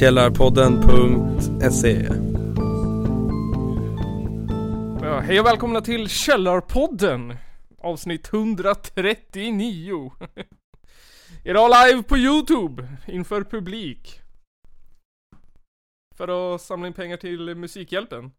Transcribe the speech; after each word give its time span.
Källarpodden.se 0.00 2.08
Ja, 5.02 5.20
hej 5.20 5.40
och 5.40 5.46
välkomna 5.46 5.80
till 5.80 6.08
Källarpodden! 6.08 7.36
Avsnitt 7.78 8.32
139. 8.32 10.12
Idag 11.44 11.70
live 11.70 12.02
på 12.02 12.18
Youtube 12.18 12.88
inför 13.06 13.44
publik. 13.44 14.20
För 16.16 16.54
att 16.54 16.60
samla 16.60 16.86
in 16.86 16.92
pengar 16.92 17.16
till 17.16 17.54
Musikhjälpen. 17.54 18.32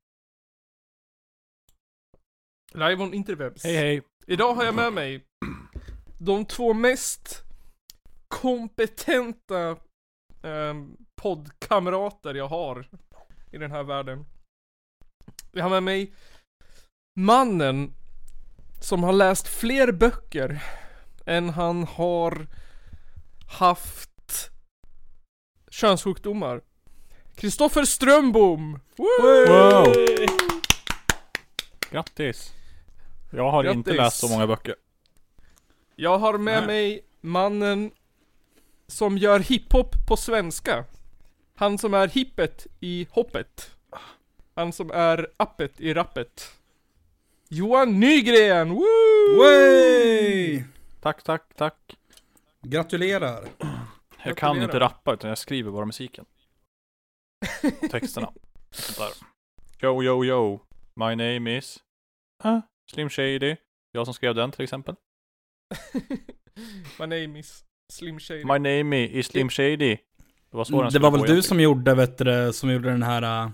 Live 2.74 3.04
on 3.04 3.14
interwebs. 3.14 3.64
Hej 3.64 3.76
hej. 3.76 4.02
Idag 4.28 4.54
har 4.54 4.64
jag 4.64 4.76
med 4.76 4.94
mig 4.94 5.26
de 6.26 6.46
två 6.46 6.74
mest 6.74 7.44
kompetenta 8.28 9.70
eh, 10.44 10.76
poddkamrater 11.22 12.34
jag 12.34 12.48
har 12.48 12.88
i 13.52 13.58
den 13.58 13.72
här 13.72 13.84
världen. 13.84 14.26
Jag 15.52 15.64
har 15.64 15.70
med 15.70 15.84
mig 15.84 16.14
mannen 17.20 17.94
som 18.82 19.04
har 19.04 19.14
läst 19.14 19.48
fler 19.48 19.92
böcker 19.92 20.64
än 21.26 21.50
han 21.50 21.84
har 21.84 22.48
haft 23.60 24.52
könssjukdomar. 25.70 26.62
Kristoffer 27.36 27.86
Strömbom! 27.86 28.80
Woo! 28.96 29.48
Wow. 29.48 29.94
Grattis. 31.92 32.54
Jag 33.32 33.52
har 33.52 33.64
inte 33.64 33.92
Grattis. 33.92 33.98
läst 34.02 34.18
så 34.18 34.28
många 34.28 34.48
böcker. 34.48 34.76
Jag 36.02 36.18
har 36.18 36.38
med 36.38 36.68
mig 36.68 37.06
mannen 37.22 37.92
som 38.88 39.18
gör 39.18 39.40
hiphop 39.40 39.96
på 40.08 40.18
svenska. 40.18 40.86
Han 41.56 41.78
som 41.78 41.94
är 41.94 42.08
hippet 42.08 42.68
i 42.80 43.08
hoppet. 43.12 43.72
Han 44.56 44.74
som 44.74 44.92
är 44.92 45.28
appet 45.38 45.82
i 45.82 45.94
rappet. 45.94 46.52
Johan 47.50 48.00
Nygren! 48.00 48.70
Woo! 48.70 48.84
Tack, 51.02 51.24
tack, 51.24 51.56
tack. 51.56 51.98
Gratulerar. 52.62 53.48
Jag 53.58 53.68
kan 54.24 54.34
Gratulerar. 54.34 54.64
inte 54.64 54.80
rappa 54.80 55.14
utan 55.14 55.30
jag 55.30 55.38
skriver 55.38 55.72
bara 55.72 55.86
musiken. 55.86 56.26
Texterna. 57.92 58.34
Sånt 58.72 58.98
där. 58.98 59.28
Yo, 59.88 60.04
yo, 60.04 60.26
yo. 60.26 60.60
My 60.96 61.16
name 61.16 61.58
is... 61.58 61.80
Uh, 62.46 62.60
Slim 62.92 63.10
Shady. 63.10 63.56
Jag 63.92 64.08
som 64.08 64.14
skrev 64.14 64.36
den 64.36 64.52
till 64.52 64.64
exempel. 64.64 64.96
My 67.00 67.06
name 67.06 67.40
is 67.40 67.64
Slim 67.90 68.20
Shady. 68.20 68.44
My 68.46 68.58
name 68.60 69.06
is 69.06 69.28
Slim 69.28 69.50
Shady. 69.50 69.98
Det 70.52 70.58
var 70.58 70.64
så 70.64 70.80
Mm, 70.82 70.90
Det 70.94 71.00
var 71.00 71.12
väl 71.12 71.22
du 71.22 71.42
som 71.42 71.60
gjorde, 71.60 71.96
vet 71.96 72.18
du, 72.18 72.54
som 72.54 72.72
gjorde 72.72 72.90
den 72.90 73.04
här, 73.04 73.44
äh, 73.46 73.50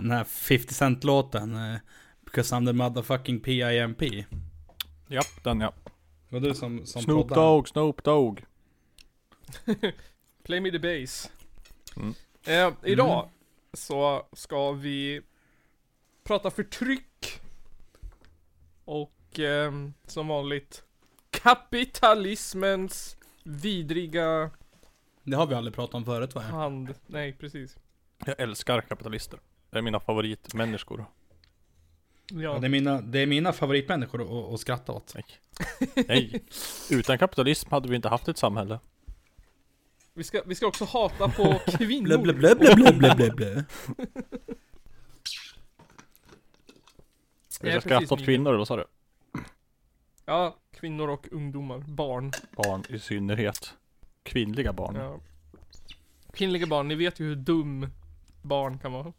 den 0.00 0.10
här 0.10 0.24
50 0.24 0.74
Cent 0.74 1.04
låten. 1.04 1.54
Äh, 1.54 1.78
Because 2.24 2.54
I'm 2.54 2.66
the 2.66 2.72
motherfucking 2.72 3.40
PIMP. 3.40 3.98
Det 3.98 4.26
Japp, 5.08 5.44
den 5.44 5.60
ja. 5.60 5.72
var 6.28 6.40
du 6.40 6.54
som, 6.54 6.86
som 6.86 7.02
Snoop. 7.02 7.28
Dogg, 7.28 7.68
Snoop 7.68 8.04
Dogg. 8.04 8.44
Play 10.44 10.60
me 10.60 10.70
the 10.70 10.78
bass. 10.78 11.30
Mm. 11.96 12.14
Eh, 12.46 12.72
idag 12.90 13.28
så 13.72 14.26
ska 14.32 14.72
vi 14.72 15.20
prata 16.24 16.50
förtryck. 16.50 17.40
Och 18.84 19.12
ehm, 19.38 19.94
som 20.06 20.28
vanligt 20.28 20.84
kapitalismens 21.30 23.16
vidriga 23.42 24.50
Det 25.22 25.36
har 25.36 25.46
vi 25.46 25.54
aldrig 25.54 25.74
pratat 25.74 25.94
om 25.94 26.04
förut 26.04 26.34
va? 26.34 26.40
hand. 26.40 26.94
Nej, 27.06 27.32
precis. 27.32 27.76
Jag 28.26 28.40
älskar 28.40 28.80
kapitalister. 28.80 29.38
Det 29.70 29.78
är 29.78 29.82
mina 29.82 30.00
favoritmänniskor. 30.00 30.98
Ja. 30.98 31.06
Ja, 32.32 32.58
det, 32.58 32.66
är 32.66 32.68
mina, 32.70 33.00
det 33.00 33.18
är 33.18 33.26
mina 33.26 33.52
favoritmänniskor 33.52 34.22
att, 34.22 34.54
att 34.54 34.60
skratta 34.60 34.92
åt. 34.92 35.14
Nej. 35.14 35.24
Nej. 36.08 36.44
Utan 36.90 37.18
kapitalism 37.18 37.70
hade 37.70 37.88
vi 37.88 37.96
inte 37.96 38.08
haft 38.08 38.28
ett 38.28 38.38
samhälle. 38.38 38.80
Vi, 40.14 40.24
ska, 40.24 40.42
vi 40.46 40.54
ska 40.54 40.66
också 40.66 40.84
hata 40.84 41.28
på 41.28 41.60
kvinnor. 41.78 42.18
Blä, 42.18 42.32
blä, 42.32 42.54
blä, 42.54 42.74
blä, 42.74 42.74
blä, 42.74 42.92
blä, 42.92 43.14
blä, 43.14 43.30
blä. 43.30 43.64
Vi 47.46 47.48
ska 47.48 47.66
skratta 47.80 47.88
precis, 47.88 48.12
åt 48.12 48.18
Mikael. 48.20 48.24
kvinnor, 48.26 48.50
eller 48.50 48.58
vad 48.58 48.68
sa 48.68 48.76
du? 48.76 48.84
Ja, 50.24 50.56
kvinnor 50.72 51.08
och 51.08 51.26
ungdomar. 51.32 51.78
Barn. 51.78 52.32
Barn 52.56 52.84
i 52.88 52.98
synnerhet. 52.98 53.74
Kvinnliga 54.22 54.72
barn. 54.72 54.94
Ja. 54.94 55.20
Kvinnliga 56.32 56.66
barn, 56.66 56.88
ni 56.88 56.94
vet 56.94 57.20
ju 57.20 57.24
hur 57.24 57.36
dum 57.36 57.90
barn 58.42 58.78
kan 58.78 58.92
vara. 58.92 59.12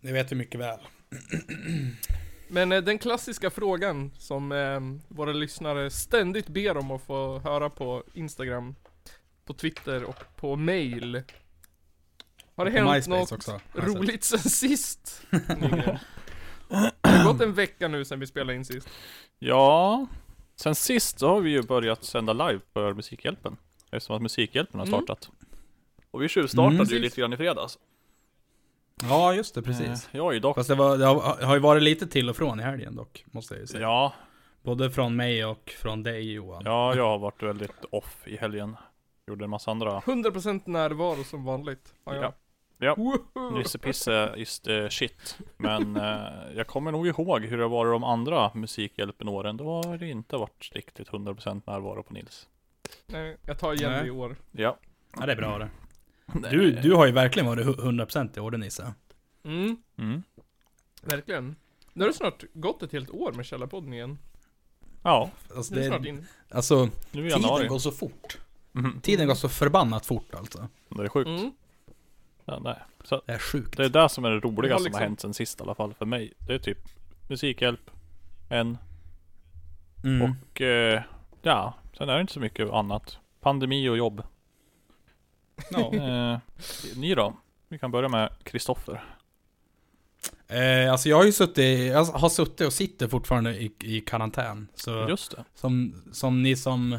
Det 0.00 0.12
vet 0.12 0.32
vi 0.32 0.36
mycket 0.36 0.60
väl. 0.60 0.80
Men 2.48 2.72
eh, 2.72 2.82
den 2.82 2.98
klassiska 2.98 3.50
frågan 3.50 4.10
som 4.18 4.52
eh, 4.52 4.80
våra 5.08 5.32
lyssnare 5.32 5.90
ständigt 5.90 6.48
ber 6.48 6.76
om 6.76 6.90
att 6.90 7.02
få 7.02 7.38
höra 7.38 7.70
på 7.70 8.04
Instagram, 8.14 8.74
på 9.44 9.54
Twitter 9.54 10.04
och 10.04 10.36
på 10.36 10.56
mail. 10.56 11.22
Har 12.54 12.64
det 12.64 12.70
hänt 12.70 12.90
MySpace 12.90 13.10
något 13.10 13.32
också. 13.32 13.60
roligt 13.74 14.24
sen 14.24 14.38
sist? 14.38 15.22
Det 16.70 17.08
har 17.08 17.32
gått 17.32 17.40
en 17.40 17.54
vecka 17.54 17.88
nu 17.88 18.04
sen 18.04 18.20
vi 18.20 18.26
spelade 18.26 18.54
in 18.54 18.64
sist. 18.64 18.88
Ja, 19.38 20.06
sen 20.56 20.74
sist 20.74 21.18
så 21.18 21.28
har 21.28 21.40
vi 21.40 21.50
ju 21.50 21.62
börjat 21.62 22.04
sända 22.04 22.32
live 22.32 22.60
för 22.72 22.94
Musikhjälpen. 22.94 23.56
Eftersom 23.90 24.16
att 24.16 24.22
Musikhjälpen 24.22 24.80
har 24.80 24.86
Mm. 24.86 25.00
startat. 25.00 25.30
Och 26.10 26.22
vi 26.22 26.28
tjuvstartade 26.28 26.74
Mm. 26.74 26.86
ju 26.86 26.98
lite 26.98 27.20
grann 27.20 27.32
i 27.32 27.36
fredags. 27.36 27.78
Ja, 29.02 29.34
just 29.34 29.54
det, 29.54 29.62
precis. 29.62 29.88
Eh, 29.88 30.16
Jag 30.16 30.28
är 30.28 30.32
ju 30.32 30.40
dock... 30.40 30.56
Fast 30.56 30.68
det, 30.68 30.74
var, 30.74 30.98
det 30.98 31.04
har, 31.06 31.44
har 31.46 31.54
ju 31.54 31.60
varit 31.60 31.82
lite 31.82 32.06
till 32.06 32.30
och 32.30 32.36
från 32.36 32.60
i 32.60 32.62
helgen 32.62 32.96
dock, 32.96 33.24
måste 33.30 33.54
jag 33.54 33.60
ju 33.60 33.66
säga. 33.66 33.82
Ja, 33.82 34.12
Både 34.62 34.90
från 34.90 35.16
mig 35.16 35.44
och 35.44 35.70
från 35.78 36.02
dig 36.02 36.32
Johan. 36.32 36.62
ja, 36.64 36.94
jag 36.96 37.04
har 37.04 37.18
varit 37.18 37.42
väldigt 37.42 37.84
off 37.90 38.16
i 38.26 38.36
helgen. 38.36 38.76
Gjorde 39.26 39.44
en 39.44 39.50
massa 39.50 39.70
andra... 39.70 40.00
100% 40.00 40.62
närvaro 40.64 41.24
som 41.24 41.44
vanligt. 41.44 41.94
jag. 42.04 42.16
Ja. 42.16 42.32
Ja. 42.80 42.96
Nissepisse 43.52 44.34
is 44.36 44.60
the 44.60 44.90
shit. 44.90 45.38
Men 45.56 45.96
eh, 45.96 46.56
jag 46.56 46.66
kommer 46.66 46.92
nog 46.92 47.06
ihåg 47.06 47.44
hur 47.44 47.58
det 47.58 47.68
var 47.68 47.86
de 47.86 48.04
andra 48.04 48.50
Musikhjälpen-åren. 48.54 49.56
Då 49.56 49.64
har 49.82 49.98
det 49.98 50.08
inte 50.08 50.36
varit 50.36 50.70
riktigt 50.72 51.08
100% 51.08 51.62
närvaro 51.66 52.02
på 52.02 52.14
Nils. 52.14 52.48
Nej, 53.06 53.36
jag 53.46 53.58
tar 53.58 53.72
igen 53.74 53.92
det 53.92 54.06
i 54.06 54.10
år. 54.10 54.36
Ja. 54.52 54.76
Ja, 55.18 55.26
det 55.26 55.32
är 55.32 55.36
bra 55.36 55.58
det. 55.58 55.70
Du, 56.50 56.70
du 56.72 56.94
har 56.94 57.06
ju 57.06 57.12
verkligen 57.12 57.46
varit 57.46 57.66
hu- 57.66 57.80
100% 58.06 58.36
i 58.36 58.40
år 58.40 58.50
Nisse. 58.50 58.94
Mm, 59.44 59.76
Mm. 59.98 60.22
verkligen. 61.02 61.56
Nu 61.92 62.04
har 62.04 62.08
det 62.08 62.16
snart 62.16 62.44
gått 62.52 62.82
ett 62.82 62.92
helt 62.92 63.10
år 63.10 63.32
med 63.32 63.46
Källarpodden 63.46 63.92
igen. 63.92 64.18
Ja, 65.02 65.30
Alltså, 65.56 65.74
Nu 65.74 65.80
är 65.80 65.84
det 65.84 65.90
snart 65.90 66.02
det, 66.02 66.08
in. 66.08 66.26
alltså 66.50 66.84
nu 66.84 66.90
i 67.10 67.12
tiden 67.12 67.28
januari. 67.42 67.66
går 67.66 67.78
så 67.78 67.90
fort. 67.92 68.38
Mhm. 68.72 69.00
Tiden 69.00 69.26
går 69.26 69.34
så 69.34 69.48
förbannat 69.48 70.06
fort 70.06 70.34
alltså. 70.34 70.68
Det 70.88 71.02
är 71.02 71.08
sjukt. 71.08 71.28
Mm. 71.28 71.52
Ja, 72.50 72.58
nej. 72.64 72.76
Så 73.04 73.22
Det 73.26 73.32
är 73.32 73.38
sjukt. 73.38 73.76
det 73.76 73.84
är 73.84 73.88
det 73.88 74.08
som 74.08 74.24
är 74.24 74.30
det 74.30 74.40
roliga 74.40 74.72
har 74.74 74.78
som 74.78 74.84
liksom- 74.84 75.00
har 75.00 75.06
hänt 75.08 75.20
sen 75.20 75.34
sist 75.34 75.60
i 75.60 75.62
alla 75.62 75.74
fall 75.74 75.94
för 75.94 76.06
mig. 76.06 76.32
Det 76.46 76.54
är 76.54 76.58
typ 76.58 76.78
Musikhjälp, 77.28 77.90
en 78.48 78.78
Mm. 80.04 80.22
och 80.50 80.60
eh, 80.60 81.02
ja, 81.42 81.74
sen 81.98 82.08
är 82.08 82.14
det 82.14 82.20
inte 82.20 82.32
så 82.32 82.40
mycket 82.40 82.70
annat. 82.70 83.18
Pandemi 83.40 83.88
och 83.88 83.96
jobb. 83.96 84.22
Ja. 85.70 85.94
Eh, 85.94 86.38
ni 86.96 87.14
då? 87.14 87.36
Vi 87.68 87.78
kan 87.78 87.90
börja 87.90 88.08
med 88.08 88.30
Kristoffer. 88.42 89.04
Eh, 90.48 90.92
alltså 90.92 91.08
jag 91.08 91.16
har 91.16 91.24
ju 91.24 91.32
suttit, 91.32 91.92
jag 91.92 92.04
har 92.04 92.28
suttit 92.28 92.60
och 92.66 92.72
sitter 92.72 93.08
fortfarande 93.08 93.50
i, 93.62 93.72
i 93.80 94.00
karantän. 94.00 94.68
Så 94.74 95.06
Just 95.08 95.30
det. 95.30 95.44
som, 95.54 96.02
som 96.12 96.42
ni 96.42 96.56
som, 96.56 96.98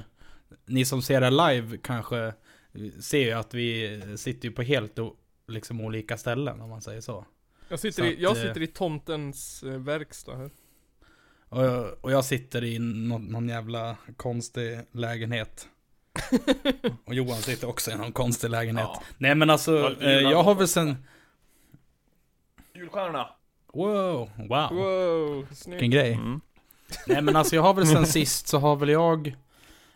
ni 0.66 0.86
som 0.86 1.02
ser 1.02 1.22
det 1.22 1.30
live 1.30 1.78
kanske 1.78 2.34
ser 3.00 3.20
ju 3.26 3.32
att 3.32 3.54
vi 3.54 4.02
sitter 4.18 4.48
ju 4.50 4.54
på 4.56 4.62
helt 4.62 5.00
liksom 5.52 5.82
olika 5.82 6.18
ställen 6.18 6.62
om 6.62 6.70
man 6.70 6.82
säger 6.82 7.02
så. 7.02 7.26
Jag 7.70 7.80
sitter, 7.80 8.02
Så 8.04 8.08
i, 8.10 8.14
att, 8.14 8.20
jag 8.20 8.38
eh, 8.38 8.44
sitter 8.44 8.62
i 8.62 8.68
tomtens 8.68 9.64
eh, 9.64 9.70
verkstad 9.72 10.36
här. 10.36 10.50
Och, 11.50 11.64
jag- 11.66 11.94
och 12.02 12.12
jag 12.12 12.26
sitter 12.26 12.64
i 12.64 12.80
någon, 12.80 13.26
någon 13.26 13.50
jävla 13.50 13.96
konstig 14.18 14.80
lägenhet. 14.92 15.68
och 17.06 17.14
Johan 17.14 17.38
sitter 17.42 17.70
också 17.70 17.92
i 17.92 17.96
någon 17.96 18.12
konstig 18.12 18.50
lägenhet. 18.50 18.88
Ja. 18.94 19.04
Nej 19.18 19.36
men 19.36 19.50
alltså, 19.50 19.96
eh, 20.02 20.12
jag 20.12 20.44
har 20.44 20.56
väl 20.56 20.68
sen... 20.68 21.06
Julstjärnorna! 22.74 23.28
Wow, 23.74 24.30
wow. 24.50 24.70
Wow. 24.72 25.48
Vilken 25.68 25.92
grej. 25.92 26.14
Mm. 26.14 26.42
Nej 27.08 27.22
men 27.22 27.36
alltså 27.36 27.56
jag 27.56 27.64
har 27.64 27.74
väl 27.74 27.88
sen 27.88 28.06
sist 28.18 28.48
så 28.48 28.60
har 28.60 28.76
väl 28.76 28.90
jag... 28.90 29.28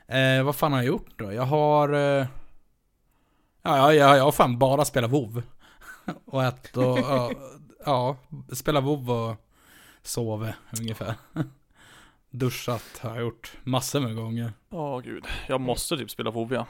Eh, 0.07 0.43
vad 0.43 0.55
fan 0.55 0.71
har 0.71 0.79
jag 0.79 0.85
gjort 0.87 1.09
då? 1.15 1.33
Jag 1.33 1.43
har... 1.43 2.19
Eh, 2.19 2.25
ja, 3.65 3.77
ja, 3.77 3.93
ja, 3.93 4.17
jag 4.17 4.23
har 4.23 4.31
fan 4.31 4.59
bara 4.59 4.85
spelat 4.85 5.11
WoW 5.11 5.43
Och 6.25 6.43
ätit 6.43 6.77
och... 6.77 6.97
ja, 6.99 7.31
ja, 7.85 8.17
spela 8.53 8.81
WoW 8.81 9.09
och 9.11 9.35
sova 10.01 10.53
ungefär. 10.79 11.13
duschat 12.29 12.99
har 13.01 13.09
jag 13.09 13.19
gjort 13.21 13.53
massor 13.63 13.99
med 13.99 14.15
gånger. 14.15 14.53
Åh 14.69 14.99
gud. 14.99 15.25
Jag 15.47 15.61
måste 15.61 15.97
typ 15.97 16.11
spela 16.11 16.31
WoW 16.31 16.53
ja. 16.53 16.67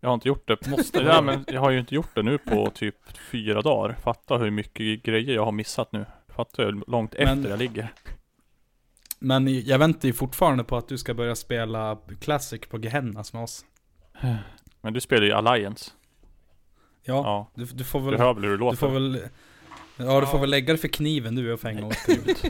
Jag 0.00 0.08
har 0.08 0.14
inte 0.14 0.28
gjort 0.28 0.48
det. 0.48 0.66
Måste 0.66 0.98
Ja 1.02 1.22
men 1.22 1.44
jag 1.48 1.60
har 1.60 1.70
ju 1.70 1.78
inte 1.80 1.94
gjort 1.94 2.14
det 2.14 2.22
nu 2.22 2.38
på 2.38 2.70
typ 2.70 3.18
fyra 3.30 3.62
dagar. 3.62 3.96
Fatta 4.02 4.36
hur 4.36 4.50
mycket 4.50 5.02
grejer 5.02 5.34
jag 5.34 5.44
har 5.44 5.52
missat 5.52 5.92
nu. 5.92 6.06
Fatta 6.28 6.62
hur 6.62 6.82
långt 6.86 7.14
Men- 7.18 7.28
efter 7.38 7.50
jag 7.50 7.58
ligger. 7.58 7.92
Men 9.18 9.66
jag 9.66 9.78
väntar 9.78 10.08
ju 10.08 10.12
fortfarande 10.12 10.64
på 10.64 10.76
att 10.76 10.88
du 10.88 10.98
ska 10.98 11.14
börja 11.14 11.34
spela 11.36 11.98
Classic 12.20 12.60
på 12.60 12.78
Gehennas 12.78 13.32
med 13.32 13.42
oss. 13.42 13.64
Men 14.80 14.92
du 14.92 15.00
spelar 15.00 15.22
ju 15.26 15.32
Alliance. 15.32 15.90
Ja, 17.02 17.14
Ja. 17.24 17.50
du, 17.54 17.64
du 17.64 17.84
får 17.84 18.00
Du 18.00 18.06
väl... 18.10 18.18
hör 18.20 18.34
väl 18.34 18.42
hur 18.44 18.50
det 18.50 18.56
Du 18.56 18.60
låter? 18.60 18.76
får 18.78 18.88
väl... 18.88 19.20
Ja, 19.96 20.20
du 20.20 20.26
får 20.26 20.38
väl 20.38 20.50
lägga 20.50 20.72
det 20.72 20.78
för 20.78 20.88
kniven 20.88 21.34
du 21.34 21.52
och 21.52 21.60
fänga 21.60 21.86
åt 21.86 22.08
ut. 22.08 22.44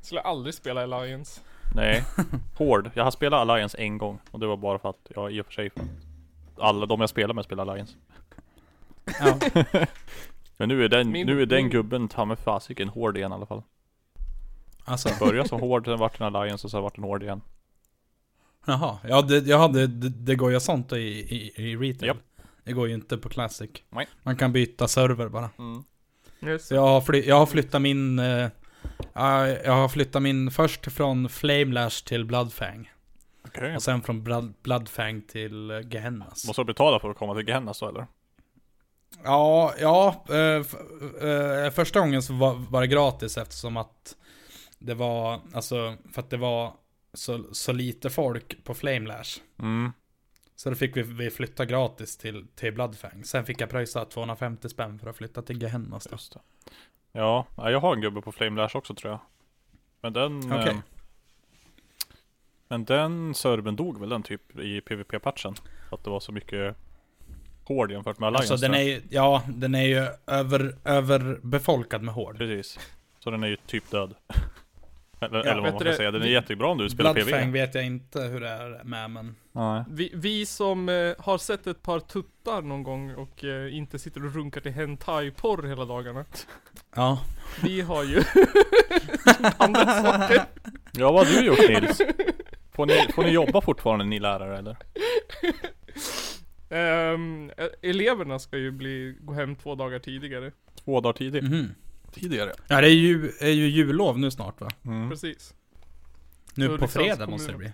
Skulle 0.00 0.20
aldrig 0.20 0.54
spela 0.54 0.82
Alliance. 0.82 1.40
Nej. 1.74 2.04
Hård. 2.56 2.90
Jag 2.94 3.04
har 3.04 3.10
spelat 3.10 3.40
Alliance 3.40 3.78
en 3.78 3.98
gång. 3.98 4.18
Och 4.30 4.40
det 4.40 4.46
var 4.46 4.56
bara 4.56 4.78
för 4.78 4.90
att, 4.90 5.06
ja 5.14 5.30
i 5.30 5.40
och 5.40 5.46
för 5.46 5.52
sig 5.52 5.70
för 5.70 5.82
alla 6.58 6.86
de 6.86 7.00
jag 7.00 7.10
spelar 7.10 7.34
med 7.34 7.44
spelar 7.44 7.62
Alliance. 7.66 7.94
Ja. 9.20 9.38
Men 10.56 10.68
nu 10.68 10.84
är 10.84 10.88
den, 10.88 11.10
Min- 11.12 11.26
nu 11.26 11.42
är 11.42 11.46
den 11.46 11.62
min- 11.62 11.70
gubben 11.70 12.08
ta 12.08 12.24
mig 12.24 12.36
fasiken 12.36 12.88
hård 12.88 13.16
igen 13.16 13.32
i 13.32 13.34
alla 13.34 13.46
fall. 13.46 13.62
Alltså, 14.84 15.08
Började 15.24 15.48
som 15.48 15.60
hård, 15.60 15.84
sen 15.84 15.98
vart 15.98 16.18
den 16.18 16.36
Alliance 16.36 16.66
och 16.66 16.70
sen 16.70 16.82
vart 16.82 16.94
den 16.94 17.04
hård 17.04 17.22
igen. 17.22 17.40
Jaha. 18.66 18.98
Ja, 19.08 19.22
det, 19.22 19.46
jag 19.46 19.58
hade, 19.58 19.86
det, 19.86 20.08
det 20.08 20.34
går 20.34 20.52
ju 20.52 20.60
sånt 20.60 20.92
i, 20.92 20.96
i, 20.96 21.52
i 21.56 21.76
retail. 21.76 22.06
Japp. 22.06 22.16
Det 22.64 22.72
går 22.72 22.88
ju 22.88 22.94
inte 22.94 23.18
på 23.18 23.28
Classic. 23.28 23.70
Nej. 23.90 24.08
Man 24.22 24.36
kan 24.36 24.52
byta 24.52 24.88
server 24.88 25.28
bara. 25.28 25.50
Mm. 25.58 25.84
Yes. 26.42 26.68
Så 26.68 26.74
jag 26.74 26.80
har, 26.80 27.00
fly, 27.00 27.22
jag 27.26 27.36
har 27.36 27.46
flyttat 27.46 27.82
min... 27.82 28.18
eh, 28.18 28.48
ja, 29.12 29.48
jag 29.48 29.72
har 29.72 29.88
flyttat 29.88 30.22
min 30.22 30.50
först 30.50 30.92
från 30.92 31.28
Flamelash 31.28 32.04
till 32.04 32.24
Bloodfang. 32.24 32.90
Okej. 33.46 33.76
Och 33.76 33.82
sen 33.82 34.02
från 34.02 34.22
Blood, 34.22 34.54
Bloodfang 34.62 35.22
till 35.22 35.70
uh, 35.70 35.92
Gehennas. 35.92 36.46
Måste 36.46 36.62
du 36.62 36.66
betala 36.66 37.00
för 37.00 37.10
att 37.10 37.16
komma 37.16 37.34
till 37.34 37.48
Gehenna 37.48 37.74
så 37.74 37.88
eller? 37.88 38.06
Ja, 39.24 39.74
ja. 39.80 40.24
eh, 40.28 40.64
eh, 41.28 41.70
första 41.70 42.00
gången 42.00 42.22
så 42.22 42.34
var, 42.34 42.54
var 42.54 42.80
det 42.80 42.86
gratis 42.86 43.38
eftersom 43.38 43.76
att 43.76 44.16
det 44.78 44.94
var, 44.94 45.40
alltså, 45.54 45.96
för 46.12 46.22
att 46.22 46.30
det 46.30 46.36
var 46.36 46.72
så, 47.12 47.54
så 47.54 47.72
lite 47.72 48.10
folk 48.10 48.64
på 48.64 48.74
Flamelash. 48.74 49.40
Mm. 49.58 49.92
Så 50.56 50.70
då 50.70 50.76
fick 50.76 50.96
vi, 50.96 51.02
vi 51.02 51.30
flytta 51.30 51.64
gratis 51.64 52.16
till, 52.16 52.46
till 52.54 52.72
Bloodfang. 52.72 53.24
Sen 53.24 53.44
fick 53.46 53.60
jag 53.60 53.70
pröjsa 53.70 54.04
250 54.04 54.68
spänn 54.68 54.98
för 54.98 55.10
att 55.10 55.16
flytta 55.16 55.42
till 55.42 55.62
Gehennas. 55.62 56.08
Just 56.12 56.32
det. 56.32 56.40
Ja, 57.12 57.46
ja, 57.56 57.70
jag 57.70 57.80
har 57.80 57.94
en 57.94 58.00
gubbe 58.00 58.22
på 58.22 58.32
Flamelash 58.32 58.76
också 58.76 58.94
tror 58.94 59.10
jag. 59.10 59.20
Men 60.00 60.12
den... 60.12 60.52
Okej. 60.52 60.68
Eh, 60.68 60.76
men 62.68 62.84
den 62.84 63.34
servern 63.34 63.76
dog 63.76 64.00
väl 64.00 64.08
den 64.08 64.22
typ 64.22 64.58
i 64.58 64.80
PVP-patchen? 64.80 65.54
För 65.88 65.96
att 65.96 66.04
det 66.04 66.10
var 66.10 66.20
så 66.20 66.32
mycket 66.32 66.76
hård 67.64 67.92
jämfört 67.92 68.18
med 68.18 68.26
Alliance. 68.26 68.52
Alltså 68.52 68.66
den 68.66 68.74
är 68.74 68.82
ju, 68.82 69.02
ja, 69.10 69.42
den 69.48 69.74
är 69.74 69.84
ju 69.84 70.08
över, 70.26 70.76
överbefolkad 70.84 72.02
med 72.02 72.14
hård. 72.14 72.38
Precis. 72.38 72.78
Så 73.18 73.30
den 73.30 73.42
är 73.42 73.48
ju 73.48 73.56
typ 73.56 73.90
död. 73.90 74.14
eller, 75.20 75.38
Ja, 75.38 75.42
eller 75.44 75.54
vad 75.62 75.62
man 75.72 75.78
kan 75.80 75.86
det- 75.90 75.94
säga. 75.96 76.10
Den 76.10 76.22
är 76.22 76.26
vi- 76.26 76.32
jättebra 76.32 76.68
om 76.68 76.78
du 76.78 76.90
spelar 76.90 77.14
Bloodfang 77.14 77.40
PV. 77.40 77.52
vet 77.60 77.74
jag 77.74 77.86
inte 77.86 78.20
hur 78.20 78.40
det 78.40 78.48
är 78.48 78.84
med 78.84 79.10
men... 79.10 79.34
Nej. 79.52 79.84
Vi, 79.90 80.10
vi 80.14 80.46
som 80.46 80.88
eh, 80.88 81.12
har 81.18 81.38
sett 81.38 81.66
ett 81.66 81.82
par 81.82 82.00
tuttar 82.00 82.62
någon 82.62 82.82
gång 82.82 83.14
och 83.14 83.44
eh, 83.44 83.76
inte 83.76 83.98
sitter 83.98 84.26
och 84.26 84.34
runkar 84.34 84.60
till 84.60 84.72
hentai-porr 84.72 85.62
hela 85.68 85.84
dagarna. 85.84 86.24
Ja. 86.96 87.20
Vi 87.62 87.80
har 87.80 88.04
ju 88.04 88.16
andra 89.56 89.86
saker. 90.02 90.42
Ja, 90.92 91.12
vad 91.12 91.26
har 91.26 91.34
du 91.34 91.46
gjort 91.46 91.68
Nils? 91.82 92.00
Får 92.72 92.86
ni, 92.86 92.94
får 93.14 93.22
ni 93.22 93.30
jobba 93.30 93.60
fortfarande 93.60 94.04
ni 94.04 94.18
lärare 94.20 94.58
eller? 94.58 94.76
Eh, 96.70 97.18
eleverna 97.82 98.38
ska 98.38 98.56
ju 98.56 98.70
bli, 98.70 99.16
gå 99.20 99.32
hem 99.34 99.56
två 99.56 99.74
dagar 99.74 99.98
tidigare. 99.98 100.52
Två 100.84 101.00
dagar 101.00 101.12
tidigt. 101.12 101.44
Mhm. 101.44 101.68
Tidigare? 102.10 102.52
Ja 102.68 102.80
det 102.80 102.86
är 102.86 102.94
ju, 102.94 103.32
är 103.40 103.50
ju 103.50 103.66
jullov 103.66 104.18
nu 104.18 104.30
snart 104.30 104.60
va? 104.60 104.68
Mm. 104.84 105.10
Precis. 105.10 105.54
Nu 106.54 106.78
på 106.78 106.88
fredag 106.88 107.26
måste 107.26 107.52
det 107.52 107.58
bli. 107.58 107.72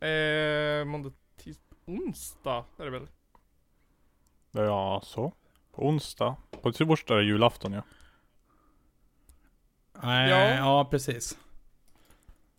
Eh, 0.00 0.84
måndag, 0.84 1.12
tis, 1.36 1.58
onsdag 1.84 2.64
är 2.78 2.84
det 2.84 2.90
väl? 2.90 3.08
Ja, 4.52 5.00
så. 5.04 5.32
På 5.72 5.88
onsdag. 5.88 6.36
På 6.62 6.72
torsdag 6.72 7.14
är 7.14 7.18
det 7.18 7.24
julafton 7.24 7.72
ja. 7.72 7.82
Nej, 10.02 10.30
Ja. 10.30 10.54
ja. 10.54 10.88
precis. 10.90 11.38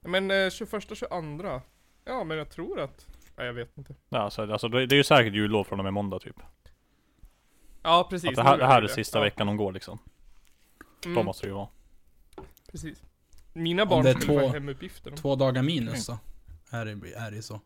Men 0.01 0.31
eh, 0.31 0.49
21, 0.49 0.83
22. 0.97 1.61
Ja 2.05 2.23
men 2.23 2.37
jag 2.37 2.49
tror 2.49 2.79
att, 2.79 3.07
nej 3.35 3.45
jag 3.45 3.53
vet 3.53 3.77
inte. 3.77 3.95
ja 4.09 4.29
så, 4.29 4.51
alltså, 4.51 4.67
det, 4.67 4.81
är 4.81 4.93
ju 4.93 5.03
säkert 5.03 5.33
jullov 5.33 5.63
från 5.63 5.79
och 5.79 5.83
med 5.83 5.93
måndag 5.93 6.19
typ. 6.19 6.35
Ja 7.83 8.07
precis. 8.09 8.29
Att 8.29 8.35
det 8.35 8.43
här, 8.43 8.57
det 8.57 8.65
här 8.65 8.77
är 8.77 8.81
det. 8.81 8.89
sista 8.89 9.17
ja. 9.19 9.23
veckan 9.23 9.47
de 9.47 9.57
går 9.57 9.71
liksom. 9.71 9.99
Mm, 11.05 11.15
Då 11.15 11.23
måste 11.23 11.45
det 11.45 11.49
ju 11.49 11.53
vara. 11.55 11.67
Precis. 12.71 13.03
Mina 13.53 13.85
barn 13.85 14.03
det 14.03 14.09
är 14.09 14.13
skulle 14.13 14.39
två- 14.39 14.47
få 14.47 14.53
hemuppgifter. 14.53 15.11
Två 15.11 15.35
dagar 15.35 15.63
minus 15.63 16.05
så. 16.05 16.17
Är 16.69 16.85
det, 16.85 16.91
är 17.15 17.31
det 17.31 17.41
så. 17.41 17.61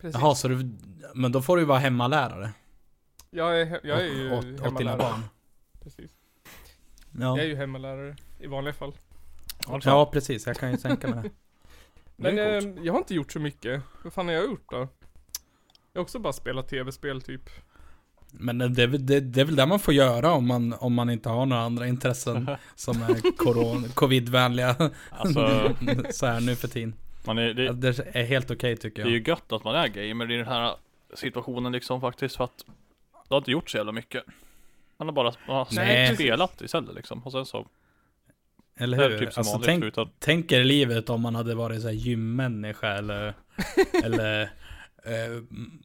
Precis. 0.00 0.20
Jaha, 0.20 0.34
så 0.34 0.48
du, 0.48 0.70
men 1.14 1.32
då 1.32 1.42
får 1.42 1.56
du 1.56 1.62
ju 1.62 1.66
vara 1.66 1.78
hemmalärare. 1.78 2.52
Jag 3.30 3.60
är, 3.60 3.80
jag 3.82 4.00
är 4.00 4.04
ju 4.06 4.32
åt, 4.32 4.38
åt 4.38 4.44
dina 4.44 4.64
hemmalärare. 4.64 4.98
barn. 4.98 5.22
Precis. 5.82 6.10
Ja. 7.12 7.36
Jag 7.36 7.38
är 7.38 7.44
ju 7.44 7.56
hemmalärare 7.56 8.16
i 8.40 8.46
vanliga 8.46 8.74
fall. 8.74 8.92
Alltså, 9.66 9.90
ja, 9.90 10.10
precis. 10.12 10.46
Jag 10.46 10.56
kan 10.56 10.70
ju 10.70 10.76
tänka 10.76 11.08
mig 11.08 11.22
det. 11.22 11.30
Men 12.16 12.38
är 12.38 12.54
eh, 12.54 12.60
coolt. 12.60 12.78
jag 12.84 12.92
har 12.92 12.98
inte 12.98 13.14
gjort 13.14 13.32
så 13.32 13.40
mycket. 13.40 13.82
Vad 14.04 14.12
fan 14.12 14.26
har 14.26 14.34
jag 14.34 14.44
gjort 14.44 14.70
då? 14.70 14.76
Jag 15.92 16.00
har 16.00 16.02
också 16.02 16.18
bara 16.18 16.32
spelat 16.32 16.68
tv-spel 16.68 17.22
typ. 17.22 17.50
Men 18.38 18.58
det, 18.58 18.68
det, 18.86 19.20
det 19.20 19.40
är 19.40 19.44
väl 19.44 19.56
det 19.56 19.66
man 19.66 19.78
får 19.80 19.94
göra 19.94 20.32
om 20.32 20.46
man, 20.46 20.72
om 20.72 20.94
man 20.94 21.10
inte 21.10 21.28
har 21.28 21.46
några 21.46 21.62
andra 21.62 21.86
intressen 21.86 22.50
som 22.74 23.02
är 23.02 23.36
covidvänliga. 23.94 24.90
Alltså, 25.10 25.74
så 26.10 26.26
här 26.26 26.40
nu 26.40 26.56
för 26.56 26.68
tiden. 26.68 26.94
man 27.26 27.38
är, 27.38 27.54
det, 27.54 27.72
Det 27.72 27.98
är 28.12 28.24
helt 28.24 28.50
okej 28.50 28.76
tycker 28.76 29.02
det 29.02 29.08
är 29.08 29.12
jag. 29.12 29.18
ju 29.26 29.30
gött 29.30 29.52
att 29.52 29.64
man 29.64 29.74
är 29.74 29.88
gamer 29.88 30.30
i 30.32 30.36
den 30.36 30.46
här 30.46 30.74
situationen 31.14 31.72
liksom 31.72 32.00
faktiskt 32.00 32.36
för 32.36 32.44
att 32.44 32.64
det 33.28 33.34
har 33.34 33.38
inte 33.38 33.50
gjort 33.50 33.70
så 33.70 33.76
jävla 33.76 33.92
mycket. 33.92 34.24
Man 34.98 35.08
har 35.08 35.12
bara 35.12 35.32
man 35.48 35.56
har 35.56 35.68
Nej. 35.72 36.14
spelat 36.14 36.60
istället 36.60 36.94
liksom. 36.94 37.18
Och 37.22 37.32
sen 37.32 37.46
så 37.46 37.66
Eller 38.78 39.08
hur? 39.10 39.18
typ 39.18 39.38
Alltså, 39.38 39.60
tänk, 39.64 39.84
utan 39.84 40.08
tänk 40.18 40.52
er 40.52 40.64
livet 40.64 41.10
om 41.10 41.20
man 41.20 41.34
hade 41.34 41.54
varit 41.54 41.80
så 41.82 41.88
här 41.88 41.94
gymmänniska 41.94 42.88
eller, 42.92 43.34
eller 44.04 44.50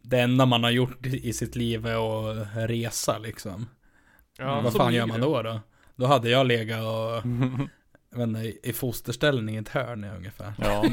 det 0.02 0.20
enda 0.20 0.46
man 0.46 0.64
har 0.64 0.72
gjort 0.72 1.06
i 1.06 1.34
sitt 1.34 1.56
liv 1.56 1.86
är 1.86 2.32
att 2.32 2.48
resa 2.70 3.18
liksom. 3.18 3.70
Ja, 4.38 4.62
Vad 4.62 4.74
fan 4.74 4.94
gör 4.94 5.06
man 5.06 5.22
då 5.22 5.42
då? 5.42 5.60
Då 5.96 6.06
hade 6.06 6.30
jag 6.30 6.48
legat 6.48 6.80
och, 6.80 7.24
inte, 8.22 8.54
i 8.64 8.74
fosterställning 8.74 9.56
i 9.56 9.58
ett 9.58 9.70
hörn 9.70 10.04
ungefär. 10.04 10.54
Ja. 10.58 10.86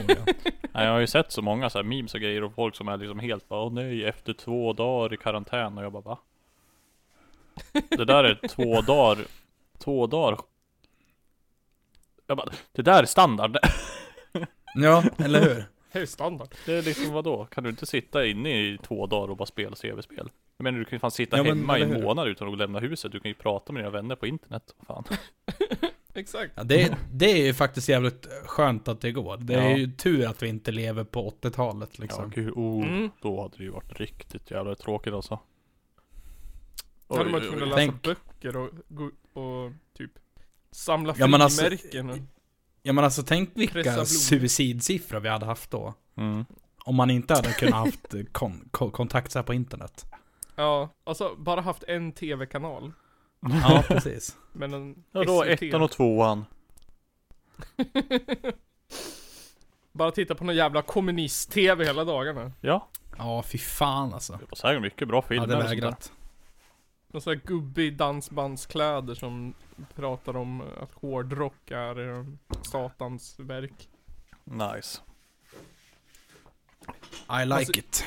jag 0.73 0.93
har 0.93 0.99
ju 0.99 1.07
sett 1.07 1.33
så 1.33 1.43
många 1.43 1.71
så 1.71 1.79
här 1.79 1.83
memes 1.83 2.15
och 2.15 2.21
grejer 2.21 2.45
och 2.45 2.55
folk 2.55 2.77
som 2.77 2.89
är 2.89 2.97
liksom 2.97 3.19
helt 3.19 3.49
bara 3.49 3.63
Åh 3.63 3.73
nej, 3.73 4.05
efter 4.05 4.33
två 4.33 4.73
dagar 4.73 5.15
i 5.15 5.17
karantän 5.17 5.79
och 5.79 5.85
jag 5.85 5.93
bara 5.93 6.03
va? 6.03 6.19
Det 7.73 8.05
där 8.05 8.25
är 8.25 8.49
två 8.49 8.81
dagar, 8.87 9.25
två 9.79 10.07
dagar 10.07 10.39
Jag 12.27 12.37
bara, 12.37 12.51
det 12.73 12.83
där 12.83 13.03
är 13.03 13.07
standard 13.07 13.59
ja, 14.75 15.05
eller 15.19 15.41
hur? 15.41 15.65
Det 15.93 15.99
är 15.99 16.07
standard. 16.07 16.49
Det 16.67 16.73
är 16.75 16.83
liksom 16.83 17.13
vadå? 17.13 17.45
Kan 17.45 17.65
du 17.65 17.71
inte 17.71 17.87
sitta 17.87 18.27
inne 18.27 18.51
i 18.61 18.79
två 18.83 19.07
dagar 19.07 19.31
och 19.31 19.37
bara 19.37 19.47
spela 19.47 19.77
CV-spel? 19.77 20.31
Jag 20.57 20.65
menar 20.65 20.79
du 20.79 20.85
kan 20.85 20.97
ju 20.97 21.01
fan 21.01 21.11
sitta 21.11 21.37
Ja, 21.37 21.43
men 21.43 21.59
hemma 21.59 21.79
i 21.79 21.83
en 21.83 22.03
månad 22.03 22.29
utan 22.29 22.53
att 22.53 22.59
lämna 22.59 22.79
huset 22.79 23.13
Du 23.13 23.21
kan 23.21 23.29
ju 23.31 23.35
prata 23.35 23.73
med 23.73 23.81
dina 23.83 23.91
vänner 23.91 24.17
på 24.17 24.27
internet, 24.27 24.75
fan 24.87 25.05
Exakt. 26.15 26.53
Ja, 26.57 26.65
det, 26.65 26.97
det 27.13 27.31
är 27.33 27.47
ju 27.47 27.55
faktiskt 27.55 27.89
jävligt 27.89 28.27
skönt 28.47 28.89
att 28.89 29.01
det 29.01 29.13
går. 29.13 29.37
Det 29.37 29.55
är 29.55 29.71
Ja. 29.71 29.77
ju 29.77 29.91
tur 29.93 30.27
att 30.27 30.43
vi 30.43 30.49
inte 30.49 30.71
lever 30.73 31.05
på 31.05 31.31
80-talet 31.43 31.89
Ja 31.93 32.03
liksom. 32.03 32.31
gud, 32.35 32.53
oh, 32.57 32.87
Mm. 32.87 33.11
då 33.23 33.43
hade 33.43 33.57
det 33.57 33.65
ju 33.65 33.71
varit 33.71 34.01
riktigt 34.01 34.51
jävla 34.51 34.75
tråkigt 34.75 35.15
alltså 35.15 35.39
Då 37.09 37.17
hade 37.17 37.31
man 37.31 37.41
kunnat 37.41 37.61
läsa 37.69 37.77
Tänk- 37.77 38.03
böcker 38.03 38.57
och, 38.57 38.71
gå- 38.89 39.41
och 39.43 39.73
typ 39.99 40.11
samla 40.71 41.15
Ja, 41.19 41.27
men 41.27 41.43
alltså- 41.43 41.65
frimärken 41.65 42.11
och, 42.11 42.17
Ja 42.83 42.93
men 42.93 43.05
alltså 43.05 43.23
tänk 43.23 43.51
vilka 43.55 44.05
suicidsiffror 44.05 45.21
vi 45.21 45.29
hade 45.29 45.47
haft 45.47 45.71
då. 45.71 45.95
mm. 46.17 46.45
Om 46.85 46.97
man 46.97 47.11
inte 47.11 47.35
hade 47.35 47.53
kunnat 47.53 47.75
haft 47.75 48.15
kon, 48.33 48.69
kon, 48.71 48.91
kontakt 48.91 49.33
så 49.33 49.39
här 49.39 49.45
på 49.45 49.55
internet. 49.55 50.07
Ja, 50.57 50.89
alltså 51.05 51.35
bara 51.39 51.61
haft 51.61 51.83
en 51.83 52.13
tv-kanal. 52.13 52.93
Ja, 53.41 53.85
precis. 53.89 54.37
Men 54.53 54.75
en 54.75 55.05
Ja 55.13 55.25
då, 55.25 55.43
ettan 55.45 55.83
och 55.83 55.91
tvåan 55.91 56.45
Bara 59.93 60.11
titta 60.11 60.35
på 60.35 60.45
någon 60.45 60.57
jävla 60.57 60.83
kommunist-tv 60.83 61.85
hela 61.85 62.05
dagarna. 62.05 62.53
Ja, 62.61 62.89
Ja, 63.19 63.43
fy 63.43 63.59
fan 63.59 64.15
alltså. 64.15 64.33
det 64.33 64.45
var 64.51 64.57
säkert 64.57 64.83
mycket 64.83 65.09
bra 65.09 65.23
filmer 65.23 65.47
hade 65.47 65.65
vägrat. 65.69 66.13
Någon 67.09 67.23
sån 67.23 67.33
här 67.33 67.41
gubbig 67.45 67.97
dansbandskläder 67.97 69.15
som 69.15 69.55
pratar 69.95 70.37
om 70.37 70.61
att 70.61 70.95
hårdrock 70.95 71.71
är 71.71 72.19
eh, 72.19 72.25
satans 72.63 73.41
verk. 73.41 73.89
Nice. 74.45 75.01
I 77.43 77.45
like 77.45 77.55
Alltså- 77.55 77.73
it. 77.79 78.05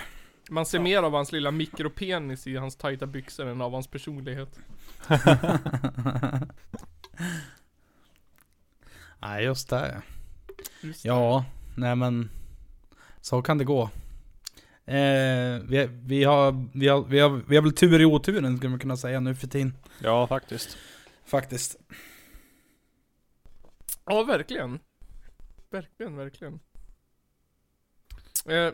Man 0.50 0.66
ser 0.66 0.80
mer 0.80 1.04
av 1.04 1.12
hans 1.14 1.32
lilla 1.32 1.52
mikropenis 1.52 2.48
i 2.48 2.56
hans 2.58 2.76
tajta 2.76 3.06
byxor 3.08 3.48
än 3.48 3.62
av 3.62 3.72
hans 3.74 3.88
personlighet. 3.88 4.60
Nej, 9.20 9.44
just 9.44 9.70
det. 9.70 10.02
Just 10.82 11.04
det. 11.04 11.08
Ja, 11.10 11.46
nej 11.76 11.96
men. 11.96 12.30
Så 13.22 13.42
kan 13.42 13.58
det 13.58 13.64
gå. 13.64 13.90
Eh, 14.92 15.62
vi, 15.64 15.90
vi, 16.04 16.24
har, 16.24 16.66
vi, 16.74 16.88
har, 16.88 17.02
vi, 17.02 17.20
har, 17.20 17.30
vi 17.48 17.56
har 17.56 17.64
väl 17.64 17.74
tur 17.74 18.02
i 18.02 18.06
oturen 18.06 18.58
skulle 18.58 18.70
man 18.70 18.80
kunna 18.80 18.98
säga 18.98 19.20
nu 19.20 19.36
för 19.36 19.48
tiden. 19.48 19.74
Ja, 20.00 20.28
faktiskt. 20.28 20.78
Faktiskt. 21.26 21.76
Ja, 24.06 24.24
verkligen. 24.24 24.80
Verkligen, 25.70 26.16
verkligen. 26.16 26.60
Eh, 28.46 28.56
eh, 28.56 28.74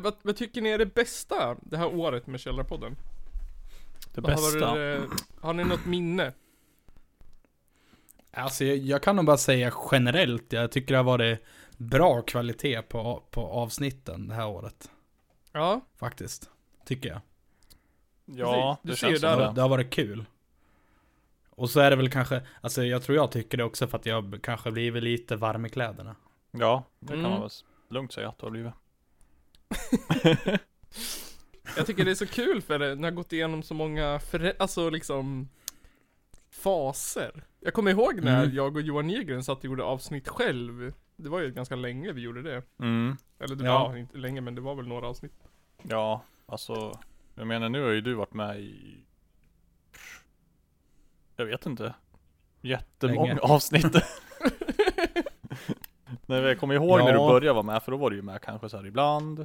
vad, 0.00 0.14
vad 0.22 0.36
tycker 0.36 0.60
ni 0.60 0.70
är 0.70 0.78
det 0.78 0.94
bästa 0.94 1.56
det 1.62 1.76
här 1.76 1.94
året 1.94 2.26
med 2.26 2.40
Källarpodden? 2.40 2.96
Det 4.14 4.20
Vad 4.20 4.30
har 4.30 4.52
bästa. 4.52 4.66
varit, 4.66 5.00
eh, 5.00 5.10
har 5.40 5.52
ni 5.54 5.64
något 5.64 5.86
minne? 5.86 6.32
Alltså 8.30 8.64
jag, 8.64 8.76
jag 8.76 9.02
kan 9.02 9.16
nog 9.16 9.24
bara 9.24 9.36
säga 9.36 9.72
generellt, 9.92 10.52
jag 10.52 10.72
tycker 10.72 10.94
det 10.94 10.98
har 10.98 11.04
varit 11.04 11.38
bra 11.76 12.22
kvalitet 12.22 12.82
på, 12.82 13.22
på 13.30 13.40
avsnitten 13.46 14.28
det 14.28 14.34
här 14.34 14.48
året. 14.48 14.90
Ja, 15.56 15.80
Faktiskt. 15.96 16.50
Tycker 16.86 17.08
jag. 17.08 17.20
Ja, 18.24 18.78
Du 18.82 18.90
det 18.90 18.96
ser 18.96 19.06
känns 19.08 19.20
Det 19.20 19.30
som 19.30 19.38
det. 19.40 19.52
det 19.54 19.60
har 19.62 19.68
varit 19.68 19.90
kul. 19.90 20.24
Och 21.50 21.70
så 21.70 21.80
är 21.80 21.90
det 21.90 21.96
väl 21.96 22.10
kanske, 22.10 22.42
alltså 22.60 22.84
jag 22.84 23.02
tror 23.02 23.16
jag 23.16 23.30
tycker 23.32 23.58
det 23.58 23.64
också 23.64 23.86
för 23.86 23.98
att 23.98 24.06
jag 24.06 24.38
kanske 24.42 24.70
blivit 24.70 25.02
lite 25.02 25.36
varm 25.36 25.66
i 25.66 25.68
kläderna. 25.68 26.16
Ja, 26.50 26.84
det 27.00 27.06
kan 27.08 27.18
Mm. 27.18 27.30
man 27.30 27.40
väl 27.40 27.50
lugnt 27.88 28.12
säga 28.12 28.28
att 28.28 28.38
det 28.38 28.46
har 28.46 28.50
blivit. 28.50 28.72
jag 31.76 31.86
tycker 31.86 32.04
det 32.04 32.10
är 32.10 32.14
så 32.14 32.26
kul 32.26 32.62
för 32.62 32.78
det, 32.78 32.94
ni 32.94 33.02
har 33.04 33.10
gått 33.10 33.32
igenom 33.32 33.62
så 33.62 33.74
många, 33.74 34.20
alltså 34.58 34.90
liksom 34.90 35.48
faser. 36.50 37.44
Jag 37.60 37.74
kommer 37.74 37.90
ihåg 37.90 38.20
när 38.24 38.42
Mm. 38.44 38.56
jag 38.56 38.76
och 38.76 38.82
Johan 38.82 39.06
Nygren 39.06 39.44
satt 39.44 39.58
och 39.58 39.64
gjorde 39.64 39.82
avsnitt 39.84 40.28
själv. 40.28 40.92
Det 41.16 41.28
var 41.28 41.40
ju 41.40 41.50
ganska 41.50 41.76
länge 41.76 42.12
vi 42.12 42.20
gjorde 42.20 42.42
det. 42.42 42.62
Mm. 42.78 43.16
Eller 43.38 43.56
det 43.56 43.64
Ja. 43.64 43.88
var 43.88 43.96
inte 43.96 44.16
länge 44.18 44.40
men 44.40 44.54
det 44.54 44.60
var 44.60 44.74
väl 44.74 44.86
några 44.88 45.06
avsnitt. 45.08 45.32
Ja, 45.82 46.22
alltså. 46.46 46.98
Jag 47.34 47.46
menar 47.46 47.68
nu 47.68 47.82
har 47.82 47.90
ju 47.90 48.00
du 48.00 48.14
varit 48.14 48.34
med 48.34 48.60
i. 48.60 48.96
Jag 51.36 51.46
vet 51.46 51.66
inte. 51.66 51.94
Jättemånga 52.60 53.26
Länge. 53.34 53.40
avsnitt. 53.40 53.84
Nej, 56.26 56.40
jag 56.42 56.58
kommer 56.60 56.74
ihåg 56.74 56.98
när 56.98 57.12
du 57.12 57.18
Ja. 57.18 57.28
började 57.28 57.52
vara 57.52 57.62
med, 57.62 57.82
för 57.82 57.92
då 57.92 57.98
var 57.98 58.10
du 58.10 58.16
ju 58.16 58.22
med 58.22 58.40
kanske 58.42 58.68
så 58.68 58.76
här 58.76 58.86
ibland. 58.86 59.40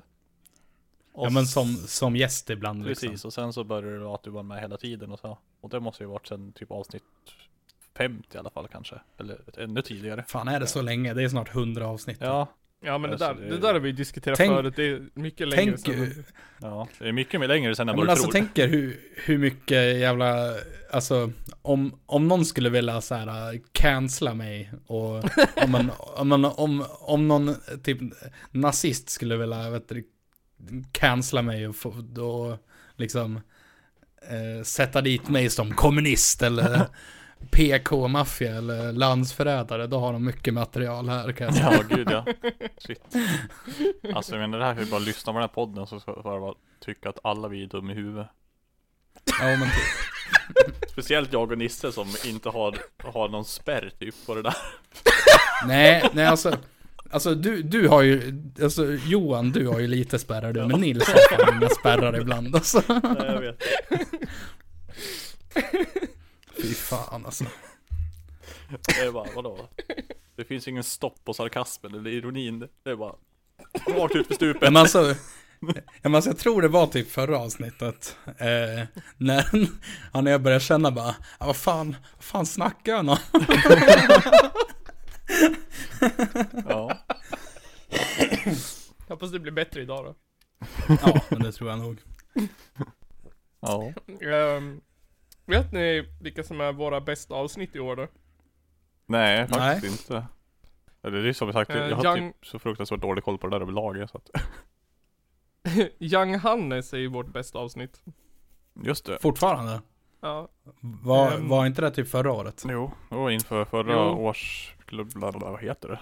Och 1.13 1.25
Ja 1.25 1.29
men 1.29 1.45
som, 1.45 1.65
som 1.75 2.15
gäst 2.15 2.49
ibland 2.49 2.85
Precis, 2.85 3.09
liksom. 3.11 3.27
och 3.27 3.33
sen 3.33 3.53
så 3.53 3.63
började 3.63 3.97
det 3.97 4.03
vara 4.03 4.15
att 4.15 4.23
du 4.23 4.29
var 4.29 4.43
med 4.43 4.61
hela 4.61 4.77
tiden 4.77 5.11
och 5.11 5.19
så. 5.19 5.37
Och 5.61 5.69
det 5.69 5.79
måste 5.79 6.03
ju 6.03 6.07
varit 6.09 6.27
sen 6.27 6.51
typ 6.53 6.71
avsnitt 6.71 7.03
50 7.97 8.35
i 8.35 8.37
alla 8.37 8.49
fall 8.49 8.67
kanske. 8.71 8.95
Eller 9.19 9.37
ännu 9.57 9.81
tidigare. 9.81 10.25
Fan 10.27 10.47
är 10.47 10.59
det 10.59 10.67
så 10.67 10.81
länge? 10.81 11.13
Det 11.13 11.23
är 11.23 11.29
snart 11.29 11.55
100 11.55 11.87
avsnitt. 11.87 12.17
Ja, 12.21 12.47
Ja 12.83 12.97
men 12.97 13.09
det 13.09 13.25
Alltså, 13.25 13.41
där, 13.43 13.49
det- 13.49 13.57
där 13.57 13.73
har 13.73 13.79
vi 13.79 13.91
diskuterat 13.91 14.37
Tänk- 14.37 14.51
förut, 14.53 14.73
det 14.75 14.83
är 14.87 15.09
mycket 15.13 15.47
längre 15.47 15.77
Tänk, 15.77 15.97
sedan. 15.97 16.23
ja. 16.61 16.87
Det 16.99 17.07
är 17.07 17.11
mycket 17.11 17.39
mer 17.39 17.47
längre 17.47 17.73
ja, 17.77 17.81
än 17.81 17.85
men 17.87 17.95
vad 17.95 18.05
du 18.07 18.11
alltså 18.11 18.23
tror. 18.23 18.31
tänk 18.31 18.57
er 18.57 18.67
hur, 18.67 18.99
hur 19.25 19.37
mycket 19.37 19.99
jävla, 19.99 20.53
alltså 20.91 21.31
om, 21.61 21.99
om 22.05 22.27
någon 22.27 22.45
skulle 22.45 22.69
vilja 22.69 23.01
så 23.01 23.15
här 23.15 23.53
äh, 23.53 23.59
cancella 23.71 24.33
mig 24.33 24.71
och 24.87 25.15
om, 25.63 25.71
man, 25.71 25.91
om, 25.99 26.27
man, 26.27 26.45
om, 26.45 26.85
om 26.99 27.27
någon 27.27 27.55
typ 27.83 27.97
nazist 28.51 29.09
skulle 29.09 29.37
vilja, 29.37 29.69
vet 29.69 29.89
du, 29.89 30.03
cancella 30.91 31.41
mig 31.41 31.67
och 31.67 31.75
få, 31.75 31.91
då 32.01 32.57
liksom 32.95 33.35
eh, 34.29 34.63
sätta 34.63 35.01
dit 35.01 35.29
mig 35.29 35.49
som 35.49 35.71
kommunist 35.71 36.41
eller 36.41 36.85
PK-maffia 37.51 38.55
eller 38.55 38.91
landsförrädare, 38.91 39.87
då 39.87 39.99
har 39.99 40.13
de 40.13 40.25
mycket 40.25 40.53
material 40.53 41.09
här 41.09 41.31
kan 41.31 41.45
jag 41.47 41.55
säga. 41.55 41.73
Ja, 41.89 41.95
gud 41.95 42.11
ja. 42.11 42.25
Shit. 42.77 43.03
Alltså 44.13 44.31
jag 44.31 44.41
menar 44.41 44.59
det 44.59 44.65
här 44.65 44.75
är 44.75 44.79
ju 44.79 44.91
bara 44.91 44.99
lyssna 44.99 45.33
på 45.33 45.39
den 45.39 45.43
här 45.49 45.53
podden 45.53 45.87
så 45.87 45.99
får 45.99 46.21
jag 46.23 46.41
bara 46.41 46.55
tycka 46.85 47.09
att 47.09 47.19
alla 47.23 47.47
vi 47.47 47.63
är 47.63 47.67
dum 47.67 47.89
i 47.89 47.93
huvudet. 47.93 48.27
Ja, 49.39 49.45
men 49.45 49.59
typ. 49.61 50.89
Speciellt 50.91 51.33
jag 51.33 51.51
och 51.51 51.57
Nisse 51.57 51.91
som 51.91 52.07
inte 52.25 52.49
har, 52.49 52.77
har 53.03 53.29
någon 53.29 53.45
spärr 53.45 53.91
typ 53.99 54.15
på 54.25 54.35
det 54.35 54.41
där. 54.41 54.55
Nej, 55.67 56.09
nej 56.13 56.25
alltså. 56.25 56.57
Alltså 57.13 57.35
du, 57.35 57.61
du 57.61 57.87
har 57.87 58.01
ju, 58.01 58.41
alltså 58.61 58.85
Johan 59.05 59.51
du 59.51 59.67
har 59.67 59.79
ju 59.79 59.87
lite 59.87 60.19
spärrar 60.19 60.53
du, 60.53 60.67
men 60.67 60.81
Nils 60.81 61.07
har 61.07 61.37
fan 61.37 61.57
inga 61.57 61.69
spärrar 61.69 62.21
ibland 62.21 62.55
alltså. 62.55 62.83
Nej, 62.87 63.15
jag 63.17 63.41
vet. 63.41 63.63
Fy 66.61 66.73
fan 66.73 67.25
alltså. 67.25 67.45
Det 68.85 69.01
är 69.01 69.11
bara, 69.11 69.27
vadå? 69.35 69.69
Det 70.35 70.45
finns 70.45 70.67
ingen 70.67 70.83
stopp 70.83 71.25
på 71.25 71.33
sarkasmen 71.33 71.95
eller 71.95 72.09
ironin. 72.11 72.59
Det 72.83 72.89
är 72.89 72.95
bara 72.95 73.15
rakt 73.87 74.15
ut 74.15 74.27
för 74.27 74.33
stupet. 74.33 74.61
Men 74.61 74.77
alltså, 74.77 75.15
men 76.01 76.15
alltså 76.15 76.29
jag 76.29 76.37
tror 76.37 76.61
det 76.61 76.67
var 76.67 76.87
typ 76.87 77.11
förra 77.11 77.39
avsnittet. 77.39 78.17
Eh, 78.25 78.85
när, 79.17 79.69
när 80.21 80.31
jag 80.31 80.41
började 80.41 80.63
känna 80.63 80.91
bara, 80.91 81.15
ja, 81.39 81.45
vad 81.45 81.55
fan, 81.55 81.95
vad 82.15 82.23
fan 82.23 82.45
snackar 82.45 82.95
han 82.95 83.09
om? 83.09 83.17
Ja. 86.69 86.97
Hoppas 89.07 89.31
det 89.31 89.39
blir 89.39 89.51
bättre 89.51 89.81
idag 89.81 90.05
då. 90.05 90.15
Ja, 91.01 91.21
men 91.29 91.41
det 91.43 91.51
tror 91.51 91.69
jag 91.69 91.79
nog. 91.79 92.01
Ja. 93.59 93.93
Ehm, 94.21 94.81
vet 95.51 95.71
ni 95.71 96.07
vilka 96.21 96.43
som 96.43 96.61
är 96.61 96.71
våra 96.73 97.01
bästa 97.01 97.35
avsnitt 97.35 97.75
i 97.75 97.79
år 97.79 97.95
då? 97.95 98.07
Nej, 99.05 99.37
Nej. 99.37 99.47
faktiskt 99.47 100.09
inte. 100.09 100.25
Eller 101.03 101.23
det 101.23 101.29
är 101.29 101.33
som 101.33 101.47
vi 101.47 101.53
sagt, 101.53 101.69
Eh, 101.71 101.77
jag 101.77 101.95
har 101.95 102.03
Young- 102.03 102.31
typ 102.33 102.45
så 102.47 102.59
fruktansvärt 102.59 103.01
dålig 103.01 103.23
koll 103.23 103.37
på 103.37 103.47
det 103.47 103.55
där 103.55 103.61
överlag 103.61 104.09
så 104.09 104.17
att 104.17 104.29
Young 105.99 106.35
Hannes 106.35 106.93
är 106.93 106.97
ju 106.97 107.07
vårt 107.07 107.33
bästa 107.33 107.59
avsnitt. 107.59 108.01
Just 108.83 109.05
det. 109.05 109.19
Fortfarande. 109.21 109.81
Ja. 110.21 110.49
Var, 111.03 111.31
Ehm. 111.31 111.47
var 111.47 111.65
inte 111.65 111.81
det 111.81 111.91
typ 111.91 112.07
förra 112.07 112.31
året? 112.31 112.63
Jo, 112.69 112.91
och 113.09 113.31
inför 113.31 113.65
förra 113.65 113.93
Jo. 113.93 113.99
års, 113.99 114.75
vad 115.35 115.61
heter 115.61 115.89
det? 115.89 115.99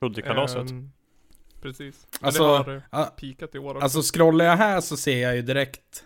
Huddikalaset. 0.00 0.70
Ehm, 0.70 0.92
precis. 1.60 2.06
Men 2.20 2.26
Alltså, 2.26 2.58
det 2.62 2.82
har 2.90 3.02
eh, 3.02 3.06
pikat 3.08 3.54
i 3.54 3.58
år 3.58 3.74
också. 3.74 3.84
Alltså 3.84 4.02
scrollar 4.02 4.44
jag 4.44 4.56
här 4.56 4.80
så 4.80 4.96
ser 4.96 5.22
jag 5.22 5.36
ju 5.36 5.42
direkt 5.42 6.04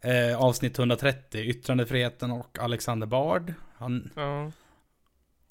eh, 0.00 0.42
avsnitt 0.42 0.78
130, 0.78 1.40
yttrandefriheten 1.40 2.30
och 2.30 2.58
Alexander 2.58 3.06
Bard. 3.06 3.54
Han, 3.76 4.10
ja. 4.16 4.52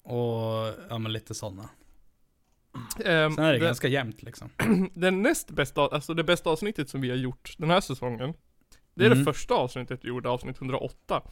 och 0.02 0.74
ja 0.90 0.98
men 0.98 1.12
lite 1.12 1.34
sådana. 1.34 1.68
Ehm, 3.04 3.32
Sen 3.34 3.44
är 3.44 3.52
det 3.52 3.58
den, 3.58 3.66
ganska 3.66 3.88
jämnt 3.88 4.22
liksom. 4.22 4.50
den 4.94 5.22
näst 5.22 5.50
bästa, 5.50 5.80
alltså 5.86 6.14
det 6.14 6.24
bästa 6.24 6.50
avsnittet 6.50 6.88
som 6.90 7.00
vi 7.00 7.10
har 7.10 7.16
gjort 7.16 7.54
den 7.58 7.70
här 7.70 7.80
säsongen. 7.80 8.34
Det 8.94 9.04
är 9.04 9.06
Mm. 9.10 9.18
det 9.18 9.24
första 9.32 9.54
avsnittet 9.54 10.00
vi 10.04 10.08
gjorde, 10.08 10.28
avsnitt 10.28 10.56
108. 10.58 11.22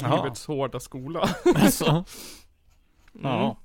Jaha. 0.00 0.16
Livets 0.24 0.46
hårda 0.46 0.80
skola. 0.80 1.28
Alltså. 1.54 2.04
Mm. 3.14 3.26
Ja. 3.32 3.58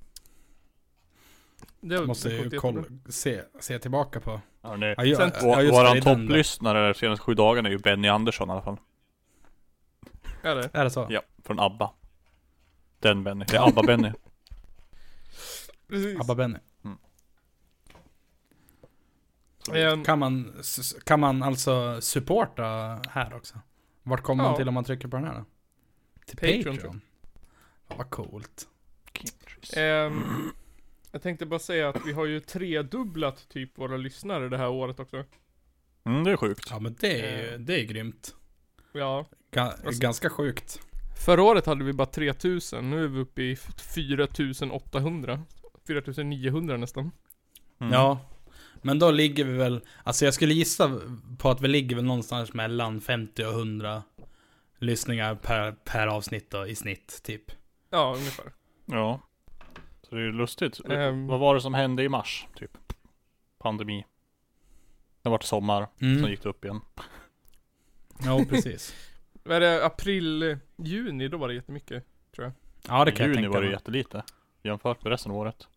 Det 1.81 2.05
Måste 2.05 2.29
ju 2.29 2.49
kolla, 2.49 2.83
se, 3.09 3.41
se 3.59 3.79
tillbaka 3.79 4.19
på. 4.19 4.41
Ja, 4.61 4.77
ju- 5.05 5.15
Sen- 5.15 5.31
ja, 5.41 5.61
våran 5.71 6.01
topplyssnare 6.01 6.87
de 6.87 6.93
senaste 6.93 7.23
sju 7.23 7.33
dagarna 7.33 7.69
är 7.69 7.73
ju 7.73 7.77
Benny 7.79 8.07
Andersson 8.07 8.49
i 8.49 8.51
alla 8.51 8.61
fall. 8.61 8.77
Är 10.41 10.55
det? 10.55 10.69
Är 10.73 10.83
det 10.83 10.89
så? 10.89 11.07
Ja, 11.09 11.21
från 11.43 11.59
ABBA. 11.59 11.91
Den 12.99 13.23
Benny. 13.23 13.45
Det 13.47 13.57
är 13.57 13.67
ABBA-Benny. 13.67 14.13
Precis. 15.87 16.19
Abba 16.19 16.35
Benny. 16.35 16.57
Ehm, 19.73 20.03
Kan 20.03 20.19
man, 20.19 20.53
kan 21.05 21.19
man 21.19 21.43
alltså 21.43 22.01
supporta 22.01 22.99
här 23.09 23.33
också? 23.35 23.59
Vart 24.03 24.21
kommer 24.21 24.43
man 24.43 24.51
Ja. 24.53 24.57
till 24.57 24.67
om 24.67 24.73
man 24.73 24.83
trycker 24.83 25.07
på 25.07 25.17
den 25.17 25.25
här 25.25 25.33
då? 25.33 25.45
Till 26.25 26.37
Patreon, 26.37 26.75
Patreon? 26.75 27.01
Ja, 27.87 27.95
vad 27.97 28.09
coolt. 28.09 28.67
Ehm, 29.77 30.23
jag 31.15 31.21
tänkte 31.21 31.45
bara 31.45 31.59
säga 31.59 31.89
att 31.89 32.05
vi 32.05 32.11
har 32.13 32.25
ju 32.25 32.39
tredubblat 32.39 33.49
typ 33.49 33.77
våra 33.77 33.97
lyssnare 33.97 34.49
det 34.49 34.57
här 34.57 34.69
året 34.69 34.99
också. 34.99 35.23
Mm, 36.05 36.23
det 36.23 36.31
är 36.31 36.37
sjukt. 36.37 36.67
Ja 36.69 36.79
men 36.79 36.95
det 36.99 37.21
är, 37.21 37.53
Eh. 37.53 37.59
det 37.59 37.79
är 37.79 37.83
grymt. 37.83 38.35
Ja. 38.93 39.25
Ga, 39.51 39.61
Alltså- 39.61 40.01
ganska 40.01 40.29
sjukt. 40.29 40.79
Förra 41.25 41.43
året 41.43 41.65
hade 41.65 41.83
vi 41.83 41.93
bara 41.93 42.05
3000, 42.07 42.89
nu 42.89 43.03
är 43.03 43.07
vi 43.07 43.19
uppe 43.19 43.41
i 43.43 43.55
4800. 43.55 45.43
4900 45.87 46.77
nästan. 46.77 47.11
Mm. 47.79 47.93
Ja. 47.93 48.19
Men 48.81 48.99
då 48.99 49.11
ligger 49.11 49.43
vi 49.45 49.53
väl, 49.57 49.81
alltså 50.03 50.25
jag 50.25 50.33
skulle 50.33 50.53
gissa 50.53 50.99
på 51.37 51.49
att 51.49 51.61
vi 51.61 51.67
ligger 51.67 51.95
väl 51.95 52.05
någonstans 52.05 52.53
mellan 52.53 53.01
50 53.01 53.43
och 53.45 53.51
100 53.53 54.03
lyssningar 54.79 55.35
per, 55.35 55.71
per 55.71 56.07
avsnitt 56.07 56.49
då, 56.51 56.67
i 56.67 56.75
snitt 56.75 57.21
typ. 57.23 57.51
Ja, 57.89 58.13
ungefär. 58.17 58.45
Ja. 58.85 59.19
Det 60.15 60.21
är 60.21 60.25
ju 60.25 60.31
lustigt. 60.31 60.79
Ehm. 60.89 61.27
Vad 61.27 61.39
var 61.39 61.55
det 61.55 61.61
som 61.61 61.73
hände 61.73 62.03
i 62.03 62.09
mars? 62.09 62.47
Typ. 62.55 62.77
Pandemi. 63.57 64.05
Det 65.21 65.29
var 65.29 65.39
sommar, 65.39 65.87
Mm. 66.01 66.21
sen 66.21 66.29
gick 66.31 66.43
det 66.43 66.49
upp 66.49 66.65
igen. 66.65 66.81
Jo, 68.25 68.45
precis. 68.49 68.95
Vad 69.43 69.55
är 69.55 69.59
det? 69.61 69.85
April, 69.85 70.57
juni, 70.75 71.27
då 71.27 71.37
var 71.37 71.47
det 71.47 71.53
jättemycket. 71.53 72.03
Ja, 72.87 73.05
det 73.05 73.11
I 73.11 73.15
kan 73.15 73.25
jag 73.25 73.35
juni 73.35 73.35
tänka 73.35 73.49
var 73.49 73.61
det 73.61 73.65
mig. 73.67 73.73
jättelite. 73.73 74.23
Jämfört 74.63 75.03
med 75.03 75.11
resten 75.11 75.31
av 75.31 75.37
året. 75.37 75.67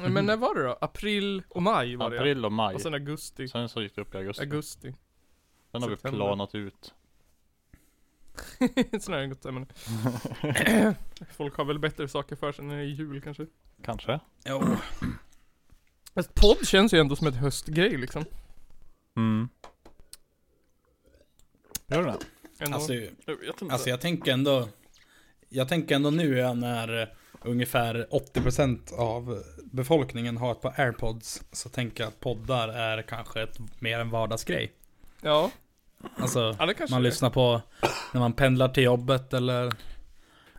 Men 0.00 0.12
Mhm. 0.12 0.26
när 0.26 0.36
var 0.36 0.54
det 0.54 0.62
då? 0.62 0.78
April 0.80 1.42
och 1.48 1.62
maj 1.62 1.96
var 1.96 2.10
det 2.10 2.18
April 2.18 2.44
och 2.44 2.52
maj. 2.52 2.74
Och 2.74 2.80
sen 2.80 2.94
augusti. 2.94 3.48
Sen 3.48 3.68
så 3.68 3.82
gick 3.82 3.94
det 3.94 4.00
upp 4.00 4.14
i 4.14 4.18
augusti. 4.18 4.42
Augusti. 4.42 4.94
Sen 5.72 5.82
har 5.82 5.88
vi 5.88 5.96
september. 5.96 6.18
planat 6.18 6.54
ut. 6.54 6.94
Sån 9.00 9.14
här 9.14 9.26
gott 9.26 9.46
ämne. 9.46 9.66
Folk 11.36 11.56
har 11.56 11.64
väl 11.64 11.78
bättre 11.78 12.08
saker 12.08 12.36
för 12.36 12.52
sig 12.52 12.64
när 12.64 12.76
det 12.76 12.82
är 12.82 12.84
jul 12.84 13.20
kanske. 13.22 13.46
Kanske. 13.84 14.20
Jo. 14.44 14.76
Fast 16.14 16.34
podd 16.34 16.66
känns 16.66 16.94
ju 16.94 16.98
ändå 16.98 17.16
som 17.16 17.26
ett 17.26 17.36
höstgrej 17.36 17.96
liksom. 17.96 18.24
Mm. 19.16 19.48
Gör 21.86 22.02
det? 22.02 22.18
Alltså, 22.74 22.94
jag 22.94 23.36
vet 23.36 23.62
inte. 23.62 23.74
alltså 23.74 23.88
jag 23.88 24.00
tänker 24.00 24.32
ändå... 24.32 24.68
Jag 25.48 25.68
tänker 25.68 25.94
ändå 25.94 26.10
nu 26.10 26.40
är 26.40 26.54
när 26.54 27.14
ungefär 27.42 28.06
80% 28.10 28.94
av 28.94 29.42
befolkningen 29.64 30.36
har 30.36 30.52
ett 30.52 30.60
par 30.60 30.80
airpods. 30.80 31.42
Så 31.52 31.68
tänker 31.68 32.02
jag 32.02 32.08
att 32.08 32.20
poddar 32.20 32.68
är 32.68 33.02
kanske 33.02 33.42
ett, 33.42 33.58
mer 33.80 33.98
en 33.98 34.10
vardagsgrej. 34.10 34.72
ja. 35.20 35.50
Alltså, 36.16 36.56
ja, 36.58 36.74
man 36.90 37.02
lyssnar 37.02 37.30
på 37.30 37.62
när 38.12 38.20
man 38.20 38.32
pendlar 38.32 38.68
till 38.68 38.82
jobbet 38.82 39.34
eller 39.34 39.72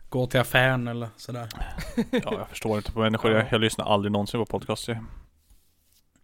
går 0.08 0.26
till 0.26 0.40
affären 0.40 0.88
eller 0.88 1.08
sådär. 1.16 1.48
Ja, 2.10 2.34
jag 2.38 2.48
förstår 2.48 2.76
inte 2.76 2.92
på 2.92 3.00
människor. 3.00 3.32
Jag, 3.32 3.46
jag 3.50 3.60
lyssnar 3.60 3.84
aldrig 3.94 4.12
någonsin 4.12 4.40
på 4.40 4.46
podcaster. 4.46 5.00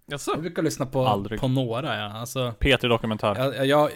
Jaså? 0.07 0.31
Jag 0.31 0.41
brukar 0.41 0.63
lyssna 0.63 0.87
på, 0.87 1.07
Aldrig. 1.07 1.41
på 1.41 1.49
några 1.49 1.99
ja. 1.99 2.13
Alltså, 2.13 2.55
P3 2.61 2.89
Dokumentär. 2.89 3.55
jag, 3.55 3.67
jag, 3.67 3.91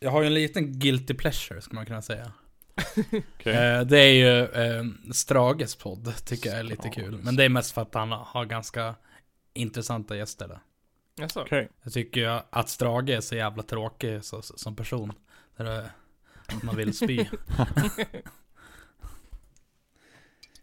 jag 0.00 0.10
har 0.10 0.20
ju 0.20 0.26
en 0.26 0.34
liten 0.34 0.78
guilty 0.78 1.14
pleasure 1.14 1.60
skulle 1.60 1.76
man 1.76 1.86
kunna 1.86 2.02
säga. 2.02 2.32
Okej. 3.34 3.54
Eh, 3.54 3.80
det 3.80 3.98
är 3.98 4.12
ju 4.12 4.44
eh, 4.44 4.84
Strages 5.12 5.76
podd, 5.76 6.14
tycker 6.24 6.50
jag 6.50 6.58
är 6.58 6.62
lite 6.62 6.88
kul. 6.88 7.18
Men 7.22 7.36
det 7.36 7.44
är 7.44 7.48
mest 7.48 7.72
för 7.72 7.82
att 7.82 7.94
han 7.94 8.12
har 8.12 8.44
ganska 8.44 8.94
intressanta 9.54 10.16
gäster 10.16 10.48
där. 10.48 10.58
Jaså? 11.18 11.40
Okej. 11.42 11.68
Jag 11.82 11.92
tycker 11.92 12.20
ju 12.20 12.40
att 12.50 12.68
Strage 12.68 13.10
är 13.10 13.20
så 13.20 13.34
jävla 13.36 13.62
tråkig 13.62 14.24
så, 14.24 14.42
så, 14.42 14.58
som 14.58 14.76
person. 14.76 15.12
Där 15.56 15.90
man 16.62 16.76
vill 16.76 16.94
spy. 16.96 17.26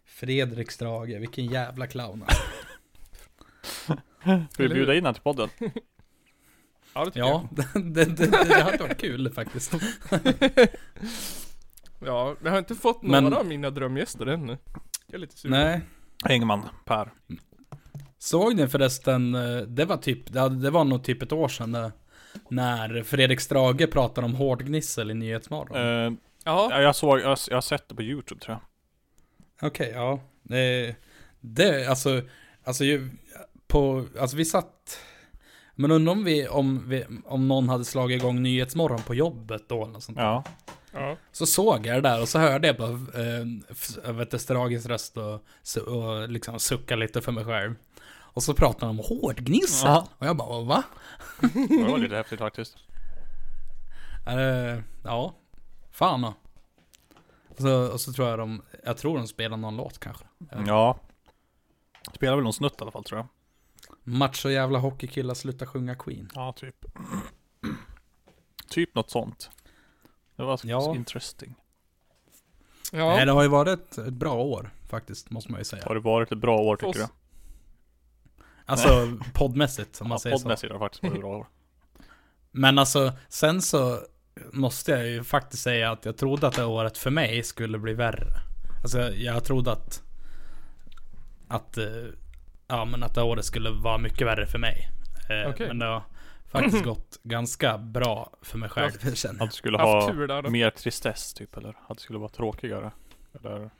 Fredrik 0.06 0.70
Strage, 0.70 1.20
vilken 1.20 1.46
jävla 1.46 1.86
clown. 1.86 2.22
alltså. 2.26 2.42
Ska 4.50 4.62
vi 4.62 4.68
bjuda 4.68 4.94
in 4.94 5.00
honom 5.04 5.14
till 5.14 5.22
podden? 5.22 5.48
Ja, 6.94 7.04
det 7.04 7.10
tycker 7.10 7.20
Ja, 7.20 7.48
det, 7.74 7.80
det, 7.80 8.04
det, 8.04 8.26
det 8.26 8.62
hade 8.62 8.76
varit 8.82 9.00
kul 9.00 9.32
faktiskt. 9.32 9.72
jag. 10.10 10.20
Ja, 12.04 12.36
jag 12.44 12.50
har 12.50 12.58
inte 12.58 12.74
fått 12.74 13.02
Men- 13.02 13.24
några 13.24 13.36
av 13.38 13.46
mina 13.46 13.70
drömgäster 13.70 14.26
ännu. 14.26 14.58
Jag 15.06 15.14
är 15.14 15.18
lite 15.18 15.36
sugen. 15.38 15.50
Nej. 15.58 15.80
Engman, 16.24 16.62
Per. 16.84 17.12
Såg 18.26 18.56
ni 18.56 18.68
förresten, 18.68 19.34
eh, 19.34 19.58
det 19.58 19.84
var 19.84 19.96
typ, 19.96 20.32
det 20.32 20.70
var 20.70 20.84
nog 20.84 21.04
typ 21.04 21.22
ett 21.22 21.32
år 21.32 21.48
sedan 21.48 21.70
när, 21.70 21.92
när 22.50 23.02
Fredrik 23.02 23.40
Strage 23.40 23.90
pratade 23.90 24.24
om 24.24 24.34
hårdgnissel 24.34 25.10
i 25.10 25.14
Nyhetsmorgon. 25.14 25.76
Eh, 25.76 26.12
Ja, 26.46 26.68
ja, 26.70 26.82
jag 26.82 26.96
såg, 26.96 27.20
jag, 27.20 27.38
jag 27.48 27.56
har 27.56 27.60
sett 27.60 27.88
det 27.88 27.94
på 27.94 28.02
YouTube 28.02 28.40
tror 28.40 28.58
jag. 29.60 29.68
Okej, 29.68 29.92
ja. 29.94 30.20
Det, 30.42 30.96
det, 31.40 31.86
alltså, 31.86 32.22
alltså 32.64 32.84
ju, 32.84 33.10
på, 33.66 34.06
alltså 34.20 34.36
vi 34.36 34.44
satt, 34.44 35.00
men 35.74 35.90
undrar 35.90 36.12
om 36.12 36.24
vi, 36.24 36.48
om 36.48 36.88
vi, 36.88 37.04
om 37.24 37.48
någon 37.48 37.68
hade 37.68 37.84
slagit 37.84 38.22
igång 38.22 38.42
Nyhetsmorgon 38.42 39.02
på 39.02 39.14
jobbet 39.14 39.68
då 39.68 39.82
eller 39.82 39.92
något 39.92 40.02
sånt. 40.02 40.18
Ja. 40.18 40.44
ja. 40.92 41.16
Så 41.32 41.46
såg 41.46 41.86
jag 41.86 41.96
det 41.96 42.08
där 42.08 42.20
och 42.20 42.28
så 42.28 42.38
hörde 42.38 42.66
jag 42.66 42.76
bara, 42.76 43.22
eh, 43.22 43.46
jag 44.04 44.12
vet 44.12 44.26
inte, 44.26 44.38
Strages 44.38 44.86
röst 44.86 45.16
och, 45.16 45.34
och 45.86 46.28
liksom 46.28 46.58
sucka 46.60 46.96
lite 46.96 47.20
för 47.20 47.32
mig 47.32 47.44
själv. 47.44 47.74
Och 48.36 48.42
så 48.42 48.54
pratade 48.54 48.86
han 48.86 48.90
om 48.90 49.04
hårdgnissel. 49.04 49.88
Ja. 49.90 50.08
Och 50.18 50.26
jag 50.26 50.36
bara, 50.36 50.62
va? 50.62 50.82
Det 51.40 51.84
var 51.90 51.98
lite 51.98 52.16
häftigt 52.16 52.38
faktiskt. 52.38 52.76
Eh, 54.26 54.80
ja, 55.04 55.34
fan 55.92 56.20
då. 56.22 56.34
Och 57.48 57.58
så, 57.58 57.92
och 57.92 58.00
så 58.00 58.12
tror 58.12 58.28
jag 58.28 58.38
de, 58.38 58.62
jag 58.84 58.96
tror 58.96 59.18
de 59.18 59.26
spelar 59.26 59.56
någon 59.56 59.76
låt 59.76 59.98
kanske. 59.98 60.24
Ja. 60.66 61.00
Spelar 62.14 62.34
väl 62.34 62.44
någon 62.44 62.52
snutt 62.52 62.72
i 62.72 62.82
alla 62.82 62.90
fall 62.90 63.04
tror 63.04 63.18
jag. 63.18 63.26
Macho 64.02 64.48
jävla 64.48 64.78
hockeykillar 64.78 65.34
sluta 65.34 65.66
sjunga 65.66 65.94
Queen. 65.94 66.30
Ja, 66.34 66.52
typ. 66.56 66.84
Typ 68.68 68.94
något 68.94 69.10
sånt. 69.10 69.50
Det 70.36 70.42
var 70.42 70.56
så 70.56 70.68
Ja. 70.68 70.94
interesting. 70.94 71.54
Ja. 72.92 73.06
Nej, 73.08 73.26
det 73.26 73.32
har 73.32 73.42
ju 73.42 73.48
varit 73.48 73.80
ett, 73.80 73.98
ett 73.98 74.14
bra 74.14 74.34
år 74.34 74.70
faktiskt, 74.88 75.30
måste 75.30 75.52
man 75.52 75.60
ju 75.60 75.64
säga. 75.64 75.82
Har 75.86 75.94
det 75.94 76.00
varit 76.00 76.32
ett 76.32 76.38
bra 76.38 76.58
år 76.58 76.76
tycker 76.76 76.98
du? 76.98 77.06
Alltså 78.66 79.18
poddmässigt, 79.34 80.00
om 80.00 80.08
man 80.08 80.14
Ja, 80.14 80.18
säger 80.18 80.36
så. 80.36 80.42
poddmässigt 80.42 80.72
har 80.72 80.78
det 80.78 80.84
faktiskt 80.84 81.02
varit 81.02 81.20
bra 81.20 81.36
år. 81.36 81.46
Men 82.50 82.78
alltså, 82.78 83.12
sen 83.28 83.62
så 83.62 83.98
måste 84.52 84.90
jag 84.90 85.06
ju 85.08 85.24
faktiskt 85.24 85.62
säga 85.62 85.90
att 85.90 86.04
jag 86.04 86.16
trodde 86.16 86.46
att 86.46 86.56
det 86.56 86.64
året 86.64 86.98
för 86.98 87.10
mig 87.10 87.42
skulle 87.42 87.78
bli 87.78 87.94
värre. 87.94 88.26
Alltså 88.82 89.00
jag 89.12 89.44
trodde 89.44 89.72
att, 89.72 90.02
att, 91.48 91.78
eh, 91.78 91.86
ja 92.68 92.84
men 92.84 93.02
att 93.02 93.14
det 93.14 93.22
året 93.22 93.44
skulle 93.44 93.70
vara 93.70 93.98
mycket 93.98 94.26
värre 94.26 94.46
för 94.46 94.58
mig. 94.58 94.88
Eh, 95.30 95.50
Okej. 95.50 95.68
Men 95.68 95.78
det 95.78 95.86
har 95.86 96.02
faktiskt 96.46 96.84
gått 96.84 97.18
ganska 97.22 97.78
bra 97.78 98.30
för 98.42 98.58
mig 98.58 98.68
själv, 98.68 99.14
känner 99.14 99.44
Att 99.44 99.50
du 99.50 99.56
skulle 99.56 99.78
ha 99.78 100.08
tur 100.12 100.26
där 100.28 100.42
mer 100.42 100.70
tristess 100.70 101.34
typ 101.34 101.56
eller? 101.56 101.76
Att 101.88 101.96
det 101.98 102.02
skulle 102.02 102.18
vara 102.18 102.28
tråkigare? 102.28 102.90
Eller? 103.40 103.70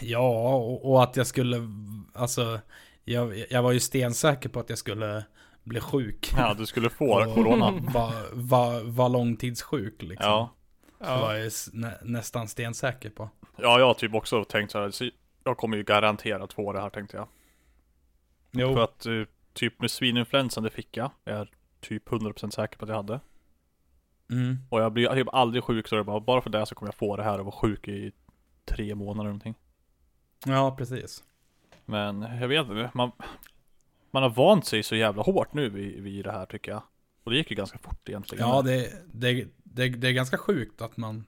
Ja, 0.00 0.54
och, 0.54 0.90
och 0.92 1.02
att 1.02 1.16
jag 1.16 1.26
skulle, 1.26 1.68
alltså, 2.14 2.60
jag, 3.08 3.44
jag 3.50 3.62
var 3.62 3.72
ju 3.72 3.80
stensäker 3.80 4.48
på 4.48 4.60
att 4.60 4.68
jag 4.70 4.78
skulle 4.78 5.24
bli 5.64 5.80
sjuk. 5.80 6.32
Ja, 6.36 6.54
du 6.54 6.66
skulle 6.66 6.90
få 6.90 7.34
corona. 7.34 7.70
Var, 7.70 8.12
var, 8.32 8.80
var 8.84 9.08
långtidssjuk 9.08 10.02
liksom. 10.02 10.30
Ja. 10.30 10.50
Var 10.98 11.08
Ja. 11.08 11.32
jag 11.32 11.40
ju 11.40 11.46
s- 11.46 11.70
nä, 11.72 11.98
nästan 12.02 12.48
stensäker 12.48 13.10
på. 13.10 13.30
Ja, 13.56 13.78
jag 13.78 13.86
har 13.86 13.94
typ 13.94 14.14
också 14.14 14.44
tänkt 14.44 14.70
så 14.72 14.78
här. 14.80 14.90
så 14.90 15.10
Jag 15.44 15.56
kommer 15.56 15.76
ju 15.76 15.82
garanterat 15.82 16.52
få 16.52 16.72
det 16.72 16.80
här 16.80 16.90
tänkte 16.90 17.16
jag. 17.16 17.28
Jo. 18.52 18.74
För 18.74 18.84
att 18.84 19.06
eh, 19.06 19.12
typ 19.52 19.80
med 19.80 19.90
svininfluensan, 19.90 20.62
det 20.64 20.70
fick 20.70 20.96
jag. 20.96 21.10
Jag 21.24 21.36
är 21.36 21.50
typ 21.80 22.08
100% 22.08 22.50
säker 22.50 22.78
på 22.78 22.84
att 22.84 22.88
jag 22.88 22.96
hade. 22.96 23.20
Mm. 24.30 24.56
Och 24.70 24.80
jag 24.80 24.92
blir 24.92 25.08
typ 25.14 25.28
aldrig 25.34 25.64
sjuk 25.64 25.88
så 25.88 25.94
det 25.94 26.00
är 26.00 26.04
bara, 26.04 26.20
bara 26.20 26.40
för 26.40 26.50
det 26.50 26.66
så 26.66 26.74
kommer 26.74 26.88
jag 26.88 26.94
få 26.98 27.16
det 27.16 27.22
här 27.22 27.38
och 27.38 27.44
vara 27.44 27.56
sjuk 27.56 27.88
i 27.88 28.12
tre 28.64 28.94
månader 28.94 29.20
eller 29.20 29.28
någonting. 29.28 29.54
Ja, 30.46 30.74
precis. 30.78 31.24
Men 31.86 32.22
jag 32.40 32.48
vet 32.48 32.60
inte, 32.60 32.90
man, 32.94 33.12
man 34.10 34.22
har 34.22 34.30
vant 34.30 34.66
sig 34.66 34.82
så 34.82 34.96
jävla 34.96 35.22
hårt 35.22 35.54
nu 35.54 35.68
vid, 35.68 36.02
vid 36.02 36.24
det 36.24 36.32
här 36.32 36.46
tycker 36.46 36.72
jag. 36.72 36.82
Och 37.24 37.30
det 37.30 37.36
gick 37.36 37.50
ju 37.50 37.56
ganska 37.56 37.78
fort 37.78 38.08
egentligen. 38.08 38.48
Ja, 38.48 38.62
det, 38.62 38.92
det, 39.12 39.46
det, 39.62 39.88
det 39.88 40.08
är 40.08 40.12
ganska 40.12 40.38
sjukt 40.38 40.82
att 40.82 40.96
man, 40.96 41.24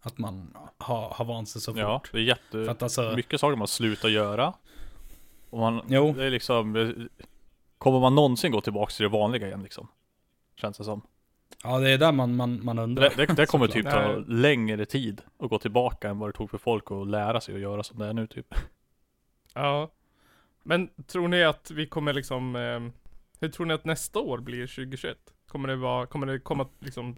att 0.00 0.18
man 0.18 0.56
har, 0.78 1.08
har 1.08 1.24
vant 1.24 1.48
sig 1.48 1.60
så 1.60 1.72
fort. 1.72 1.80
Ja, 1.80 2.02
det 2.12 2.18
är 2.18 2.22
jätte... 2.22 2.50
För 2.50 2.68
att 2.68 2.82
alltså, 2.82 3.12
Mycket 3.16 3.40
saker 3.40 3.56
man 3.56 3.68
slutar 3.68 4.08
göra. 4.08 4.54
Och 5.50 5.58
man, 5.58 5.82
Jo. 5.88 6.12
det 6.12 6.24
är 6.24 6.30
liksom... 6.30 6.94
Kommer 7.78 8.00
man 8.00 8.14
någonsin 8.14 8.52
gå 8.52 8.60
tillbaka 8.60 8.90
till 8.90 9.02
det 9.02 9.08
vanliga 9.08 9.46
igen 9.46 9.62
liksom? 9.62 9.88
Känns 10.56 10.78
det 10.78 10.84
som. 10.84 11.02
ja 11.64 11.78
det 11.78 11.90
är 11.90 11.98
där 11.98 12.12
man, 12.12 12.36
man, 12.36 12.64
man 12.64 12.78
undrar. 12.78 13.10
Det, 13.16 13.26
det, 13.26 13.34
det 13.34 13.46
kommer 13.46 13.66
typ 13.68 13.90
ta 13.90 14.12
längre 14.28 14.84
tid 14.86 15.20
att 15.38 15.50
gå 15.50 15.58
tillbaka 15.58 16.08
än 16.08 16.18
vad 16.18 16.28
det 16.28 16.32
tog 16.32 16.50
för 16.50 16.58
folk 16.58 16.90
att 16.90 17.08
lära 17.08 17.40
sig 17.40 17.54
att 17.54 17.60
göra 17.60 17.82
som 17.82 17.98
det 17.98 18.06
är 18.06 18.12
nu 18.12 18.26
typ. 18.26 18.54
Ja. 19.54 19.90
Men 20.62 20.88
tror 21.06 21.28
ni 21.28 21.42
att 21.44 21.70
vi 21.70 21.86
kommer 21.86 22.12
liksom, 22.12 22.56
eh, 22.56 22.80
hur 23.40 23.48
tror 23.48 23.66
ni 23.66 23.74
att 23.74 23.84
nästa 23.84 24.18
år 24.18 24.38
blir 24.38 24.66
2021? 24.66 25.18
Kommer 25.48 25.68
det 25.68 25.76
vara, 25.76 26.06
kommer 26.06 26.26
det 26.26 26.38
komma 26.40 26.68
liksom, 26.78 27.16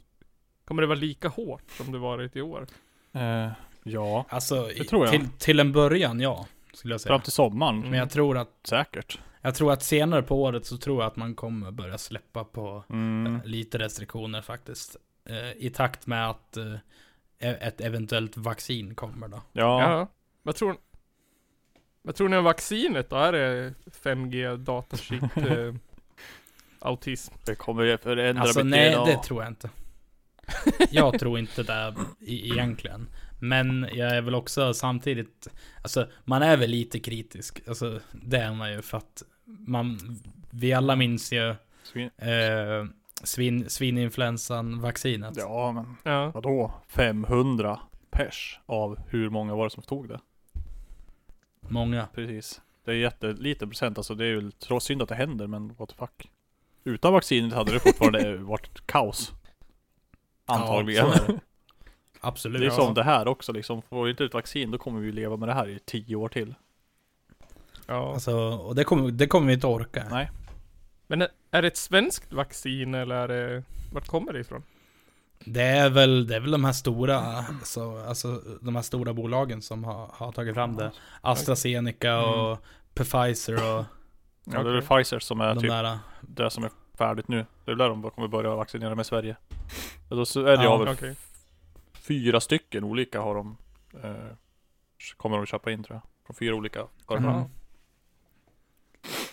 kommer 0.65 0.83
det 0.83 0.87
vara 0.89 0.99
lika 0.99 1.29
hårt 1.29 1.71
som 1.71 1.93
det 1.93 1.99
varit 1.99 2.37
i 2.37 2.41
år? 2.43 2.67
Eh, 3.13 3.49
ja, 3.83 4.27
Alltså, 4.29 4.71
i- 4.73 4.85
tror 4.85 5.05
jag. 5.07 5.13
Till, 5.13 5.29
till 5.39 5.61
en 5.61 5.73
början 5.73 6.21
ja, 6.21 6.47
skulle 6.73 6.95
jag 6.95 7.01
säga. 7.01 7.11
fram 7.11 7.21
till 7.21 7.33
sommaren. 7.33 7.77
Mm. 7.79 7.91
Men 7.91 7.99
jag 7.99 8.11
tror 8.11 8.39
att, 8.39 8.51
Säkert. 8.65 9.21
jag 9.41 9.55
tror 9.55 9.73
att 9.73 9.83
senare 9.83 10.23
på 10.23 10.43
året 10.43 10.67
så 10.67 10.77
tror 10.77 11.03
jag 11.03 11.07
att 11.07 11.17
man 11.17 11.35
kommer 11.35 11.71
börja 11.71 11.99
släppa 11.99 12.45
på 12.45 12.85
Mm. 12.91 13.37
eh, 13.37 13.45
lite 13.45 13.79
restriktioner 13.79 14.43
faktiskt. 14.43 14.97
Eh, 15.25 15.53
I 15.67 15.71
takt 15.71 16.07
med 16.07 16.31
att 16.31 16.57
eh, 16.57 16.75
e- 17.39 17.59
ett 17.61 17.81
eventuellt 17.81 18.37
vaccin 18.37 18.95
kommer 18.95 19.29
då. 19.29 19.43
Ja, 19.53 19.83
Ja. 19.83 20.09
Vad 20.43 20.57
tror 20.57 20.77
Vad 22.03 22.15
tror 22.15 22.29
ni 22.29 22.37
om 22.37 22.45
vaccinet 22.45 23.11
då? 23.11 23.17
Är 23.17 23.33
det 23.33 23.75
5G, 24.03 24.57
datachip, 24.57 25.23
eh, 25.37 25.75
autism? 26.79 27.35
det 27.47 27.55
kommer 27.55 27.83
ju 27.83 27.99
förändra 27.99 28.43
Alltså 28.43 28.63
nej, 28.63 28.95
DNA. 28.95 29.05
det 29.05 29.23
tror 29.23 29.43
jag 29.43 29.51
inte. 29.51 29.71
Jag 30.91 31.19
tror 31.19 31.39
inte 31.39 31.63
det 31.63 31.95
i, 32.21 32.51
egentligen. 32.53 33.09
Men 33.41 33.89
jag 33.93 34.17
är 34.17 34.21
väl 34.23 34.35
också 34.35 34.75
samtidigt, 34.75 35.49
alltså 35.83 36.09
man 36.25 36.43
är 36.43 36.57
väl 36.57 36.71
lite 36.71 36.99
kritisk. 37.01 37.61
Alltså 37.69 38.01
det 38.13 38.37
är 38.39 38.53
man 38.55 38.73
ju 38.73 38.83
för 38.83 38.99
att 38.99 39.23
man, 39.45 39.99
vi 40.51 40.73
alla 40.73 40.97
minns 40.97 41.33
ju 41.33 41.55
Svin. 41.83 42.11
eh, 42.17 42.87
svin, 43.23 43.71
svininfluensan 43.71 44.81
vaccinet. 44.81 45.35
Ja 45.37 45.73
men 45.73 45.97
Ja. 46.13 46.31
vadå? 46.35 46.73
500 46.89 47.81
pers 48.11 48.61
av 48.67 48.99
hur 49.09 49.31
många 49.31 49.55
var 49.55 49.65
det 49.65 49.71
som 49.71 49.83
tog 49.83 50.09
det? 50.09 50.21
Många. 51.69 52.09
Precis. 52.15 52.61
Det 52.85 52.91
är 52.91 52.95
jätteliten 52.95 53.69
procent 53.69 53.99
alltså. 53.99 54.15
Det 54.15 54.25
är 54.25 54.29
ju 54.29 54.51
trots 54.51 54.87
synd 54.87 55.03
att 55.03 55.09
det 55.09 55.15
händer 55.15 55.47
men 55.47 55.75
what 55.75 55.89
the 55.89 55.95
fuck. 55.95 56.31
Utan 56.85 57.13
vaccinet 57.13 57.53
hade 57.55 57.73
det 57.73 57.81
fortfarande 57.81 58.37
varit 58.39 58.87
kaos. 58.87 59.33
Antagligen. 60.47 61.07
Ja, 61.07 61.15
det. 61.27 61.41
Absolut. 62.21 62.61
det 62.61 62.67
är 62.67 62.71
Ja. 62.71 62.77
som 62.77 62.95
det 62.95 63.03
här 63.03 63.29
också 63.29 63.53
liksom. 63.53 63.83
Får 63.83 64.05
vi 64.05 64.11
inte 64.11 64.25
ett 64.25 64.35
vaccin 64.35 64.71
då 64.71 64.79
kommer 64.79 65.01
vi 65.01 65.13
leva 65.13 65.37
med 65.37 65.49
det 65.49 65.55
här 65.55 65.69
i 65.69 65.79
tio 65.79 66.17
år 66.17 66.29
till. 66.29 66.55
ja. 67.87 68.13
Alltså, 68.15 68.37
och 68.39 68.75
det 68.75 68.85
kommer, 68.85 69.11
det 69.11 69.27
kommer 69.27 69.47
vi 69.47 69.53
inte 69.55 69.67
orka. 69.67 70.07
Nej. 70.11 70.31
Men 71.07 71.23
är- 71.23 71.29
är 71.51 71.63
det 71.63 71.69
ett 71.69 71.77
svenskt 71.77 72.33
vaccin 72.33 72.95
eller 72.95 73.15
är 73.15 73.29
det, 73.29 73.63
vart 73.93 74.07
kommer 74.07 74.33
det 74.33 74.41
ifrån? 74.41 74.63
Det 75.45 75.63
är 75.63 75.91
väl, 75.91 76.27
det 76.27 76.37
är 76.37 76.41
väl 76.41 76.51
de 76.51 76.65
här 76.65 76.73
stora, 76.73 77.19
alltså, 77.19 78.05
alltså 78.09 78.43
de 78.61 78.75
här 78.77 78.83
stora 78.83 79.13
bolagen 79.15 79.63
som 79.63 79.85
har, 79.85 80.11
har 80.13 80.33
tagit 80.33 80.55
fram 80.55 80.77
det. 80.77 80.91
AstraZeneca 81.21 82.25
och 82.25 82.59
Pfizer 82.95 83.55
och 83.55 83.85
Ja 84.45 84.63
det 84.63 84.71
är 84.71 84.75
väl 84.75 84.83
Pfizer 84.83 85.19
som 85.19 85.41
är 85.41 85.55
de 85.55 85.61
typ 85.61 85.71
där. 85.71 85.99
det 86.21 86.51
som 86.51 86.65
är 86.65 86.71
färdigt 86.99 87.29
nu. 87.29 87.47
Det 87.65 87.71
är 87.71 87.75
där 87.77 87.89
de 87.89 88.11
kommer 88.11 88.29
börja 88.29 88.55
vaccinera 88.55 88.95
med 88.95 89.07
Sverige. 89.07 89.37
Och 90.09 90.17
då 90.17 90.23
är 90.23 90.57
det 90.57 90.65
Ja, 90.65 90.69
av 90.71 90.89
Okej. 90.89 91.17
fyra 91.95 92.41
stycken 92.41 92.85
olika 92.85 93.21
har 93.21 93.35
de 93.35 93.57
eh, 94.03 94.11
Kommer 95.17 95.37
de 95.37 95.47
köpa 95.47 95.71
in 95.71 95.83
tror 95.85 95.95
jag. 95.97 96.27
Från 96.27 96.35
fyra 96.35 96.55
olika 96.55 96.87
företag. 97.07 97.33
Mhm. 97.37 97.45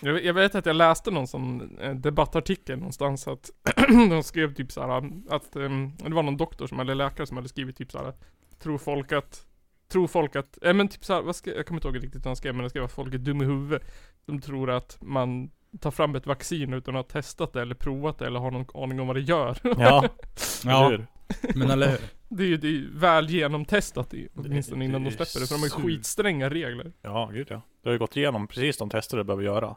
Jag, 0.00 0.12
vet- 0.12 0.24
jag 0.24 0.34
vet 0.34 0.54
att 0.54 0.66
jag 0.66 0.76
läste 0.76 1.10
någon 1.10 1.26
sån 1.26 1.78
eh, 1.78 1.94
debattartikel 1.94 2.78
någonstans 2.78 3.28
att 3.28 3.50
de 4.10 4.22
skrev 4.22 4.54
typ 4.54 4.72
såhär 4.72 5.10
att 5.28 5.56
ehm, 5.56 5.92
det 5.96 6.14
var 6.14 6.22
någon 6.22 6.36
doktor 6.36 6.66
som 6.66 6.80
eller 6.80 6.94
läkare 6.94 7.26
som 7.26 7.36
hade 7.36 7.48
skrivit 7.48 7.76
typ 7.76 7.92
såhär 7.92 8.12
Tror 8.58 8.78
folk 8.78 9.12
att 9.12 9.46
Tror 9.92 10.06
folk 10.06 10.36
att, 10.36 10.64
eh, 10.64 10.74
men 10.74 10.88
typ 10.88 11.04
såhär, 11.04 11.22
vad 11.22 11.36
ska, 11.36 11.54
jag 11.54 11.66
kommer 11.66 11.78
inte 11.78 11.88
ihåg 11.88 11.96
riktigt 12.04 12.24
vad 12.24 12.26
han 12.26 12.36
skrev 12.36 12.54
men 12.54 12.64
det 12.64 12.70
skrev 12.70 12.84
att 12.84 12.92
folk 12.92 13.14
är 13.14 13.18
dum 13.18 13.42
i 13.42 13.44
huvudet. 13.44 13.82
De 14.26 14.40
tror 14.40 14.70
att 14.70 14.98
man 15.00 15.50
tar 15.80 15.90
fram 15.90 16.14
ett 16.14 16.26
vaccin 16.26 16.72
utan 16.74 16.96
att 16.96 17.12
ha 17.12 17.20
testat 17.20 17.52
det 17.52 17.62
eller 17.62 17.74
provat 17.74 18.18
det 18.18 18.26
eller 18.26 18.40
har 18.40 18.50
någon 18.50 18.82
aning 18.82 19.00
om 19.00 19.06
vad 19.06 19.16
det 19.16 19.20
gör. 19.20 19.58
Ja, 19.62 20.04
Ja, 20.64 20.88
hur? 20.88 21.06
Men 21.54 21.70
eller 21.70 21.90
hur? 21.90 21.98
Det 22.32 22.42
är 22.42 22.46
ju 22.46 22.56
det 22.56 22.66
är 22.66 22.70
ju 22.72 22.90
väl 22.98 23.30
genomtestat 23.30 24.14
i, 24.14 24.28
åtminstone 24.34 24.80
det 24.80 24.84
innan 24.84 25.04
de 25.04 25.10
släpper 25.10 25.40
det 25.40 25.46
för 25.46 25.54
de 25.54 25.60
har 25.60 25.66
ju 25.66 25.70
skitstränga 25.96 26.50
regler 26.50 26.92
Ja, 27.02 27.30
gud 27.32 27.46
ja. 27.50 27.62
Det 27.82 27.88
har 27.88 27.92
ju 27.92 27.98
gått 27.98 28.16
igenom 28.16 28.46
precis 28.48 28.76
de 28.78 28.90
tester 28.90 29.16
det 29.16 29.24
behöver 29.24 29.42
göra. 29.44 29.76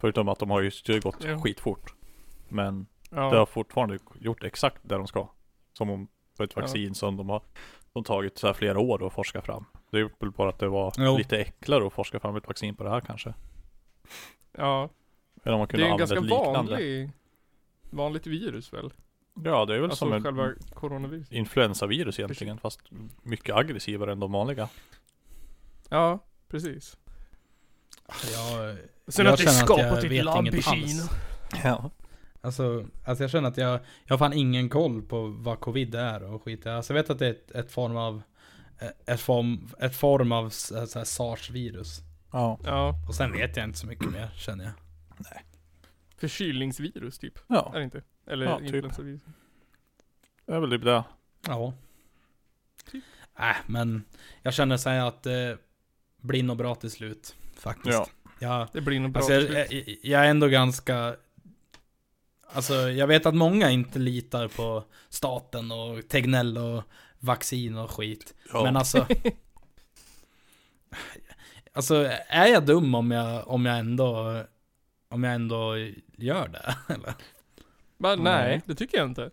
Förutom 0.00 0.28
att 0.28 0.38
de 0.38 0.50
har 0.50 0.60
ju 0.62 0.70
det 0.86 0.92
har 0.92 1.00
gått 1.00 1.24
Ja. 1.24 1.38
skitfort. 1.40 1.94
Men 2.48 2.86
Ja, 3.10 3.30
det 3.30 3.38
har 3.38 3.46
fortfarande 3.46 3.98
gjort 4.20 4.44
exakt 4.44 4.80
det 4.82 4.94
de 4.94 5.06
ska. 5.06 5.28
Som 5.72 5.90
om 5.90 6.08
för 6.36 6.44
ett 6.44 6.52
Ja. 6.56 6.62
vaccin 6.62 6.94
som 6.94 7.16
de 7.16 7.28
har 7.28 7.42
de 7.92 8.04
tagit 8.04 8.38
så 8.38 8.46
här 8.46 8.54
flera 8.54 8.78
år 8.78 9.06
att 9.06 9.12
forska 9.12 9.42
fram. 9.42 9.64
Det 9.90 9.98
är 9.98 10.10
väl 10.20 10.30
bara 10.30 10.48
att 10.48 10.58
det 10.58 10.68
var 10.68 10.92
Jo. 10.98 11.16
lite 11.18 11.36
enklare 11.38 11.86
att 11.86 11.92
forska 11.92 12.20
fram 12.20 12.36
ett 12.36 12.46
vaccin 12.46 12.74
på 12.74 12.84
det 12.84 12.90
här 12.90 13.00
kanske. 13.00 13.34
ja 14.58 14.88
Än 15.44 15.52
om 15.52 15.58
man 15.58 15.66
det 15.66 15.70
kunde 15.70 15.84
är 15.84 15.86
en 15.86 15.92
använda 15.92 16.14
ganska 16.14 16.16
ett 16.16 16.22
liknande. 16.44 16.70
vanlig 16.72 17.10
Vanligt 17.90 18.26
virus 18.26 18.72
väl? 18.72 18.92
Ja, 19.44 19.64
det 19.64 19.74
är 19.74 19.78
väl 19.80 19.84
Alltså 19.90 20.04
som 20.04 20.12
en 20.12 20.22
själva 20.22 20.52
coronavirus 20.74 21.32
influensavirus 21.32 22.18
egentligen. 22.18 22.58
Fast 22.58 22.80
mycket 23.22 23.54
aggressivare 23.56 24.12
än 24.12 24.20
de 24.20 24.32
vanliga. 24.32 24.68
Ja, 25.88 26.18
precis 26.48 26.96
Jag, 28.08 28.76
Sen 29.08 29.24
Jag 29.26 29.32
att 29.32 29.38
det 29.38 29.44
är 29.44 29.46
känner 29.46 29.62
att 29.62 29.68
jag 29.68 29.78
skapat 29.78 30.04
i 30.04 30.06
ett 30.06 30.12
vet 30.12 30.24
labb 30.24 30.46
i. 30.46 30.62
Kina 30.62 31.02
Ja. 31.64 31.90
alltså, 32.40 32.86
alltså 33.04 33.24
jag 33.24 33.30
känner 33.30 33.48
att 33.48 33.56
jag, 33.56 33.80
jag 34.04 34.12
har 34.14 34.18
fan 34.18 34.32
ingen 34.32 34.68
koll 34.68 35.02
på 35.02 35.26
vad 35.26 35.60
covid 35.60 35.94
är 35.94 36.22
och 36.32 36.42
skit. 36.42 36.66
Alltså 36.66 36.94
jag 36.94 37.02
vet 37.02 37.10
att 37.10 37.18
det 37.18 37.26
är 37.26 37.30
ett, 37.30 37.50
ett 37.50 37.72
form 37.72 37.96
av 37.96 38.22
ett 39.06 39.20
form, 39.20 39.68
ett 39.78 39.96
form 39.96 40.32
av 40.32 40.42
här 40.44 41.04
sars-virus. 41.04 42.00
Ja. 42.32 42.58
Ja, 42.64 42.94
Och 43.08 43.14
sen 43.14 43.32
vet 43.32 43.56
jag 43.56 43.64
inte 43.64 43.78
så 43.78 43.86
mycket 43.86 44.10
mer 44.10 44.30
känner 44.36 44.64
jag. 44.64 44.72
förkylningsvirus 46.16 47.18
typ, 47.18 47.38
Ja, 47.46 47.70
är 47.74 47.78
det 47.78 47.84
inte? 47.84 48.02
Eller 48.26 48.46
Ja, 48.46 48.58
typ. 48.58 48.66
influensavirus 48.74 49.20
det 50.46 50.54
är 50.54 50.60
väl 50.60 50.70
typ 50.70 50.84
det. 50.84 51.04
Ja. 51.46 51.72
Typ. 52.90 53.04
Äh, 53.38 53.56
men 53.66 54.04
jag 54.42 54.54
känner 54.54 54.76
så 54.76 54.88
här 54.90 55.08
att 55.08 55.22
det 55.22 55.58
blir 56.20 56.42
nog 56.42 56.56
bra 56.56 56.74
till 56.74 56.90
slut. 56.90 57.36
Faktiskt. 57.54 57.98
Ja. 57.98 58.06
Jag, 58.38 58.68
Det 58.72 58.80
blir 58.80 59.00
nog 59.00 59.10
bra 59.10 59.20
alltså 59.22 59.40
till 59.40 59.54
jag, 59.54 59.68
slut. 59.68 59.84
jag, 59.86 59.96
jag 60.02 60.24
är 60.26 60.30
ändå 60.30 60.46
ganska... 60.48 61.16
Alltså 62.52 62.74
jag 62.74 63.06
vet 63.06 63.26
att 63.26 63.34
många 63.34 63.70
inte 63.70 63.98
litar 63.98 64.48
på 64.48 64.84
staten 65.08 65.72
och 65.72 66.08
Tegnell 66.08 66.58
och 66.58 66.82
vaccin 67.18 67.78
och 67.78 67.90
skit. 67.90 68.34
Ja. 68.52 68.62
Men 68.64 68.76
alltså... 68.76 69.06
alltså 71.72 71.94
är 72.28 72.46
jag 72.46 72.66
dum 72.66 72.94
om 72.94 73.10
jag, 73.10 73.48
om 73.48 73.66
jag 73.66 73.78
ändå... 73.78 74.42
Om 75.08 75.24
jag 75.24 75.34
ändå 75.34 75.76
gör 76.16 76.48
det? 76.48 76.76
Eller? 76.94 77.14
Men 77.98 78.22
Nej. 78.22 78.48
nej, 78.48 78.62
det 78.66 78.74
tycker 78.74 78.98
jag 78.98 79.06
inte 79.08 79.30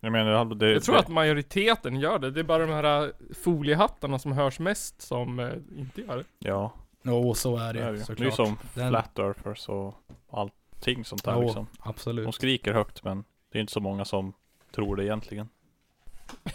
Jag 0.00 0.12
menar, 0.12 0.44
det, 0.54 0.72
Jag 0.72 0.82
tror 0.82 0.94
det, 0.94 1.00
att 1.00 1.08
majoriteten 1.08 2.00
gör 2.00 2.18
det, 2.18 2.30
det 2.30 2.40
är 2.40 2.44
bara 2.44 2.66
de 2.66 2.72
här 2.72 3.04
äh, 3.06 3.10
foliehattarna 3.42 4.18
som 4.18 4.32
hörs 4.32 4.58
mest 4.58 5.02
som 5.02 5.38
eh, 5.38 5.52
inte 5.76 6.00
gör 6.00 6.16
det 6.16 6.24
Ja, 6.38 6.72
Jo, 7.02 7.34
så 7.34 7.56
är 7.56 7.72
det 7.74 7.80
är 7.80 7.92
det 7.92 7.98
ju 7.98 7.98
ju. 7.98 8.14
Det 8.14 8.20
är 8.20 8.24
ju 8.24 8.30
såklart. 8.30 8.34
som 8.34 8.58
Den- 8.74 8.88
flat 8.90 9.18
earthers 9.18 9.68
och 9.68 9.94
allting 10.30 11.04
sånt 11.04 11.24
där 11.24 11.32
Jo, 11.34 11.42
liksom. 11.42 11.66
absolut. 11.80 12.24
De 12.24 12.32
skriker 12.32 12.72
högt 12.74 13.04
men 13.04 13.24
det 13.52 13.58
är 13.58 13.60
inte 13.60 13.72
så 13.72 13.80
många 13.80 14.04
som 14.04 14.32
tror 14.74 14.96
det 14.96 15.04
egentligen. 15.04 15.48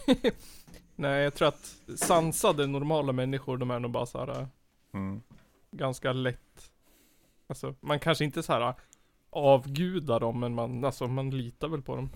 Nej, 0.96 1.24
jag 1.24 1.34
tror 1.34 1.48
att 1.48 1.76
sansade 1.96 2.68
normala 2.68 3.12
människor, 3.12 3.58
de 3.58 3.72
är 3.72 3.80
nog 3.80 3.92
bara 3.92 4.06
så 4.06 4.18
här 4.20 4.40
äh, 4.42 4.48
Mm. 4.94 5.22
ganska 5.72 6.14
lätt 6.14 6.72
Alltså, 7.48 7.76
man 7.80 8.00
kanske 8.00 8.24
inte 8.24 8.44
så 8.44 8.54
här 8.54 8.62
äh, 8.62 8.76
avgudar 9.36 10.20
dem, 10.20 10.40
men 10.40 10.54
man, 10.54 10.86
alltså 10.86 11.08
man 11.08 11.30
litar 11.30 11.68
väl 11.68 11.82
på 11.82 11.96
dem 11.96 12.10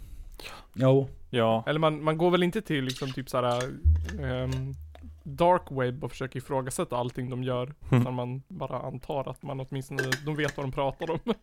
Jo. 0.73 1.09
Ja, 1.29 1.63
Eller 1.67 1.79
man, 1.79 2.03
man 2.03 2.17
går 2.17 2.31
väl 2.31 2.43
inte 2.43 2.61
till 2.61 2.83
liksom 2.83 3.13
typ 3.13 3.29
såhär 3.29 3.63
um, 4.19 4.73
Dark 5.23 5.63
web 5.69 6.03
och 6.03 6.11
försöker 6.11 6.37
ifrågasätta 6.37 6.97
allting 6.97 7.29
de 7.29 7.43
gör. 7.43 7.73
Mm. 7.89 8.01
Utan 8.01 8.13
man 8.13 8.43
bara 8.47 8.81
antar 8.81 9.29
att 9.29 9.43
man 9.43 9.59
åtminstone, 9.59 10.03
de 10.25 10.35
vet 10.35 10.57
vad 10.57 10.65
de 10.65 10.71
pratar 10.71 11.11
om. 11.11 11.19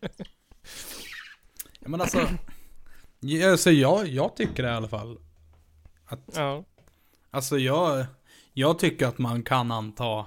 Ja, 1.79 1.89
men 1.89 2.01
alltså... 2.01 2.19
ja, 3.19 3.51
Alltså 3.51 3.71
jag, 3.71 4.07
jag 4.07 4.35
tycker 4.35 4.63
det 4.63 4.69
i 4.69 4.71
alla 4.71 4.87
fall. 4.87 5.17
Att, 6.05 6.19
ja. 6.35 6.63
alltså 7.31 7.57
jag, 7.57 8.05
jag 8.53 8.79
tycker 8.79 9.07
att 9.07 9.17
man 9.17 9.43
kan 9.43 9.71
anta... 9.71 10.25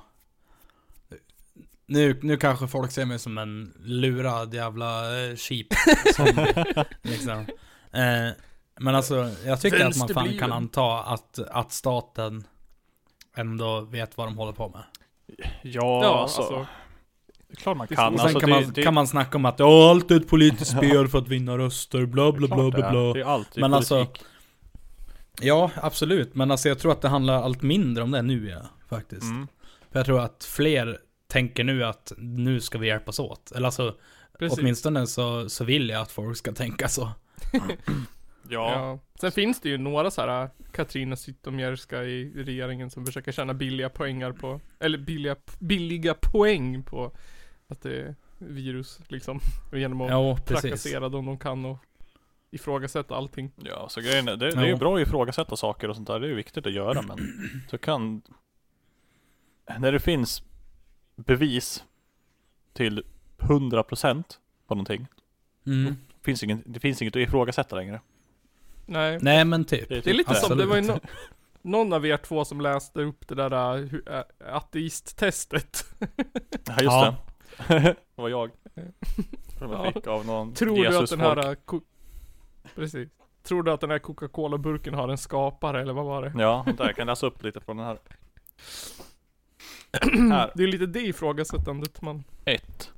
Nu, 1.90 2.18
nu 2.22 2.37
kanske 2.37 2.68
folk 2.68 2.92
ser 2.92 3.05
mig 3.05 3.18
som 3.18 3.38
en 3.38 3.72
lurad 3.79 4.55
jävla 4.55 5.20
eh, 5.24 5.37
sheep. 5.37 5.66
Som, 6.14 6.46
liksom. 7.03 7.38
eh, 7.92 8.35
men 8.81 8.94
alltså, 8.94 9.31
jag 9.44 9.61
tycker 9.61 9.87
att 9.87 9.96
man 9.96 10.09
fan 10.09 10.38
kan 10.38 10.53
anta 10.53 10.98
att, 10.98 11.38
att 11.50 11.72
staten 11.72 12.44
ändå 13.37 13.81
vet 13.81 14.16
vad 14.16 14.26
de 14.26 14.37
håller 14.37 14.53
på 14.53 14.68
med. 14.68 14.83
ja, 15.62 16.00
Ja, 16.03 16.20
alltså, 16.22 16.40
alltså. 16.40 16.66
Klart 17.57 17.76
man 17.76 17.87
kan. 17.87 18.14
Och 18.14 18.20
sen 18.20 18.26
Alltså, 18.26 18.40
kan, 18.40 18.50
det, 18.50 18.61
man, 18.61 18.72
det, 18.72 18.83
kan 18.83 18.94
man 18.94 19.07
snacka 19.07 19.38
om 19.38 19.44
att 19.44 19.59
ja, 19.59 19.90
allt 19.90 20.11
är 20.11 20.16
ett 20.16 20.29
politiskt 20.29 20.70
spel 20.76 21.09
för 21.09 21.18
att 21.18 21.29
vinna 21.29 21.59
röster, 21.59 22.07
bla 22.07 22.33
bla 22.33 22.48
bla 22.48 22.70
bla 22.70 22.90
bla. 22.90 23.12
Det 23.12 23.20
är 23.20 23.24
alltid 23.24 23.61
Men 23.61 23.74
alltså, 23.74 24.05
politik. 24.05 24.26
Ja, 25.40 25.70
absolut. 25.74 26.35
Men 26.35 26.50
alltså 26.50 26.68
jag 26.68 26.79
tror 26.79 26.92
att 26.92 27.03
det 27.03 27.09
handlar 27.09 27.42
allt 27.42 27.62
mindre 27.62 28.03
om 28.03 28.11
det 28.11 28.22
nu 28.22 28.48
ja, 28.48 28.62
faktiskt. 28.88 29.22
Mm. 29.22 29.48
För 29.92 29.98
jag 29.98 30.07
tror 30.07 30.20
att 30.20 30.44
fler 30.44 30.98
tänker 31.31 31.64
nu 31.64 31.85
att 31.85 32.12
nu 32.19 32.61
ska 32.61 32.79
vi 32.79 32.87
hjälpas 32.87 33.19
åt. 33.19 33.53
Eller 33.53 33.66
alltså, 33.66 33.97
Precis. 34.38 34.59
åtminstone 34.59 35.07
så, 35.07 35.49
så 35.49 35.64
vill 35.64 35.88
jag 35.88 36.01
att 36.03 36.12
folk 36.12 36.37
ska 36.37 36.53
tänka 36.53 36.88
så. 36.88 37.11
Ja. 38.49 38.73
Ja. 38.73 38.99
Sen 39.21 39.33
finns 39.33 39.61
det 39.61 39.69
ju 39.69 39.79
några 39.79 40.11
så 40.11 40.21
här 40.21 40.43
äh, 40.43 40.49
Katrina 40.73 41.16
Zytomierska 41.16 42.03
i 42.05 42.33
regeringen 42.45 42.90
som 42.90 43.07
försöker 43.07 43.33
tjäna 43.33 43.55
billiga 43.55 43.88
poängar 43.88 44.33
på, 44.33 44.61
eller 44.79 44.99
billiga, 44.99 45.37
billiga 45.59 46.14
poäng 46.14 46.83
på 46.83 47.12
att 47.69 47.83
det 47.83 48.01
är 48.01 48.14
virus 48.38 49.01
liksom. 49.09 49.40
Genom 49.73 50.01
att 50.01 50.11
Ja, 50.11 50.37
trakassera 50.47 51.09
dem 51.09 51.27
de 51.27 51.38
kan 51.38 51.64
och 51.64 51.79
ifrågasätta 52.51 53.14
allting. 53.14 53.51
Ja, 53.57 53.88
så 53.88 54.01
grejen 54.01 54.29
är, 54.29 54.37
det, 54.37 54.51
det 54.51 54.57
är 54.61 54.64
ju 54.64 54.71
Ja. 54.71 54.77
bra 54.77 54.97
att 54.97 55.03
ifrågasätta 55.03 55.57
saker 55.57 55.88
och 55.88 55.97
sånt 55.97 56.09
där. 56.09 56.21
Det 56.21 56.27
är 56.27 56.31
ju 56.31 56.35
viktigt 56.37 56.66
att 56.66 56.73
göra 56.73 57.03
men 57.03 57.19
så 57.71 57.79
kan 57.79 58.23
När 59.79 59.93
det 59.93 60.01
finns 60.01 60.43
bevis 61.16 61.85
till 62.73 63.03
100% 63.38 64.25
på 64.66 64.75
någonting 64.75 65.07
Mm. 65.66 65.96
finns 66.23 66.42
ingen, 66.42 66.62
Det 66.66 66.81
finns 66.81 67.03
inget 67.03 67.16
att 67.16 67.23
ifrågasätta 67.23 67.77
längre. 67.77 68.01
Nej. 68.87 69.18
Nej 69.23 69.44
men 69.44 69.64
typ. 69.64 69.88
Det 69.88 69.96
är 69.96 70.03
Det 70.03 70.11
är 70.11 70.14
lite 70.14 70.35
som, 70.35 70.59
det 70.59 70.66
var 70.66 70.77
ju, 70.77 70.83
no, 70.83 71.01
någon 71.62 71.92
av 71.92 72.07
er 72.07 72.16
två 72.16 72.44
som 72.44 72.61
läste 72.61 73.01
upp 73.01 73.29
det 73.29 73.35
där 73.35 73.79
uh, 73.94 74.23
ateisttestet. 74.55 75.85
Ja 76.66 76.73
just 76.73 76.83
Ja. 76.83 77.16
det. 77.68 77.75
det 77.83 77.96
var 78.14 78.29
jag. 78.29 78.51
Som 79.59 79.70
jag 79.70 79.87
Ja. 79.87 79.92
fick 79.92 80.07
av 80.07 80.27
någon 80.27 80.55
Tror 80.55 80.77
du 80.77 80.99
att 80.99 81.11
den 81.11 81.20
här... 81.20 81.55
ko- 81.55 81.81
Precis. 82.75 83.09
Tror 83.42 83.62
du 83.62 83.73
att 83.73 83.81
den 83.81 83.90
här 83.90 83.99
Coca-Cola-burken 83.99 84.94
har 84.94 85.09
en 85.09 85.18
skapare 85.18 85.81
eller 85.83 85.92
vad 85.92 86.05
var 86.05 86.23
det? 86.23 86.33
Ja, 86.42 86.64
där 86.79 86.85
jag 86.87 86.96
kan 86.96 87.07
läsa 87.07 87.27
upp 87.27 87.42
lite 87.42 87.61
från 87.61 87.77
den 87.77 87.87
här. 87.87 87.99
Här. 89.92 90.50
Det 90.55 90.62
är 90.62 90.66
lite 90.66 90.87
det 90.87 91.00
ifrågasättandet 91.00 92.03
man... 92.03 92.24
1. 92.44 92.90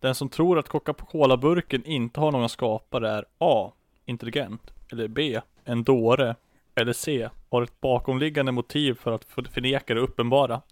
Den 0.00 0.14
som 0.14 0.28
tror 0.28 0.58
att 0.58 0.68
Coca-Cola-burken 0.68 1.84
inte 1.84 2.20
har 2.20 2.32
någon 2.32 2.48
skapare 2.48 3.10
är 3.10 3.24
A. 3.38 3.72
Intelligent. 4.06 4.70
Eller 4.92 5.08
B. 5.08 5.40
En 5.64 5.84
dåre. 5.84 6.36
Eller 6.74 6.92
C. 6.92 7.28
Har 7.50 7.62
ett 7.62 7.80
bakomliggande 7.80 8.52
motiv 8.52 8.94
för 8.94 9.12
att 9.12 9.24
för- 9.24 9.42
förneka 9.42 9.94
det 9.94 10.00
uppenbara. 10.00 10.62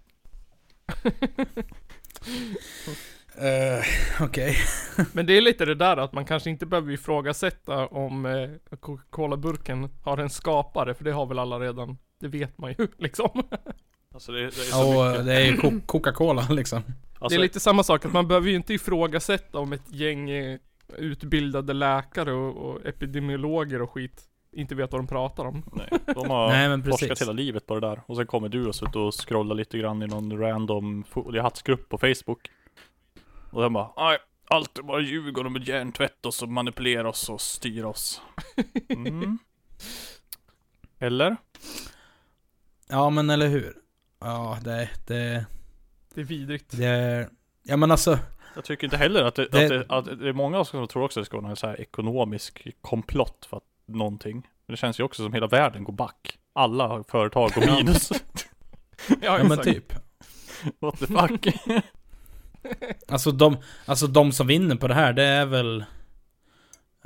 Eh, 3.41 3.85
Okej. 4.21 4.57
Men 5.13 5.27
det 5.27 5.37
är 5.37 5.41
lite 5.41 5.65
det 5.65 5.75
där 5.75 5.97
att 5.97 6.13
man 6.13 6.25
kanske 6.25 6.51
inte 6.51 6.67
behöver 6.67 6.93
ifrågasätta 6.93 7.87
om 7.87 8.27
eh, 8.27 8.77
Coca-Cola-burken 8.81 9.89
har 10.03 10.19
en 10.19 10.31
skapare, 10.31 10.95
för 10.95 11.05
det 11.05 11.13
har 11.13 11.27
väl 11.27 11.39
alla 11.39 11.59
redan. 11.61 11.99
Det 12.21 12.29
vet 12.29 12.59
man 12.59 12.75
ju 12.79 12.89
liksom. 12.99 13.43
Alltså 14.15 14.33
det, 14.33 14.41
det 14.41 14.47
är 14.47 14.51
så 14.51 14.99
Och 15.01 15.11
mycket. 15.11 15.27
det 15.27 15.35
är 15.35 15.47
ju 15.51 15.57
Co- 15.57 15.81
Coca-Cola 15.87 16.47
liksom. 16.51 16.83
Alltså, 17.19 17.29
det 17.29 17.35
är 17.35 17.43
lite 17.43 17.61
samma 17.61 17.83
sak, 17.83 18.05
att 18.05 18.13
man 18.13 18.29
behöver 18.29 18.49
ju 18.49 18.55
inte 18.55 18.75
ifrågasätta 18.75 19.59
om 19.59 19.73
ett 19.73 19.93
gäng 19.93 20.31
eh, 20.31 20.59
utbildade 20.97 21.73
läkare 21.73 22.33
och, 22.33 22.57
och 22.57 22.87
epidemiologer 22.87 23.83
och 23.83 23.91
skit 23.91 24.25
inte 24.53 24.75
vet 24.75 24.93
vad 24.93 25.01
de 25.01 25.07
pratar 25.07 25.45
om. 25.45 25.65
Nej, 25.73 25.89
de 26.15 26.31
har 26.31 26.69
Nej, 26.69 26.83
forskat 26.83 27.21
hela 27.23 27.33
livet 27.33 27.67
på 27.67 27.75
det 27.75 27.81
där. 27.81 28.03
Och 28.07 28.17
sen 28.17 28.27
kommer 28.27 28.49
du 28.49 28.67
och 28.67 28.75
sitter 28.75 28.99
och 28.99 29.15
scrollar 29.29 29.55
lite 29.55 29.79
grann 29.79 30.03
i 30.03 30.07
någon 30.07 30.39
random 30.39 31.05
foliehattsgrupp 31.11 31.89
på 31.89 31.99
Facebook. 31.99 32.51
Och 33.51 33.63
sen 33.63 33.73
bara, 33.73 33.93
nej, 33.97 34.19
allt 34.49 34.79
är 34.79 34.83
bara 34.83 35.01
ljug 35.01 35.39
och 35.39 35.45
de 35.45 35.57
är 35.57 35.69
hjärntvätt 35.69 36.27
oss 36.27 36.43
och 36.43 36.49
manipulerar 36.49 37.05
oss 37.05 37.29
och 37.29 37.41
styr 37.41 37.85
oss. 37.85 38.21
Mm. 38.89 39.39
Eller? 40.99 41.37
Ja 42.89 43.11
men 43.11 43.31
eller 43.31 43.49
hur. 43.49 43.75
Ja 44.21 44.59
det, 44.65 44.89
det, 45.07 45.47
Det 46.15 46.21
är 46.21 46.25
vidrigt. 46.25 46.77
det 46.77 47.29
Ja 47.63 47.77
men 47.77 47.91
alltså. 47.91 48.19
Jag 48.55 48.65
tycker 48.65 48.85
inte 48.87 48.97
heller 48.97 49.25
att 49.25 49.35
det, 49.35 49.49
Det- 49.49 49.65
Att, 49.65 49.69
det, 50.05 50.13
att 50.13 50.19
det 50.21 50.29
är 50.29 50.33
många 50.33 50.65
som 50.65 50.89
tror 50.89 51.03
också 51.05 51.21
att 51.21 51.25
det 51.25 51.27
ska 51.27 51.37
vara 51.37 51.47
någon 51.47 51.57
så 51.57 51.67
här 51.67 51.81
ekonomisk 51.81 52.67
komplott 52.81 53.47
för 53.51 53.57
att 53.57 53.63
någonting. 53.87 54.35
Men 54.67 54.73
det 54.73 54.77
känns 54.77 55.01
ju 55.01 55.05
också 55.05 55.23
som 55.23 55.33
hela 55.33 55.47
världen 55.47 55.85
går 55.85 55.93
back. 55.93 56.39
Alla 56.53 57.05
företag 57.09 57.51
går 57.55 57.77
minus. 57.77 58.13
Ja, 59.09 59.17
Ja 59.39 59.45
men 59.45 59.59
typ. 59.63 59.93
What 60.81 60.99
the 60.99 61.07
fuck? 61.07 61.47
Alltså 63.09 63.31
de, 63.31 63.57
alltså 63.87 64.07
de 64.07 64.33
som 64.33 64.47
vinner 64.47 64.77
på 64.77 64.89
det 64.89 64.95
här 64.95 65.13
det 65.13 65.25
är 65.25 65.47
väl 65.47 65.85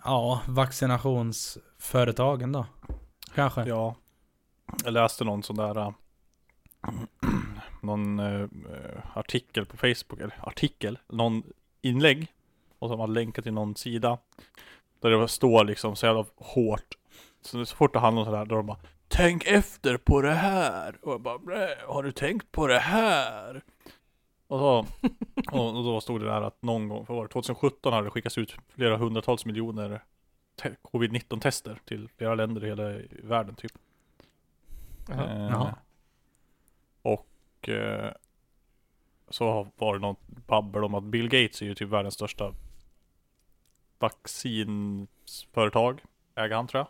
Ja, 0.04 0.40
vaccinationsföretagen 0.46 2.52
då. 2.52 2.66
Kanske. 3.34 3.64
Ja. 3.64 3.94
Jag 4.84 4.92
läste 4.92 5.24
någon 5.24 5.42
sån 5.42 5.56
där 5.56 5.78
äh, 5.78 5.90
någon 7.80 8.18
äh, 8.18 8.48
artikel 9.14 9.66
på 9.66 9.76
Facebook, 9.76 10.20
eller 10.20 10.34
artikel, 10.42 10.98
någon 11.08 11.42
inlägg 11.82 12.26
och 12.78 12.88
som 12.88 13.00
har 13.00 13.06
länkat 13.08 13.44
till 13.44 13.52
någon 13.52 13.76
sida 13.76 14.18
där 15.00 15.10
det 15.10 15.28
står 15.28 15.64
liksom 15.64 15.96
så 15.96 16.06
jävla 16.06 16.24
hårt. 16.36 16.94
Så, 17.40 17.66
så 17.66 17.76
fort 17.76 17.92
det 17.92 17.98
handlar 17.98 18.20
om 18.22 18.26
sådär, 18.26 18.44
då 18.44 18.54
de 18.56 18.66
bara 18.66 18.78
Tänk 19.08 19.44
efter 19.46 19.96
på 19.96 20.20
det 20.22 20.34
här! 20.34 20.96
Och 21.02 21.12
jag 21.12 21.20
bara 21.20 21.38
"Nej, 21.44 21.76
Har 21.88 22.02
du 22.02 22.12
tänkt 22.12 22.52
på 22.52 22.66
det 22.66 22.78
här? 22.78 23.62
Och, 24.46 24.58
så, 24.58 24.78
och, 25.52 25.76
och 25.76 25.84
då 25.84 26.00
stod 26.00 26.20
det 26.20 26.26
där 26.26 26.42
att 26.42 26.62
någon 26.62 26.88
gång, 26.88 27.06
för 27.06 27.14
var 27.14 27.22
det 27.22 27.28
2017 27.32 27.92
hade 27.92 28.06
det 28.06 28.10
skickats 28.10 28.38
ut 28.38 28.56
flera 28.68 28.96
hundratals 28.96 29.44
miljoner 29.44 30.02
te- 30.62 30.74
covid-19 30.92 31.40
tester 31.40 31.80
till 31.84 32.08
flera 32.16 32.34
länder 32.34 32.64
i 32.64 32.68
hela 32.68 32.98
världen 33.22 33.54
typ. 33.54 33.72
Jaha. 35.08 35.68
Eh. 35.68 35.74
Och 37.62 37.68
eh, 37.68 38.12
så 39.28 39.68
var 39.76 39.94
det 39.94 40.00
något 40.00 40.20
babbel 40.46 40.84
om 40.84 40.94
att 40.94 41.04
Bill 41.04 41.28
Gates 41.28 41.62
är 41.62 41.66
ju 41.66 41.74
typ 41.74 41.88
världens 41.88 42.14
största 42.14 42.54
vaccinföretag. 43.98 46.02
Äger 46.34 46.56
han 46.56 46.66
tror 46.66 46.80
jag. 46.80 46.88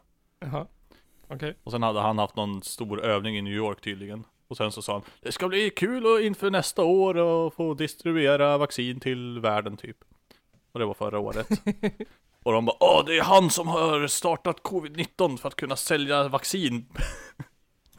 Jaha. 0.48 0.66
Okej. 1.28 1.54
Och 1.64 1.72
sen 1.72 1.82
hade 1.82 2.00
han 2.00 2.18
haft 2.18 2.36
någon 2.36 2.62
stor 2.62 3.04
övning 3.04 3.36
i 3.36 3.42
New 3.42 3.52
York 3.52 3.80
tydligen. 3.80 4.24
Och 4.48 4.56
sen 4.56 4.72
så 4.72 4.82
sa 4.82 4.92
han 4.92 5.02
Det 5.20 5.32
ska 5.32 5.48
bli 5.48 5.70
kul 5.70 6.06
och 6.06 6.20
inför 6.20 6.50
nästa 6.50 6.84
år 6.84 7.16
och 7.16 7.54
få 7.54 7.74
distribuera 7.74 8.58
vaccin 8.58 9.00
till 9.00 9.40
världen 9.40 9.76
typ. 9.76 9.96
Och 10.72 10.80
det 10.80 10.86
var 10.86 10.94
förra 10.94 11.18
året. 11.18 11.48
och 12.42 12.52
de 12.52 12.64
bara 12.64 12.76
Åh 12.80 13.04
det 13.06 13.18
är 13.18 13.22
han 13.22 13.50
som 13.50 13.68
har 13.68 14.06
startat 14.06 14.62
covid-19 14.62 15.36
för 15.36 15.48
att 15.48 15.56
kunna 15.56 15.76
sälja 15.76 16.28
vaccin. 16.28 16.86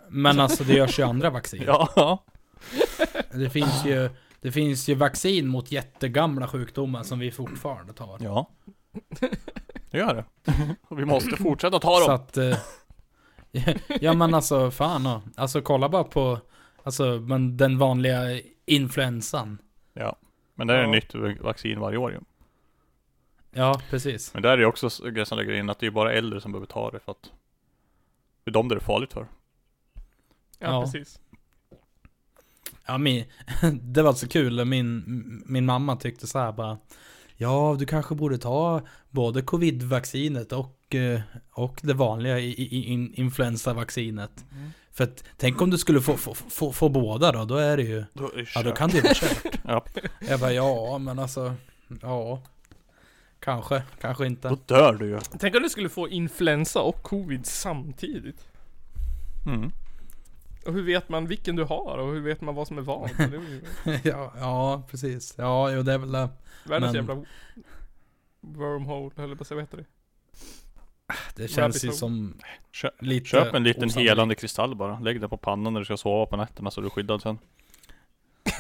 Men 0.09 0.39
alltså 0.39 0.63
det 0.63 0.73
görs 0.73 0.99
ju 0.99 1.03
andra 1.03 1.29
vaccin. 1.29 1.63
ja. 1.67 2.23
Det 3.32 3.49
finns 3.49 3.86
ju 3.86 4.10
Det 4.41 4.52
finns 4.52 4.89
ju 4.89 4.95
vaccin 4.95 5.47
mot 5.47 5.71
jättegamla 5.71 6.47
sjukdomar 6.47 7.04
som 7.04 7.19
vi 7.19 7.32
fortfarande 7.32 7.93
tar. 7.93 8.17
Ja. 8.21 8.49
Det 9.91 9.97
gör 9.97 10.13
det. 10.15 10.26
Och 10.88 10.99
vi 10.99 11.06
måste 11.06 11.36
fortsätta 11.38 11.80
ta 11.80 11.95
Så 11.99 12.08
dem. 12.08 12.15
att... 12.15 12.38
eh, 12.38 12.58
ja 14.02 14.13
men 14.13 14.34
alltså 14.34 14.71
fan 14.71 15.06
ja. 15.06 15.21
Alltså 15.36 15.62
kolla 15.62 15.89
bara 15.89 16.04
på 16.04 16.39
Alltså 16.84 17.04
men 17.19 17.58
den 17.58 17.78
vanliga 17.78 18.41
influensan. 18.65 19.58
Ja. 19.93 20.15
Men 20.56 20.67
det 20.67 20.73
är 20.73 20.82
Ja. 20.82 20.88
nytt 20.91 21.15
vaccin 21.41 21.80
varje 21.80 21.97
år 21.97 22.12
ju. 22.12 22.19
Ja 23.52 23.82
precis. 23.89 24.34
Men 24.34 24.43
där 24.43 24.49
är 24.52 24.58
det 24.58 24.65
också 24.65 24.89
så- 24.89 25.10
det 25.10 25.26
som 25.26 25.38
lägger 25.38 25.54
in 25.54 25.69
att 25.69 25.80
det 25.80 25.86
är 25.86 25.91
bara 25.91 26.13
äldre 26.13 26.41
som 26.41 26.52
behöver 26.52 26.67
ta 26.67 26.91
det 26.91 26.99
för 26.99 27.12
att 27.12 27.32
det 28.43 28.49
är 28.49 28.54
de 28.54 28.67
det 28.67 28.76
är 28.76 28.80
farligt 28.80 29.13
för. 29.13 29.28
Ja, 29.93 30.02
Ja. 30.60 30.82
precis. 30.82 31.19
Ja 32.88 32.98
min, 32.98 33.26
det 33.82 34.02
var 34.02 34.13
så 34.13 34.28
kul. 34.28 34.65
Min, 34.65 35.04
min 35.46 35.65
mamma 35.65 35.96
tyckte 35.96 36.28
så 36.28 36.39
här 36.39 36.52
bara. 36.52 36.78
Ja 37.38 37.76
du 37.80 37.86
kanske 37.86 38.15
borde 38.15 38.38
ta 38.38 38.82
både 39.10 39.41
covid-vaccinet 39.41 40.52
och, 40.52 40.96
eh, 40.96 41.22
och 41.52 41.80
det 41.84 41.93
vanliga 41.93 42.39
in, 42.39 43.13
influensavaccinet. 43.13 44.46
För 44.91 45.04
att 45.04 45.24
tänk 45.38 45.62
om 45.62 45.69
du 45.69 45.78
skulle 45.78 46.02
få, 46.02 46.17
få, 46.17 46.34
få, 46.34 46.72
få 46.72 46.89
båda 46.89 47.32
då, 47.32 47.46
då 47.46 47.56
är 47.56 47.78
det 47.78 47.84
ju 47.84 48.04
Då 48.13 48.24
är 48.24 48.38
det 48.38 48.46
Ja 48.56 48.63
då 48.63 48.72
kan 48.72 48.89
det 48.89 48.96
ju 48.96 49.02
vara 49.02 49.13
kört. 49.13 49.60
Ja. 49.65 49.86
Jag 50.30 50.39
bara 50.39 50.54
ja 50.54 50.98
men 50.98 51.19
alltså 51.19 51.56
Ja 52.02 52.41
Kanske, 53.39 53.84
kanske 54.02 54.24
Då 54.24 54.28
inte. 54.28 54.58
dör 54.65 54.93
du 54.93 55.06
ju. 55.08 55.19
Tänk 55.39 55.56
om 55.56 55.63
du 55.63 55.69
skulle 55.69 55.89
få 55.89 56.10
influensa 56.10 56.82
och 56.82 57.04
covid 57.04 57.46
samtidigt. 57.46 58.48
Mm. 59.46 59.72
Och 60.65 60.73
hur 60.73 60.84
vet 60.84 61.10
man 61.10 61.28
vilken 61.28 61.56
du 61.56 61.63
har 61.63 61.97
och 61.97 62.13
hur 62.13 62.21
vet 62.21 62.41
man 62.41 62.56
vad 62.56 62.67
som 62.67 62.78
är 62.78 62.82
vad? 62.82 63.10
Ja, 64.04 64.34
ja 64.38 64.84
precis. 64.91 65.34
Ja 65.38 65.71
jo 65.71 65.84
det 65.84 65.93
är 65.93 65.97
väl 65.97 66.12
det. 66.12 66.30
världens 66.65 66.93
Men- 66.93 67.06
jävla 67.08 67.26
wormhole, 68.41 69.12
eller 69.23 69.36
vad 69.36 69.60
heter 69.63 69.78
det? 69.78 69.86
Det 71.36 71.47
känns 71.47 71.86
ju 71.86 71.91
som 71.91 72.34
Kö- 72.71 72.89
lite 72.99 73.26
Köp 73.26 73.54
en 73.54 73.63
liten 73.63 73.84
osannolikt. 73.84 74.10
helande 74.12 74.36
kristall 74.36 74.76
bara. 74.76 74.99
Lägg 74.99 75.21
den 75.21 75.30
på 75.30 75.38
pannan 75.38 75.73
när 75.73 75.80
du 75.82 75.86
ska 75.86 75.97
sova 75.97 76.26
på 76.26 76.38
nätterna 76.38 76.71
så 76.71 76.82
du 76.82 76.88
är 76.88 76.91
skyddad 76.91 77.21
sen. 77.21 77.38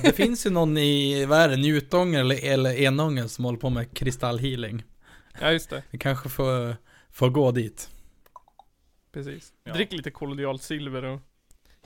Det 0.03 0.11
finns 0.15 0.45
ju 0.45 0.49
någon 0.49 0.77
i, 0.77 1.25
vad 1.25 1.37
är 1.39 1.49
det, 1.49 1.55
Njutånger 1.57 2.19
eller, 2.19 2.45
eller 2.45 2.73
Enånger 2.81 3.27
som 3.27 3.45
håller 3.45 3.59
på 3.59 3.69
med 3.69 3.97
kristallhealing. 3.97 4.83
Ja 5.41 5.51
just 5.51 5.69
det, 5.69 5.83
Vi 5.91 5.97
kanske 5.97 6.29
får, 6.29 6.75
får 7.11 7.29
gå 7.29 7.51
dit. 7.51 7.89
precis. 9.11 9.53
Ja. 9.63 9.73
Drick 9.73 9.91
lite 9.91 10.11
kollodialt 10.11 10.61
silver 10.61 11.03
och 11.03 11.19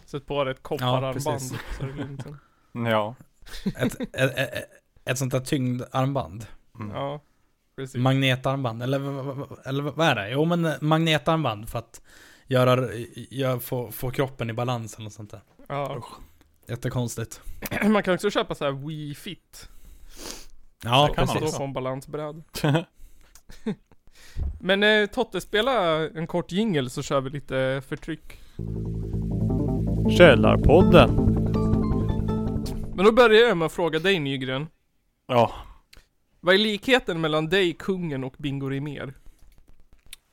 sätt 0.09 0.25
på 0.25 0.43
dig 0.43 0.51
ett 0.51 0.63
koppararmband. 0.63 1.13
precis. 1.25 1.53
sen. 1.77 2.39
Ja. 2.85 3.15
Ett, 3.77 4.01
ett, 4.01 4.37
ett, 4.37 4.65
ett 5.05 5.17
sånt 5.17 5.31
där 5.31 5.39
tyngdarmband. 5.39 6.45
Mm. 6.79 6.95
Ja, 6.95 7.21
precis. 7.75 7.95
Magnetarmband, 8.01 8.83
eller, 8.83 8.99
eller 9.67 9.83
vad 9.83 10.07
är 10.07 10.15
det? 10.15 10.29
Jo 10.29 10.45
men 10.45 10.71
magnetarmband 10.81 11.69
för 11.69 11.79
att 11.79 12.01
göra, 12.47 12.89
gör, 13.15 13.59
få, 13.59 13.91
få 13.91 14.11
kroppen 14.11 14.49
i 14.49 14.53
balans 14.53 14.95
eller 14.95 15.03
något 15.03 15.13
sånt 15.13 15.31
där. 15.31 15.41
ja. 15.67 16.03
Jättekonstigt. 16.69 17.41
Man 17.89 18.03
kan 18.03 18.13
också 18.13 18.29
köpa 18.29 18.55
så 18.55 18.65
här 18.65 18.71
Wii 18.71 19.15
Fit. 19.15 19.69
Ja, 20.83 21.07
Det 21.07 21.13
kan 21.15 21.21
man 21.21 21.27
Stå 21.27 21.39
precis. 21.39 21.57
på 21.57 21.63
en 21.63 21.73
balansbräd. 21.73 22.43
Men 24.59 24.83
eh, 24.83 25.05
Totte, 25.05 25.41
spela 25.41 25.95
en 26.09 26.27
kort 26.27 26.51
jingle 26.51 26.89
så 26.89 27.01
kör 27.03 27.21
vi 27.21 27.29
lite 27.29 27.81
förtryck. 27.87 28.39
Källarpodden. 30.09 31.15
Men 32.95 33.05
då 33.05 33.11
börjar 33.11 33.47
jag 33.47 33.57
med 33.57 33.65
att 33.65 33.71
fråga 33.71 33.99
dig 33.99 34.19
Nygren. 34.19 34.67
Ja. 35.27 35.51
Vad 36.39 36.55
är 36.55 36.59
likheten 36.59 37.21
mellan 37.21 37.49
dig, 37.49 37.73
kungen 37.73 38.23
och 38.23 38.33
Bingo 38.37 38.69
Rimér? 38.69 39.13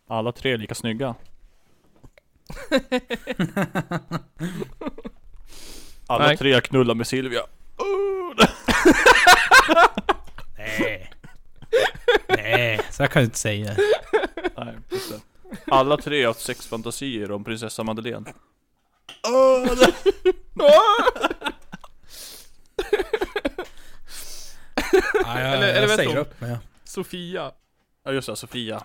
Alla 0.09 0.33
tre 0.33 0.53
är 0.53 0.59
lika 0.59 0.75
snygga. 0.75 1.15
Alla 6.07 6.27
Nej. 6.27 6.37
tre 6.37 6.61
knullar 6.61 6.95
med 6.95 7.07
Silvia. 7.07 7.39
Nej. 10.59 11.11
Nej, 12.29 12.81
så 12.91 13.03
jag 13.03 13.11
kan 13.11 13.23
jag 13.23 13.27
inte 13.27 13.39
säga. 13.39 13.77
Nej, 14.57 14.75
just 14.91 15.11
det. 15.11 15.21
Alla 15.67 15.97
tre 15.97 16.23
har 16.23 16.29
haft 16.29 16.41
sexfantasier 16.41 17.33
om 17.33 17.45
prinsessa 17.45 17.85
Madeleine. 17.85 18.33
Ja, 19.25 19.65
jag, 25.41 25.55
Eller- 25.55 25.69
eller 25.69 25.81
jag 25.81 25.89
vet 25.89 25.97
säger 25.97 26.15
du- 26.15 26.21
upp 26.21 26.41
mig. 26.41 26.51
ja. 26.51 26.59
Sofia. 26.85 27.53
Ja 28.05 28.13
just 28.13 28.29
det, 28.29 28.37
Sofia. 28.37 28.83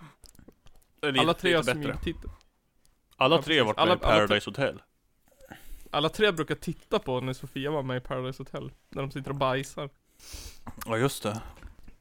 Det 1.01 1.11
lite- 1.11 1.21
Alla 1.21 1.33
tre 1.33 1.53
har 1.53 1.63
lite 1.63 1.75
bättre. 1.75 1.91
smygtittat. 1.99 2.31
Alla 3.17 3.35
Ja, 3.35 3.41
tre 3.41 3.59
har 3.59 3.65
varit 3.65 3.77
precis. 3.77 3.89
med 3.89 3.91
Alla- 3.91 4.01
i 4.01 4.05
alla 4.19 4.27
tre- 4.27 4.27
Paradise 4.27 4.49
Hotel. 4.49 4.81
Alla 5.91 6.09
tre 6.09 6.31
brukar 6.31 6.55
titta 6.55 6.99
på 6.99 7.21
när 7.21 7.33
Sofia 7.33 7.71
var 7.71 7.83
med 7.83 7.97
i 7.97 7.99
Paradise 7.99 8.43
Hotel. 8.43 8.71
När 8.89 9.01
de 9.01 9.11
sitter 9.11 9.29
och 9.29 9.35
bajsar. 9.35 9.89
Ja 10.85 10.97
just 10.97 11.23
det. 11.23 11.41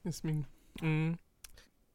i 0.02 0.12
smyg. 0.12 0.44
Mm. 0.82 1.18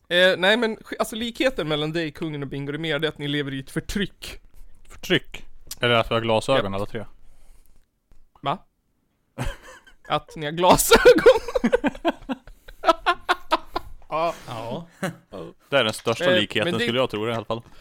Eh, 0.09 0.37
nej 0.37 0.57
men 0.57 0.77
sk- 0.77 0.95
alltså 0.99 1.15
likheten 1.15 1.67
mellan 1.67 1.93
dig, 1.93 2.11
kungen 2.11 2.43
och 2.43 2.49
Bingo 2.49 2.71
det 2.71 2.89
är 2.89 3.05
att 3.07 3.17
ni 3.17 3.27
lever 3.27 3.53
i 3.53 3.59
ett 3.59 3.71
förtryck. 3.71 4.39
Förtryck. 4.89 5.45
Eller 5.81 5.93
att 5.95 6.11
vi 6.11 6.13
har 6.15 6.21
glasögon 6.21 6.73
alla 6.73 6.85
tre. 6.85 7.05
Va? 8.41 8.57
Att 10.07 10.35
ni 10.35 10.45
har 10.45 10.51
glasögon. 10.51 11.39
ja. 14.09 14.35
Ja. 14.47 14.87
Det 15.69 15.77
är 15.77 15.83
den 15.83 15.93
största 15.93 16.31
Eh, 16.31 16.39
likheten 16.39 16.71
men 16.71 16.79
det- 16.79 16.85
skulle 16.85 16.99
jag 16.99 17.09
tro 17.09 17.27
i 17.29 17.33
alla 17.33 17.45
fall. 17.45 17.61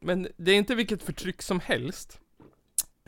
Men 0.00 0.28
det 0.36 0.50
är 0.50 0.56
inte 0.56 0.74
vilket 0.74 1.02
förtryck 1.02 1.42
som 1.42 1.60
helst. 1.60 2.20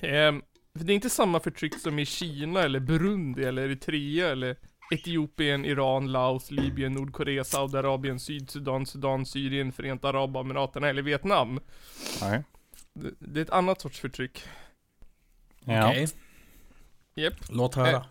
Ehm, 0.02 0.42
för 0.78 0.84
det 0.84 0.92
är 0.92 0.94
inte 0.94 1.10
samma 1.10 1.40
förtryck 1.40 1.78
som 1.80 1.98
i 1.98 2.06
Kina 2.06 2.62
eller 2.62 2.80
Burundi 2.80 3.44
eller 3.44 3.62
Eritrea 3.62 4.28
eller 4.28 4.56
Etiopien, 4.94 5.64
Iran, 5.64 6.12
Laos, 6.12 6.50
Libyen, 6.50 6.92
Nordkorea, 6.92 7.44
Saudiarabien, 7.44 8.20
Sydsudan, 8.20 8.86
Sudan, 8.86 9.26
Syrien, 9.26 9.72
Förenta 9.72 10.08
Arabemiraterna 10.08 10.88
eller 10.88 11.02
Vietnam. 11.02 11.60
Nej. 12.20 12.42
Det, 13.18 13.40
är 13.40 13.42
ett 13.42 13.50
annat 13.50 13.80
sorts 13.80 14.00
förtryck. 14.00 14.44
Ja. 15.64 15.90
Okej. 15.90 16.08
Japp. 17.14 17.34
Låt 17.48 17.74
höra. 17.74 17.96
Eh. 17.96 18.02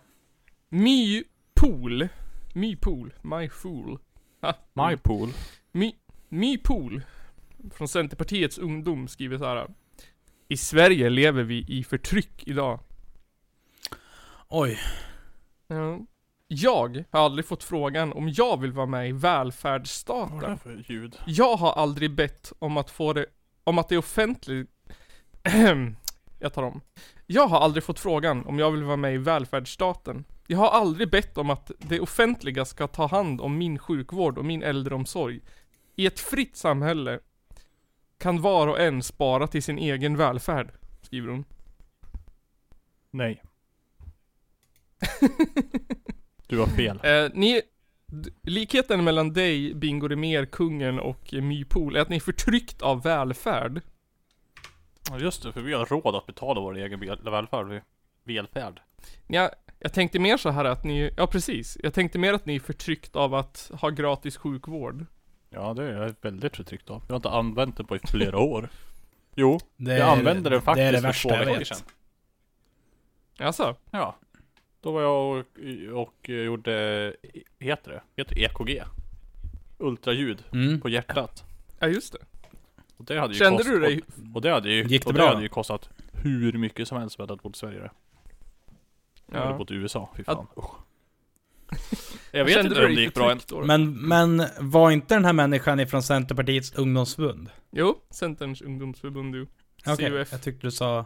My 0.69 1.23
Pool. 1.53 2.07
My 2.53 2.75
Pool. 2.75 3.13
My 3.21 3.49
Fool. 3.49 3.99
Ha. 4.41 4.53
My 4.73 4.97
pool. 4.97 5.29
My, 5.71 5.95
My 6.29 6.57
Pool. 6.57 7.01
Från 7.71 7.87
Centerpartiets 7.87 8.57
ungdom 8.57 9.07
skriver 9.07 9.37
så 9.37 9.45
här. 9.45 9.67
I 10.47 10.57
Sverige 10.57 11.09
lever 11.09 11.43
vi 11.43 11.65
i 11.67 11.83
förtryck 11.83 12.47
idag. 12.47 12.79
Oj. 14.47 14.79
Ja. 15.67 15.99
Jag 16.47 17.03
har 17.11 17.19
aldrig 17.19 17.45
fått 17.45 17.63
frågan 17.63 18.13
om 18.13 18.29
jag 18.29 18.61
vill 18.61 18.71
vara 18.71 18.85
med 18.85 19.09
i 19.09 19.11
Vad 19.11 19.31
är 19.31 19.35
det 19.35 19.43
välfärdsstaten. 19.43 20.57
för 20.57 20.83
ljud? 20.87 21.17
Jag 21.25 21.55
har 21.55 21.73
aldrig 21.73 22.11
bett 22.15 22.53
om 22.59 22.77
att 22.77 22.89
få 22.89 23.13
det, 23.13 23.25
om 23.63 23.77
att 23.77 23.89
det 23.89 23.95
är 23.95 23.99
offentligt 23.99 24.69
Jag 26.39 26.53
tar 26.53 26.63
om. 26.63 26.81
Jag 27.25 27.47
har 27.47 27.59
aldrig 27.59 27.83
fått 27.83 27.99
frågan 27.99 28.45
om 28.45 28.59
jag 28.59 28.71
vill 28.71 28.83
vara 28.83 28.97
med 28.97 29.13
i 29.13 29.17
välfärdsstaten. 29.17 30.25
Jag 30.47 30.57
har 30.57 30.69
aldrig 30.69 31.09
bett 31.09 31.37
om 31.37 31.49
att 31.49 31.71
det 31.77 31.99
offentliga 31.99 32.65
ska 32.65 32.87
ta 32.87 33.07
hand 33.07 33.41
om 33.41 33.57
min 33.57 33.79
sjukvård 33.79 34.37
och 34.37 34.45
min 34.45 34.63
äldreomsorg. 34.63 35.41
I 35.95 36.05
ett 36.05 36.19
fritt 36.19 36.57
samhälle 36.57 37.19
kan 38.17 38.41
var 38.41 38.67
och 38.67 38.79
en 38.79 39.03
spara 39.03 39.47
till 39.47 39.63
sin 39.63 39.77
egen 39.77 40.17
välfärd, 40.17 40.71
skriver 41.01 41.29
hon. 41.29 41.45
Nej. 43.11 43.43
Du 46.49 46.59
har 46.59 46.67
fel. 46.67 46.99
Eh, 47.03 47.29
ni, 47.33 47.61
likheten 48.43 49.03
mellan 49.03 49.33
dig, 49.33 49.73
Bingo 49.73 50.07
Rimér, 50.07 50.45
kungen 50.45 50.99
och 50.99 51.33
eh, 51.33 51.41
My 51.41 51.65
Pool 51.65 51.95
är 51.95 51.99
att 51.99 52.09
ni 52.09 52.15
är 52.15 52.19
förtryckt 52.19 52.81
av 52.81 53.03
välfärd. 53.03 53.81
Ja 55.09 55.19
just 55.19 55.43
det, 55.43 55.51
för 55.53 55.61
vi 55.61 55.73
har 55.73 55.85
råd 55.85 56.15
att 56.15 56.25
betala 56.25 56.61
vår 56.61 56.77
egen 56.77 56.99
välfärd. 57.23 57.81
Välfärd. 58.23 58.81
Ja, 59.27 59.51
jag 59.79 59.93
tänkte 59.93 60.19
mer 60.19 60.37
så 60.37 60.49
här 60.49 60.65
att 60.65 60.83
ni, 60.83 61.11
ja 61.17 61.27
precis. 61.27 61.77
Jag 61.83 61.93
tänkte 61.93 62.19
mer 62.19 62.33
att 62.33 62.45
ni 62.45 62.55
är 62.55 62.59
förtryckt 62.59 63.15
av 63.15 63.33
att 63.33 63.71
ha 63.73 63.89
gratis 63.89 64.37
sjukvård. 64.37 65.05
Ja 65.49 65.73
det 65.73 65.83
är 65.83 66.01
jag 66.03 66.15
väldigt 66.21 66.55
förtryckt 66.55 66.89
av. 66.89 67.03
Jag 67.07 67.13
har 67.13 67.15
inte 67.17 67.29
använt 67.29 67.77
den 67.77 67.85
på 67.85 67.95
i 67.95 67.99
flera 68.07 68.39
år. 68.39 68.69
Jo, 69.39 69.59
Det 69.75 69.97
jag 69.97 70.09
använde 70.09 70.49
den 70.49 70.61
faktiskt 70.61 70.81
Det 70.83 70.87
är 70.87 70.91
det 70.91 70.97
för 71.01 71.07
värsta 71.07 71.29
två 71.29 71.35
jag 71.35 71.45
veckor 71.45 71.63
sedan. 71.63 71.77
Alltså, 73.39 73.75
Ja. 73.91 74.15
Då 74.81 74.91
var 74.91 75.01
jag 75.01 75.37
och, 75.37 75.45
och 76.05 76.29
gjorde, 76.29 77.13
heter 77.59 77.91
det? 77.91 78.01
Heter 78.21 78.39
EKG? 78.39 78.83
Ultraljud 79.77 80.43
Mm. 80.53 80.81
på 80.81 80.89
hjärtat. 80.89 81.43
ja 81.79 81.87
just 81.87 82.13
det. 82.13 82.19
Och 82.97 83.05
det 83.05 83.19
hade 83.19 83.33
ju 83.33 83.39
Kände 83.39 83.57
kostat, 83.57 83.73
du 83.73 83.79
dig, 83.79 84.01
Och, 84.29 84.35
och 84.35 84.41
det 84.41 84.51
hade 84.51 84.69
ju, 84.69 84.83
Gick 84.83 85.03
det 85.03 85.07
och 85.07 85.13
bra 85.13 85.23
det 85.23 85.29
hade 85.29 85.41
ju 85.41 85.49
kostat 85.49 85.89
hur 86.11 86.53
mycket 86.53 86.87
som 86.87 86.97
helst 86.97 87.19
om 87.19 87.23
jag 87.23 87.29
hade 87.29 87.41
bott 87.43 87.55
i 87.55 87.59
Sverige. 87.59 87.91
Jag 89.31 89.39
hade 89.39 89.51
ja. 89.51 89.57
bott 89.57 89.71
i 89.71 89.73
USA, 89.73 90.09
fy 90.15 90.23
fan. 90.23 90.47
Usch. 90.57 90.75
Jag 92.31 92.45
vet 92.45 92.53
Kände 92.53 92.69
inte 92.69 92.85
om 92.85 92.95
det 92.95 93.01
gick 93.01 93.13
bra 93.13 93.31
än. 93.31 93.39
Men, 93.65 94.07
men 94.07 94.47
var 94.59 94.91
inte 94.91 95.15
den 95.15 95.25
här 95.25 95.33
människan 95.33 95.79
ifrån 95.79 96.03
Centerpartiets 96.03 96.73
ungdomsförbund? 96.73 97.49
Jo, 97.71 97.95
Centerns 98.09 98.61
ungdomsförbund 98.61 99.33
du. 99.33 99.47
Okej, 99.85 100.09
CUF. 100.09 100.31
jag 100.31 100.41
tyckte 100.41 100.67
du 100.67 100.71
sa... 100.71 101.05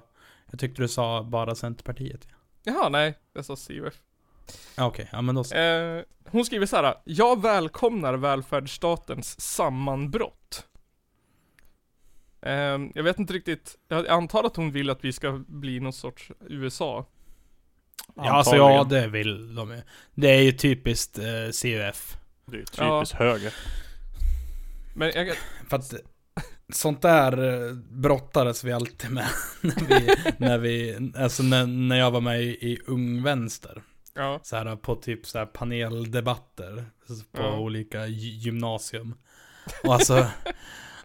Jag 0.52 0.60
tyckte 0.60 0.82
du 0.82 0.88
sa 0.88 1.24
bara 1.24 1.56
Centerpartiet. 1.56 2.28
Jaha, 2.64 2.90
nej. 2.90 3.18
Jag 3.34 3.46
sa 3.46 3.56
CUF. 3.56 3.94
Okej, 4.78 5.10
ja 5.12 5.22
men 5.22 5.36
då. 5.36 5.56
Eh, 5.56 6.04
hon 6.26 6.46
skriver 6.46 6.66
så 6.66 6.76
här. 6.76 6.96
Jag 7.04 7.42
välkomnar 7.42 8.14
välfärdsstatens 8.14 9.42
sammanbrott. 9.42 10.41
Eh, 12.42 12.78
jag 12.96 13.04
vet 13.04 13.20
inte 13.20 13.34
riktigt, 13.34 13.76
jag 13.88 14.08
antar 14.08 14.44
att 14.44 14.56
hon 14.56 14.72
vill 14.72 14.90
att 14.90 15.06
vi 15.06 15.14
ska 15.14 15.44
bli 15.48 15.80
någon 15.80 15.94
sorts 15.94 16.32
USA. 16.50 17.06
Ja, 18.16 18.32
alltså 18.32 18.56
ja, 18.56 18.84
det 18.84 19.08
vill 19.08 19.56
de 19.56 19.72
ju. 19.72 19.82
Det 20.16 20.28
är 20.30 20.42
ju 20.42 20.52
typiskt 20.52 21.18
eh, 21.18 21.24
CUF. 21.62 22.18
Det 22.46 22.56
är 22.56 22.60
ju 22.60 22.66
typiskt 22.66 22.78
Ja. 22.78 23.06
höger. 23.26 23.54
Men 24.96 25.12
jag, 25.16 25.36
För 25.70 25.78
att 25.78 25.94
sånt 26.74 27.02
där 27.02 27.44
eh, 27.68 27.74
brottades 27.76 28.64
vi 28.64 28.72
alltid 28.72 29.12
med. 29.12 29.28
när 29.62 29.88
vi, 30.00 30.16
när 30.38 30.58
vi, 30.58 31.12
alltså 31.18 31.44
när, 31.44 31.66
när 31.66 31.96
jag 31.98 32.12
var 32.12 32.22
med 32.22 32.42
i, 32.44 32.48
i 32.50 32.80
Ung 32.88 33.24
Vänster. 33.24 33.82
ja. 34.16 34.40
Så 34.44 34.56
här 34.56 34.76
på 34.76 34.96
typ 34.96 35.26
så 35.26 35.38
här 35.38 35.46
paneldebatter. 35.46 36.86
På 37.32 37.42
Ja. 37.42 37.58
olika 37.60 38.00
gy- 38.08 38.38
gymnasium. 38.38 39.16
Och 39.84 39.94
alltså. 39.94 40.28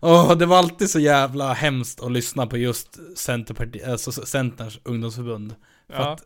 Åh, 0.00 0.36
det 0.36 0.46
var 0.46 0.58
alltid 0.58 0.90
så 0.90 0.98
jävla 0.98 1.52
hemskt 1.52 2.02
att 2.02 2.12
lyssna 2.12 2.46
på 2.46 2.56
just 2.56 3.18
Centerparti, 3.18 3.84
alltså 3.84 4.12
Centerns 4.12 4.78
ungdomsförbund. 4.84 5.54
För 5.88 6.02
ja. 6.02 6.12
att, 6.12 6.22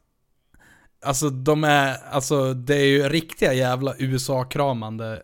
alltså 1.04 1.30
de 1.30 1.64
är, 1.64 1.96
alltså 2.10 2.54
det 2.54 2.76
är 2.76 2.86
ju 2.86 3.08
riktiga 3.08 3.52
jävla 3.52 3.94
USA-kramande 3.98 5.22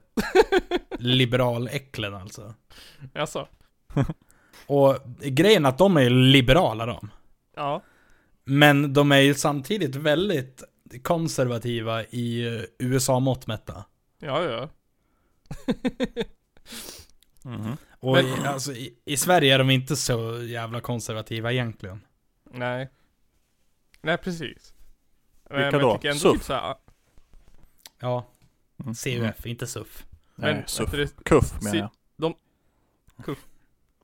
liberaläcklen 0.99 2.15
alltså. 2.15 2.55
Alltså. 3.15 3.49
Och 4.67 4.97
grejen 5.23 5.65
är 5.65 5.69
att 5.69 5.79
de 5.79 5.97
är 5.97 6.01
ju 6.01 6.11
liberala 6.11 6.87
de. 6.87 7.11
Ja. 7.57 7.83
Men 8.45 8.93
de 8.93 9.13
är 9.13 9.21
ju 9.21 9.35
samtidigt 9.35 9.97
väldigt 9.97 10.63
konservativa 11.03 12.05
i 12.05 12.47
eh, 12.47 12.63
USA-mått 12.79 13.47
mätta. 13.47 13.85
Ja, 14.19 14.43
ja. 14.43 14.69
Mhm. 17.47 17.77
Och 18.01 18.13
Men- 18.13 18.27
i, 18.27 18.47
alltså, 18.47 18.73
i, 18.73 18.95
i 19.05 19.17
Sverige 19.17 19.55
är 19.55 19.59
de 19.59 19.71
inte 19.71 19.97
så 19.97 20.43
jävla 20.43 20.81
konservativa 20.81 21.53
egentligen. 21.53 22.01
Nej. 22.51 22.89
Nej, 24.03 24.17
precis. 24.19 24.75
Men- 25.51 25.57
Vilka 25.63 25.71
men 25.71 25.81
då? 25.81 25.95
ändå 26.03 26.15
SUF? 26.19 26.33
typ 26.33 26.49
här, 26.49 26.75
Ja, 28.01 28.27
Mm. 28.81 28.95
CUF, 28.95 29.47
inte 29.47 29.67
SUF. 29.67 30.07
Nej, 30.35 30.55
men, 30.55 30.67
suff. 30.67 30.95
vet 30.95 31.17
du, 31.17 31.23
Kuff 31.25 31.63
menar 31.63 31.77
jag. 31.77 31.91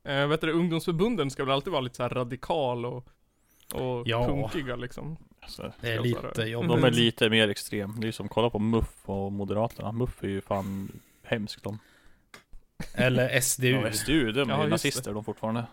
eh, 0.05 0.27
vet 0.29 0.41
du, 0.41 0.53
ungdomsförbunden 0.53 1.31
ska 1.31 1.45
väl 1.45 1.55
alltid 1.55 1.73
vara 1.73 1.81
lite 1.81 1.97
så 1.97 2.03
här 2.03 2.11
radikal 2.11 2.87
och, 2.87 2.97
och 3.75 4.03
Ja. 4.09 4.27
punkiga 4.27 4.77
liksom. 4.77 5.17
Alltså, 5.41 5.73
Det 5.81 5.93
är 5.93 6.01
lite 6.01 6.43
jobbigt. 6.43 6.69
de 6.71 6.85
är 6.85 6.91
lite 6.91 7.31
mer 7.31 7.49
extrem. 7.49 8.01
Det 8.01 8.09
är 8.09 8.13
som 8.13 8.29
kolla 8.29 8.51
på 8.51 8.59
MUF 8.59 9.09
och 9.09 9.33
Moderaterna. 9.33 9.93
MUF 9.93 10.25
är 10.25 10.29
ju 10.29 10.41
fan 10.41 10.93
hemskt 11.23 11.63
de. 11.65 11.79
Eller 12.95 13.41
SDU. 13.41 13.71
Ja, 13.71 13.93
SDU, 13.93 14.33
de 14.33 14.51
är 14.51 14.55
Ja, 14.55 14.65
ju 14.65 14.71
nazister 14.71 15.15
de 15.15 15.25
fortfarande. 15.25 15.65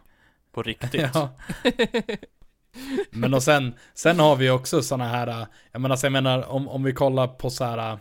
På 0.52 0.64
riktigt. 0.64 1.12
Ja. 1.14 1.30
Men 3.10 3.34
och 3.34 3.44
sen, 3.44 3.74
sen 3.94 4.20
har 4.20 4.36
vi 4.36 4.50
också 4.50 4.82
såna 4.82 5.08
här, 5.08 5.48
jag 5.72 5.82
menar, 5.82 5.96
så 5.96 6.06
jag 6.06 6.12
menar 6.14 6.50
om, 6.50 6.68
om 6.68 6.84
vi 6.84 6.94
kollar 6.94 7.28
på 7.28 7.50
så 7.50 7.64
här 7.64 8.00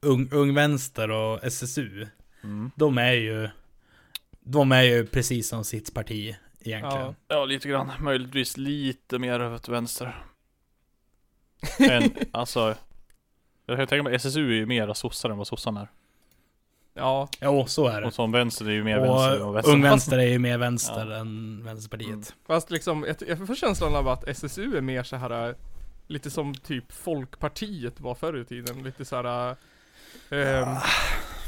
Ung, 0.00 0.28
ung 0.32 0.54
Vänster 0.54 1.10
och 1.10 1.44
SSU. 1.44 2.06
Mm. 2.42 2.70
De 2.76 2.98
är 2.98 3.12
ju, 3.12 3.48
de 4.40 4.72
är 4.72 4.82
ju 4.82 5.06
precis 5.06 5.48
som 5.48 5.64
sitt 5.64 5.94
parti 5.94 6.36
egentligen. 6.60 7.06
Ja. 7.06 7.14
Ja, 7.28 7.44
lite 7.44 7.68
grann. 7.68 7.92
Möjligtvis 8.00 8.56
lite 8.56 9.18
mer 9.18 9.40
över 9.40 9.58
till 9.58 9.72
vänster. 9.72 10.24
Än, 11.90 12.10
alltså. 12.32 12.74
Jag 13.66 13.78
kan 13.78 13.86
tänka 13.86 14.02
mig 14.02 14.14
SSU 14.14 14.50
är 14.50 14.54
ju 14.54 14.66
mera 14.66 14.94
sossar 14.94 15.30
än 15.30 15.38
vad 15.38 15.46
sossarna 15.46 15.80
är. 15.80 15.88
Ja, 16.96 17.28
Jo, 17.40 17.66
så 17.66 17.86
är 17.86 18.00
det. 18.00 18.06
Och 18.06 18.14
som 18.14 18.32
vänster 18.32 18.64
är 18.64 18.70
ju 18.70 18.84
mer 18.84 19.00
vänster 19.00 19.36
än 19.36 19.42
Och 19.42 19.56
vänster. 19.56 19.72
Ung 19.72 19.82
Vänster 19.82 20.18
är 20.18 20.26
ju 20.26 20.38
mer 20.38 20.58
vänster 20.58 21.10
Ja. 21.10 21.16
än 21.16 21.62
Vänsterpartiet. 21.64 22.10
Mm. 22.10 22.22
fast 22.46 22.70
liksom, 22.70 23.04
jag, 23.04 23.28
jag 23.28 23.46
får 23.46 23.54
känslan 23.54 23.96
av 23.96 24.08
att 24.08 24.28
SSU 24.28 24.76
är 24.76 24.80
mer 24.80 25.02
så 25.02 25.16
här 25.16 25.54
Lite 26.08 26.30
som 26.30 26.54
typ 26.54 26.92
Folkpartiet 26.92 28.00
var 28.00 28.14
förr 28.14 28.40
i 28.40 28.44
tiden, 28.44 28.82
lite 28.82 29.04
såhär 29.04 29.56
ehm, 30.30 30.76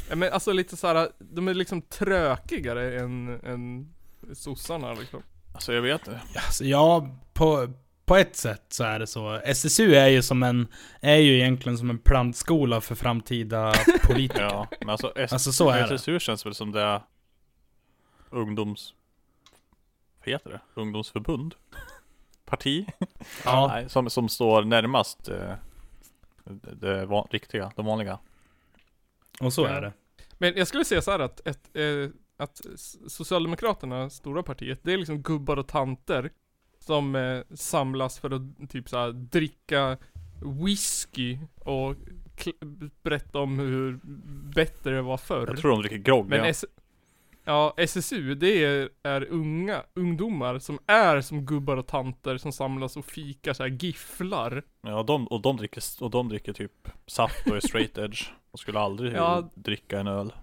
ja, 0.09 0.15
men 0.15 0.33
alltså 0.33 0.51
lite 0.51 0.77
såhär, 0.77 1.09
de 1.19 1.47
är 1.47 1.53
liksom 1.53 1.81
trökigare 1.81 2.99
än, 2.99 3.39
än 3.43 3.93
sossarna 4.33 4.93
liksom 4.93 5.23
Alltså 5.53 5.73
jag 5.73 5.81
vet 5.81 6.07
inte. 6.07 6.21
Alltså, 6.35 6.63
ja, 6.63 7.09
på, 7.33 7.73
på 8.09 8.15
ett 8.15 8.35
sätt 8.35 8.63
så 8.69 8.83
är 8.83 8.99
det 8.99 9.07
så. 9.07 9.33
SSU 9.43 9.95
är 9.95 10.07
ju 10.07 10.21
som 10.21 10.43
en, 10.43 10.67
är 11.01 11.15
ju 11.15 11.33
egentligen 11.35 11.77
som 11.77 11.89
en 11.89 11.99
plantskola 11.99 12.81
för 12.81 12.95
framtida 12.95 13.73
politiker. 14.03 14.41
Ja, 14.41 14.67
men 14.79 14.89
alltså, 14.89 15.13
S- 15.15 15.33
Alltså 15.33 15.51
så 15.51 15.69
är 15.69 15.87
det. 15.87 15.95
SSU 15.95 16.19
känns 16.19 16.45
väl 16.45 16.53
som 16.55 16.71
det 16.71 16.81
är 16.81 17.01
ungdoms... 18.29 18.93
Vad 20.19 20.27
heter 20.33 20.49
det? 20.49 20.59
Ungdomsförbund? 20.73 21.55
Parti? 22.45 22.85
Ja, 23.45 23.67
Nej, 23.67 23.89
som, 23.89 24.09
som 24.09 24.29
står 24.29 24.63
närmast 24.63 25.29
eh, 25.29 25.53
det, 26.43 26.75
det 26.75 27.05
van, 27.05 27.27
riktiga, 27.31 27.71
de 27.75 27.85
vanliga. 27.85 28.19
och 29.41 29.53
så 29.53 29.65
är 29.65 29.81
det. 29.81 29.93
Men 30.37 30.53
jag 30.57 30.67
skulle 30.67 30.85
säga 30.85 31.01
så 31.01 31.11
här 31.11 31.19
att, 31.19 31.47
ett, 31.47 31.69
eh, 31.73 32.09
att 32.37 32.61
Socialdemokraterna, 33.07 34.09
stora 34.09 34.43
partiet, 34.43 34.79
det 34.83 34.93
är 34.93 34.97
liksom 34.97 35.21
gubbar 35.21 35.57
och 35.57 35.67
tanter 35.67 36.29
som 36.79 37.15
eh, 37.15 37.41
samlas 37.55 38.19
för 38.19 38.31
att 38.31 38.69
typ 38.69 38.89
så 38.89 38.97
här, 38.97 39.11
dricka 39.11 39.97
whisky 40.63 41.37
och 41.59 41.95
berätta 43.03 43.39
om 43.39 43.59
hur 43.59 43.99
bättre 44.55 44.91
det 44.95 45.01
var 45.01 45.17
förr. 45.17 45.47
Jag 45.47 45.57
tror 45.57 45.71
de 45.71 45.79
dricker 45.81 45.97
grogg 45.97 46.29
Men 46.29 46.39
ja. 46.39 46.45
S- 46.47 46.65
ja, 47.43 47.73
SSU, 47.77 48.35
det 48.35 48.63
är, 48.65 48.89
är 49.03 49.27
unga, 49.29 49.83
ungdomar 49.93 50.59
som 50.59 50.79
är 50.85 51.21
som 51.21 51.45
gubbar 51.45 51.77
och 51.77 51.87
tanter 51.87 52.37
som 52.37 52.51
samlas 52.51 52.97
och 52.97 53.05
fikar 53.05 53.53
så 53.53 53.63
här 53.63 53.69
gifflar. 53.69 54.63
ja 54.81 55.03
de, 55.03 55.27
och, 55.27 55.41
de 55.41 55.57
dricker, 55.57 55.83
och 56.01 56.09
de 56.09 56.29
dricker 56.29 56.53
typ 56.53 56.87
saft 57.07 57.47
och 57.49 57.55
är 57.55 57.59
straight 57.59 57.97
edge. 57.97 58.23
De 58.51 58.57
skulle 58.57 58.79
aldrig 58.79 59.13
Ja. 59.13 59.49
dricka 59.53 59.99
en 59.99 60.07
öl. 60.07 60.33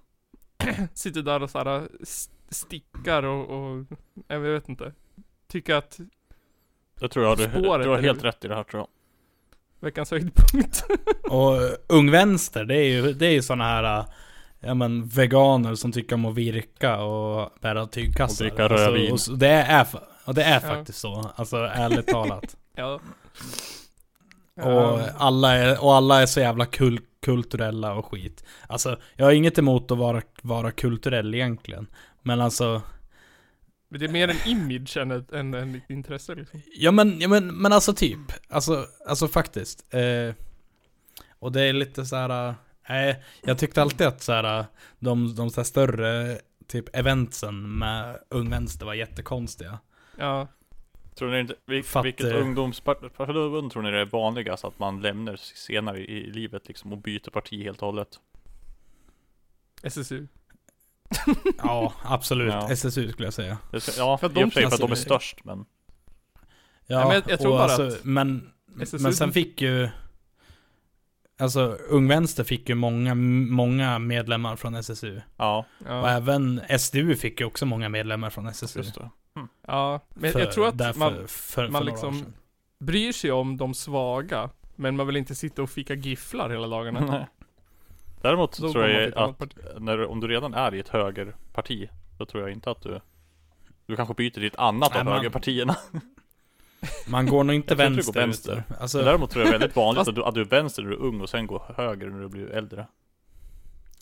Sitter 0.95 1.23
där 1.23 1.43
och 1.43 1.51
så 1.51 1.59
här 1.59 1.89
st- 2.03 2.33
stickar 2.49 3.23
och, 3.23 3.49
och 3.51 3.87
jag 4.29 4.41
vet 4.41 4.69
inte. 4.69 4.93
Tycker 5.49 5.75
att 5.75 6.01
Jag 7.01 7.11
tror 7.11 7.25
jag 7.25 7.31
har, 7.31 7.37
du, 7.37 7.45
Spåret, 7.63 7.85
du 7.85 7.91
har 7.91 7.99
helt 7.99 8.25
rätt 8.25 8.45
i 8.45 8.49
det 8.49 8.55
här 8.55 8.63
tror 8.65 8.81
jag. 8.81 8.89
veckans 9.87 10.11
höjdpunkt. 10.11 10.85
Och 11.31 11.59
Ung 11.87 12.11
Vänster, 12.11 12.65
det 12.65 12.77
är 12.77 12.85
ju, 12.89 13.13
det 13.13 13.27
är 13.27 13.31
ju 13.33 13.43
såna 13.43 13.65
här 13.65 13.99
äh, 13.99 14.05
Ja 14.61 14.75
men 14.75 15.07
veganer 15.07 15.75
som 15.75 15.93
tycker 15.93 16.15
om 16.15 16.25
att 16.25 16.35
virka 16.35 16.97
och 17.01 17.51
bära 17.61 17.87
tygkassar. 17.87 18.45
Och 18.45 18.51
dricka 18.51 18.69
rödvin. 18.69 19.13
och 19.13 19.21
så, 19.21 19.33
det 19.33 19.49
är, 19.49 19.87
och 20.25 20.35
det 20.35 20.43
är 20.45 20.55
Ja. 20.55 20.61
faktiskt 20.61 20.99
så. 20.99 21.31
Alltså 21.37 21.57
ärligt 21.57 22.07
talat. 22.07 22.57
ja. 22.77 23.01
Och 24.63 25.01
alla 25.19 25.55
är, 25.55 25.85
och 25.85 25.95
alla 25.95 26.23
är 26.23 26.27
så 26.27 26.41
jävla 26.41 26.67
kul, 26.67 27.01
kulturella 27.23 27.95
och 27.95 28.07
skit. 28.07 28.45
Alltså, 28.67 28.97
jag 29.17 29.25
har 29.25 29.33
inget 29.33 29.59
emot 29.59 29.91
att 29.91 29.99
vara, 29.99 30.23
vara 30.43 30.71
kulturell 30.71 31.35
egentligen. 31.35 31.87
Men 32.23 32.41
alltså, 32.41 32.83
det 33.89 34.05
är 34.05 34.09
mer 34.09 34.29
en 34.29 34.49
image 34.49 34.97
än 34.97 35.11
ett, 35.11 35.33
än, 35.33 35.55
än 35.55 35.75
ett 35.75 35.91
intresse 35.91 36.35
liksom. 36.35 36.61
ja 36.73 36.91
men, 36.91 37.21
ja, 37.21 37.29
men, 37.29 37.57
men 37.57 37.73
alltså 37.73 37.95
typ. 37.95 38.19
Alltså, 38.49 38.87
alltså 39.07 39.29
faktiskt. 39.29 39.95
Eh, 39.95 40.35
och 41.39 41.53
det 41.53 41.63
är 41.63 41.73
lite 41.73 42.07
så 42.07 42.17
här. 42.17 42.55
Nej, 42.89 43.25
jag 43.43 43.59
tyckte 43.59 43.83
alltid 43.83 44.07
att 44.07 44.23
så 44.23 44.33
här, 44.33 44.65
de, 44.99 45.35
de 45.35 45.51
så 45.51 45.61
här 45.61 45.65
större 45.65 46.39
typ 46.67 46.97
eventsen 46.97 47.79
med 47.79 48.19
Ung 48.29 48.51
Vänster 48.51 48.87
var 48.87 48.95
jättekonstiga. 48.95 49.79
Ja. 50.19 50.49
Tror 51.15 51.31
ni 51.31 51.41
inte, 51.41 51.55
vil, 51.67 51.85
Fatt, 51.85 52.05
vilket 52.05 52.27
eh, 52.27 52.41
ungdomsförbund 52.41 53.71
tror 53.71 53.83
ni 53.83 53.91
det 53.91 53.99
är 53.99 54.05
vanligast 54.05 54.65
att 54.65 54.79
man 54.79 55.03
lämnar 55.03 55.37
senare 55.37 55.99
i, 55.99 56.27
i 56.27 56.31
livet 56.31 56.69
liksom 56.69 56.93
och 56.93 56.99
byter 56.99 57.31
parti 57.31 57.63
helt 57.63 57.83
och 57.83 57.87
hållet? 57.87 58.21
SSU. 59.83 60.27
Ja, 61.63 61.93
absolut. 62.03 62.53
Ja. 62.53 62.71
SSU 62.71 63.13
skulle 63.13 63.27
jag 63.27 63.35
säga. 63.35 63.59
Ja, 63.73 63.81
För 63.81 64.11
att 64.11 64.23
och 64.23 64.31
de 64.33 64.51
för 64.51 64.63
att 64.63 64.79
de 64.81 64.91
är 64.93 64.95
störst 64.95 65.45
men 65.45 65.59
Ja, 65.59 67.01
Ja, 67.01 67.05
men 67.05 67.15
jag- 67.15 67.31
jag 67.31 67.41
tror 67.41 67.51
och 67.53 67.59
bara 67.59 67.65
alltså, 67.73 67.99
att 67.99 68.05
men, 68.05 68.51
SSU 68.83 68.99
men 69.03 69.15
sen 69.15 69.33
fick 69.33 69.63
ju 69.63 69.89
Alltså 71.39 71.61
Ung 71.89 72.09
Vänster 72.09 72.45
fick 72.45 72.69
ju 72.69 72.75
många, 72.75 73.15
många 73.15 73.99
medlemmar 73.99 74.57
från 74.57 74.75
SSU. 74.75 75.21
ja, 75.37 75.67
Och 75.81 75.87
Ja. 75.89 76.09
även 76.11 76.61
SDU 76.79 77.17
fick 77.17 77.41
ju 77.41 77.47
också 77.47 77.67
många 77.67 77.89
medlemmar 77.89 78.31
från 78.31 78.47
SSU. 78.47 78.79
just 78.81 78.95
det. 78.95 79.11
ja. 79.67 80.01
Men 80.15 80.33
För- 80.33 80.41
jag 80.41 80.53
tror 80.53 80.69
att 80.69 80.79
därför- 80.79 80.99
man 80.99 81.15
för, 81.15 81.27
för 81.29 81.69
man 81.69 81.85
liksom- 81.85 82.25
bryr 82.79 83.13
sig 83.13 83.33
om 83.33 83.57
de 83.57 83.75
svaga. 83.75 84.51
Men 84.77 84.97
man 84.97 85.07
vill 85.07 85.17
inte 85.17 85.35
sitta 85.35 85.63
och 85.63 85.71
fika 85.71 85.95
gifflar 85.95 86.51
hela 86.51 86.67
dagarna. 86.67 87.01
Nej. 87.11 87.27
Däremot 88.23 88.59
Då 88.59 88.73
tror 88.73 88.89
jag 88.89 89.15
att 89.19 89.43
när, 89.79 90.07
om 90.07 90.21
du 90.21 90.29
redan 90.29 90.55
är 90.55 90.75
i 90.75 90.79
ett 90.81 90.89
högerparti, 90.89 91.89
då 92.19 92.25
tror 92.27 92.43
jag 92.43 92.53
inte 92.53 92.71
att 92.71 92.83
du 92.83 93.01
Du 93.87 93.97
kanske 93.97 94.15
byter 94.15 94.31
till 94.31 94.45
ett 94.47 94.57
annat 94.57 94.91
Nej, 94.93 95.01
av 95.01 95.05
man- 95.05 95.15
högerpartierna. 95.17 95.77
Man 97.09 97.27
går 97.27 97.45
nog 97.45 97.57
inte 97.57 97.75
vänster, 97.75 98.13
går 98.13 98.21
vänster. 98.21 98.63
Alltså, 98.81 99.03
däremot 99.03 99.31
tror 99.31 99.45
jag 99.45 99.53
det 99.53 99.57
är 99.57 99.59
väldigt 99.59 99.77
vanligt 99.77 99.99
Fast- 99.99 100.09
att 100.09 100.15
du, 100.15 100.25
att 100.25 100.35
du 100.35 100.41
är 100.41 100.45
vänster 100.45 100.83
när 100.83 100.91
du 100.91 100.97
är 100.97 101.01
ung 101.01 101.21
och 101.21 101.29
sen 101.29 101.47
går 101.47 101.75
höger 101.77 102.07
när 102.11 102.21
du 102.21 102.29
blir 102.29 102.51
äldre. 102.51 102.87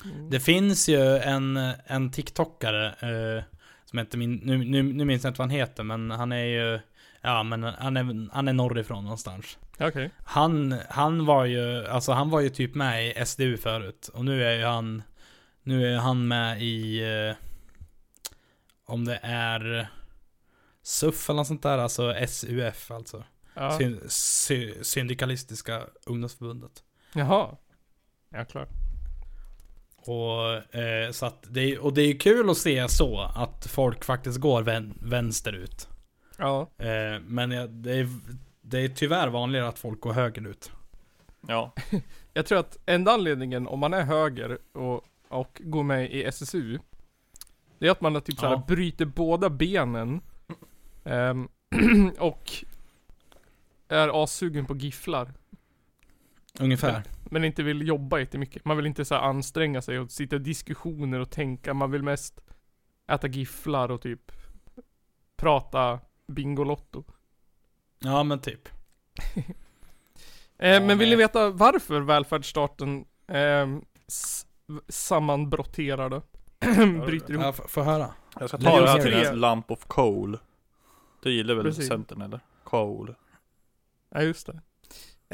Mm. 0.05 0.31
det 0.31 0.41
finns 0.41 0.89
ju 0.89 1.17
en, 1.19 1.57
en 1.87 2.11
TikTokare 2.11 2.87
eh, 2.87 3.43
Som 3.85 3.99
heter 3.99 4.19
min, 4.19 4.35
nu, 4.35 4.59
nu, 4.59 4.83
nu 4.83 5.05
minns 5.05 5.25
jag 5.25 5.31
inte 5.31 5.39
vad 5.39 5.49
han 5.51 5.57
heter 5.59 5.83
men 5.83 6.11
han 6.11 6.33
är 6.33 6.45
ju 6.45 6.81
Ja 7.21 7.43
men 7.43 7.63
han 7.63 7.97
är, 7.97 8.29
han 8.35 8.49
är 8.49 8.53
norrifrån 8.53 9.05
någonstans. 9.05 9.59
Okej. 9.81 10.11
Han, 10.25 10.81
han 10.89 11.27
var 11.27 11.45
ju, 11.45 11.87
alltså 11.87 12.13
han 12.13 12.31
var 12.31 12.41
ju 12.41 12.49
typ 12.49 12.75
med 12.75 13.07
i 13.07 13.27
SDU 13.27 13.57
förut. 13.57 14.11
Och 14.15 14.25
nu 14.25 14.45
är 14.45 14.59
ju 14.59 14.65
han, 14.65 15.03
nu 15.63 15.95
är 15.95 15.99
han 15.99 16.29
med 16.29 16.63
i, 16.63 17.03
eh, 17.03 17.37
om 18.87 19.05
det 19.05 19.21
är 19.23 19.89
SUF 20.83 21.31
eller 21.31 21.37
något 21.37 21.47
sånt 21.47 21.63
där, 21.63 21.79
alltså 21.79 22.15
SUF 22.27 22.91
alltså. 22.91 23.25
Ja. 23.55 23.79
Syn, 23.79 24.01
sy, 24.09 24.75
syndikalistiska 24.83 25.87
ungdomsförbundet. 26.07 26.83
Jaha. 27.15 27.57
Ja, 28.29 28.45
klart. 28.45 28.69
Och, 29.97 30.75
eh, 30.75 31.11
så 31.11 31.27
att 31.27 31.45
det, 31.49 31.79
och 31.79 31.95
det 31.95 32.03
är 32.03 32.21
kul 32.21 32.51
att 32.51 32.59
se 32.59 32.89
så, 32.89 33.21
att 33.21 33.67
folk 33.67 34.05
faktiskt 34.05 34.39
går 34.39 34.63
vän, 34.63 34.99
vänsterut. 35.03 35.89
Ja. 36.39 36.71
Eh, 36.79 37.21
men 37.21 37.51
det, 37.83 37.93
är, 37.93 38.09
det 38.67 38.79
är 38.79 38.89
tyvärr 38.89 39.29
vanligare 39.29 39.69
att 39.69 39.79
folk 39.79 40.01
går 40.01 40.13
högerut. 40.13 40.73
Ja, 41.41 41.73
Jag 42.33 42.47
tror 42.47 42.59
att 42.59 42.79
enda 42.87 43.13
anledningen 43.13 43.67
om 43.67 43.79
man 43.81 43.95
är 43.95 44.03
höger 44.03 44.59
och, 44.73 45.05
och 45.29 45.61
går 45.65 45.83
med 45.83 46.11
i 46.13 46.25
SSU 46.25 46.79
Det 47.79 47.87
är 47.87 47.91
att 47.91 48.01
man 48.01 48.23
typ 48.23 48.39
såhär 48.39 48.53
Ja. 48.53 48.65
bryter 48.69 49.05
båda 49.05 49.51
benen 49.51 50.21
ehm, 51.05 51.49
Och 52.19 52.53
Är 53.89 54.23
assugen 54.25 54.67
på 54.67 54.77
gifflar 54.77 55.33
Ungefär. 56.61 57.03
Men 57.25 57.45
inte 57.45 57.63
vill 57.63 57.89
jobba 57.89 58.19
jättemycket. 58.19 58.65
Man 58.65 58.77
vill 58.77 58.87
inte 58.87 59.05
så 59.05 59.15
här 59.15 59.23
anstränga 59.23 59.83
sig 59.83 59.99
och 59.99 60.11
sitta 60.11 60.37
i 60.37 60.39
diskussioner 60.39 61.21
och 61.21 61.31
tänka. 61.31 61.75
Man 61.75 61.91
vill 61.91 62.03
mest 62.03 62.41
äta 63.07 63.29
gifflar 63.29 63.91
och 63.91 64.03
typ 64.03 64.33
prata 65.37 66.01
Bingolotto. 66.27 67.05
Ja 67.99 68.23
men 68.23 68.39
typ. 68.39 68.69
Eh, 70.59 70.71
Ja, 70.71 70.81
men 70.81 70.99
vill 70.99 71.09
nej. 71.09 71.17
ni 71.17 71.23
veta 71.23 71.51
varför 71.51 72.01
välfärdsstaten 72.01 73.05
eh, 73.29 73.69
s- 74.07 74.47
sammanbrotterar 74.89 76.11
då? 76.11 76.23
Bryter 77.07 77.33
ihop? 77.33 77.45
Ja, 77.45 77.53
få 77.53 77.83
höra. 77.83 78.11
jag 78.41 78.49
ska 78.49 78.59
ta 78.59 78.81
det 78.81 78.89
här 78.91 78.99
till 79.03 79.13
en 79.15 79.41
Lump 79.41 79.71
of 79.71 79.85
Coal. 79.87 80.39
Det 81.23 81.31
gillar 81.31 81.55
väl 81.55 81.65
Precis. 81.65 81.89
Centern 81.89 82.23
eller? 82.23 82.41
Coal. 82.65 83.15
Ja 84.11 84.23
just 84.23 84.47
det. 84.47 84.61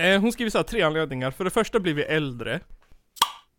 Eh, 0.03 0.21
hon 0.21 0.33
skriver 0.33 0.51
så 0.51 0.59
här, 0.59 0.63
tre 0.63 0.83
anledningar. 0.83 1.31
För 1.31 1.45
det 1.45 1.51
första 1.51 1.81
blir 1.81 1.95
vi 1.95 2.03
äldre. 2.03 2.55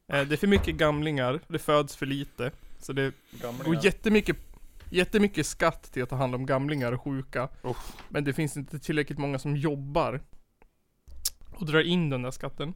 Eh, 0.07 0.21
det 0.27 0.35
är 0.35 0.37
för 0.37 0.47
mycket 0.47 0.75
gamlingar, 0.75 1.39
det 1.47 1.59
föds 1.59 1.95
för 1.95 2.05
lite. 2.05 2.51
Så 2.79 2.93
det 2.93 3.13
går 3.65 3.85
jättemycket, 3.85 4.37
jättemycket 4.91 5.45
skatt 5.45 5.83
till 5.91 6.03
att 6.03 6.09
ta 6.09 6.15
hand 6.15 6.35
om 6.35 6.45
gamlingar 6.45 6.91
och 6.91 7.01
sjuka. 7.01 7.49
Uff. 7.61 7.97
Men 8.09 8.23
det 8.23 8.33
finns 8.33 8.57
inte 8.57 8.79
tillräckligt 8.79 9.19
många 9.19 9.39
som 9.39 9.55
jobbar. 9.57 10.21
Och 11.51 11.65
drar 11.65 11.81
in 11.81 12.09
den 12.09 12.21
där 12.21 12.31
skatten. 12.31 12.73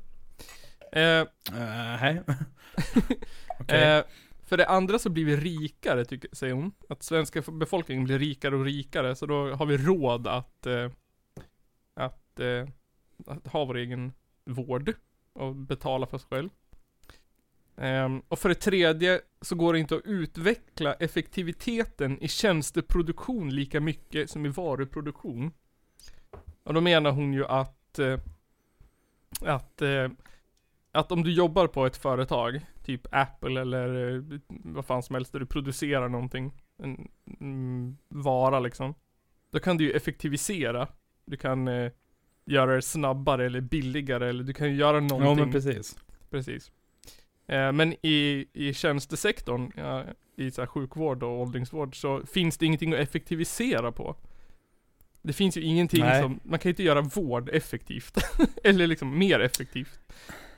Eh, 0.92 1.26
Uh, 1.54 1.96
hej. 2.00 2.22
Okej. 3.60 3.84
eh, 3.98 4.04
För 4.44 4.58
det 4.58 4.68
andra 4.68 5.00
så 5.00 5.10
blir 5.10 5.26
vi 5.26 5.38
rikare, 5.38 6.06
tycker, 6.06 6.30
säger 6.34 6.54
hon. 6.54 6.72
Att 6.90 7.04
svenska 7.04 7.42
befolkningen 7.42 8.04
blir 8.04 8.20
rikare 8.20 8.56
och 8.56 8.66
rikare, 8.66 9.16
så 9.16 9.26
då 9.26 9.54
har 9.54 9.66
vi 9.66 9.78
råd 9.78 10.28
att, 10.28 10.66
eh, 10.66 10.90
att, 11.94 12.40
eh, 12.40 12.68
att 13.28 13.48
ha 13.48 13.66
vår 13.66 13.78
egen 13.78 14.14
vård 14.46 14.94
och 15.34 15.56
betala 15.56 16.08
för 16.08 16.18
oss 16.18 16.26
själv. 16.26 16.50
Ehm, 17.78 18.22
och 18.28 18.40
för 18.40 18.50
det 18.50 18.56
tredje 18.56 19.22
så 19.42 19.56
går 19.56 19.74
det 19.74 19.80
inte 19.80 19.96
att 19.96 20.06
utveckla 20.06 20.94
effektiviteten 20.94 22.24
i 22.24 22.28
tjänsteproduktion 22.28 23.50
lika 23.50 23.80
mycket 23.80 24.30
som 24.30 24.46
i 24.46 24.50
varuproduktion. 24.50 25.52
Och 26.64 26.74
då 26.74 26.82
menar 26.82 27.12
hon 27.12 27.34
ju 27.34 27.46
att, 27.46 28.00
eh, 28.00 28.20
att, 29.42 29.82
eh, 29.82 30.10
att 30.92 31.12
om 31.12 31.24
du 31.24 31.34
jobbar 31.34 31.68
på 31.68 31.86
ett 31.86 31.98
företag, 31.98 32.66
typ 32.84 33.08
Apple 33.12 33.62
eller 33.62 34.16
eh, 34.16 34.40
vad 34.48 34.86
fan 34.86 35.04
som 35.04 35.16
helst, 35.16 35.32
där 35.32 35.40
du 35.40 35.46
producerar 35.46 36.10
någonting, 36.10 36.54
en 36.78 37.08
mm, 37.40 37.98
vara 38.08 38.60
liksom. 38.60 38.96
Då 39.52 39.60
kan 39.60 39.78
du 39.78 39.84
ju 39.84 39.92
effektivisera. 39.92 40.88
Du 41.26 41.38
kan 41.38 41.70
göra 42.46 42.76
det 42.76 42.82
snabbare 42.82 43.46
eller 43.46 43.62
billigare 43.62 44.30
eller 44.30 44.44
du 44.44 44.54
kan 44.54 44.70
ju 44.70 44.76
göra 44.76 45.00
någonting. 45.00 45.28
Ja 45.28 45.36
men 45.36 45.52
precis. 45.52 45.98
Precis. 46.30 46.72
Eh, 47.48 47.72
men 47.72 47.94
i, 48.02 48.46
i 48.54 48.74
tjänstesektorn, 48.74 49.72
i 50.38 50.52
så 50.52 50.68
sjukvård 50.68 51.24
och 51.24 51.42
åldringsvård, 51.42 52.02
så 52.02 52.22
finns 52.34 52.58
det 52.58 52.66
ingenting 52.66 52.94
att 52.94 53.00
effektivisera 53.00 53.92
på. 53.92 54.16
Det 55.22 55.34
finns 55.34 55.58
ju 55.58 55.62
ingenting 55.62 56.02
Nej. 56.04 56.22
som, 56.22 56.40
man 56.44 56.60
kan 56.60 56.70
ju 56.70 56.72
inte 56.72 56.84
göra 56.84 57.02
vård 57.02 57.50
effektivt. 57.50 58.18
Eller 58.64 58.88
liksom 58.88 59.18
mer 59.20 59.40
effektivt. 59.40 60.00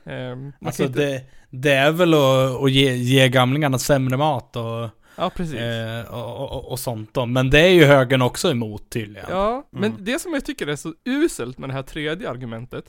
Eh, 0.04 0.36
man 0.36 0.52
Alltså 0.64 0.84
inte, 0.84 1.00
det, 1.00 1.24
det 1.50 1.72
är 1.72 1.92
väl 1.92 2.14
att, 2.14 2.62
att 2.62 2.70
ge, 2.72 2.92
ge 2.94 3.28
gamlingarna 3.28 3.78
sämre 3.78 4.16
mat 4.16 4.56
och, 4.56 4.88
Ja 5.16 5.30
precis. 5.30 5.54
eh, 5.58 6.14
och, 6.14 6.52
och, 6.52 6.70
och 6.70 6.78
sånt 6.78 7.14
då. 7.14 7.26
Men 7.26 7.50
det 7.50 7.60
är 7.60 7.68
ju 7.72 7.84
högern 7.84 8.22
också 8.22 8.50
emot 8.50 8.90
tydligen. 8.90 9.26
Ja, 9.30 9.66
men 9.70 9.90
Mm. 9.92 10.04
det 10.04 10.18
som 10.18 10.32
jag 10.34 10.44
tycker 10.44 10.66
är 10.66 10.76
så 10.76 10.94
uselt 11.04 11.58
med 11.58 11.68
det 11.68 11.72
här 11.74 11.82
tredje 11.82 12.30
argumentet, 12.30 12.84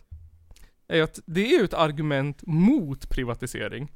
är 0.90 1.04
att 1.04 1.20
det 1.26 1.54
är 1.54 1.60
ju 1.60 1.66
ett 1.66 1.74
argument 1.74 2.42
mot 2.46 3.10
privatisering. 3.10 3.92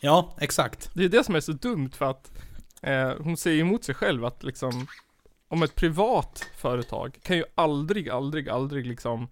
Ja, 0.00 0.36
exakt. 0.40 0.90
Det 0.94 1.04
är 1.04 1.08
det 1.08 1.24
som 1.24 1.34
är 1.34 1.40
så 1.40 1.52
dumt 1.52 1.90
för 1.90 2.10
att 2.10 2.32
eh, 2.82 3.12
hon 3.20 3.36
säger 3.36 3.60
emot 3.60 3.84
sig 3.84 3.94
själv 3.94 4.24
att 4.24 4.44
liksom 4.44 4.86
om 5.48 5.62
ett 5.62 5.74
privat 5.74 6.50
företag 6.56 7.18
kan 7.22 7.36
ju 7.36 7.44
aldrig, 7.54 8.08
aldrig, 8.08 8.48
aldrig 8.48 8.86
liksom 8.86 9.28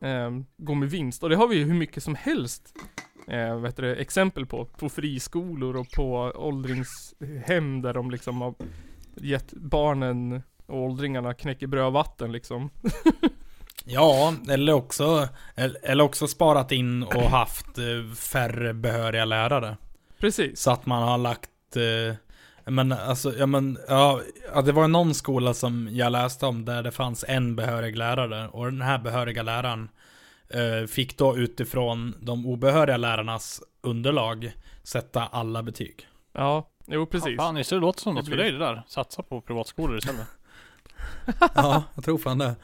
eh, 0.00 0.30
gå 0.56 0.74
med 0.74 0.90
vinst. 0.90 1.22
Och 1.22 1.28
det 1.28 1.36
har 1.36 1.48
vi 1.48 1.56
ju 1.56 1.64
hur 1.64 1.74
mycket 1.74 2.02
som 2.02 2.14
helst 2.14 2.74
eh, 3.28 3.64
heter 3.64 3.82
det, 3.82 3.96
exempel 3.96 4.46
på. 4.46 4.64
På 4.64 4.88
friskolor 4.88 5.76
och 5.76 5.90
på 5.90 6.32
åldringshem 6.34 7.82
där 7.82 7.94
de 7.94 8.10
liksom 8.10 8.40
har 8.40 8.54
gett 9.14 9.52
barnen 9.52 10.42
och 10.66 10.82
åldringarna 10.82 11.34
knäckebröd 11.34 11.86
och 11.86 11.92
vatten 11.92 12.32
liksom. 12.32 12.70
Ja, 13.92 14.34
eller 14.48 14.72
också, 14.72 15.28
eller 15.82 16.04
också 16.04 16.26
sparat 16.26 16.72
in 16.72 17.02
och 17.02 17.22
haft 17.22 17.78
eh, 17.78 18.14
färre 18.16 18.74
behöriga 18.74 19.24
lärare. 19.24 19.76
Precis. 20.18 20.60
Så 20.60 20.70
att 20.70 20.86
man 20.86 21.02
har 21.02 21.18
lagt, 21.18 21.76
eh, 21.76 22.16
men 22.64 22.92
alltså, 22.92 23.36
ja 23.38 23.46
men, 23.46 23.78
ja, 23.88 24.20
ja, 24.54 24.62
det 24.62 24.72
var 24.72 24.88
någon 24.88 25.14
skola 25.14 25.54
som 25.54 25.88
jag 25.92 26.12
läste 26.12 26.46
om 26.46 26.64
där 26.64 26.82
det 26.82 26.90
fanns 26.90 27.24
en 27.28 27.56
behörig 27.56 27.96
lärare. 27.96 28.48
Och 28.48 28.64
den 28.64 28.82
här 28.82 28.98
behöriga 28.98 29.42
läraren 29.42 29.88
eh, 30.48 30.86
fick 30.86 31.18
då 31.18 31.36
utifrån 31.36 32.14
de 32.20 32.46
obehöriga 32.46 32.96
lärarnas 32.96 33.62
underlag 33.82 34.52
sätta 34.82 35.26
alla 35.26 35.62
betyg. 35.62 36.08
Ja, 36.32 36.68
jo 36.86 37.06
precis. 37.06 37.36
Fan, 37.36 37.54
det 37.54 37.70
låter 37.72 38.00
som 38.00 38.14
något 38.14 38.28
för 38.28 38.36
dig 38.36 38.52
det 38.52 38.58
där. 38.58 38.82
Satsa 38.88 39.22
på 39.22 39.40
privatskolor 39.40 39.98
istället. 39.98 40.26
Ja, 41.54 41.82
jag 41.94 42.04
tror 42.04 42.18
fan 42.18 42.38
det. 42.38 42.56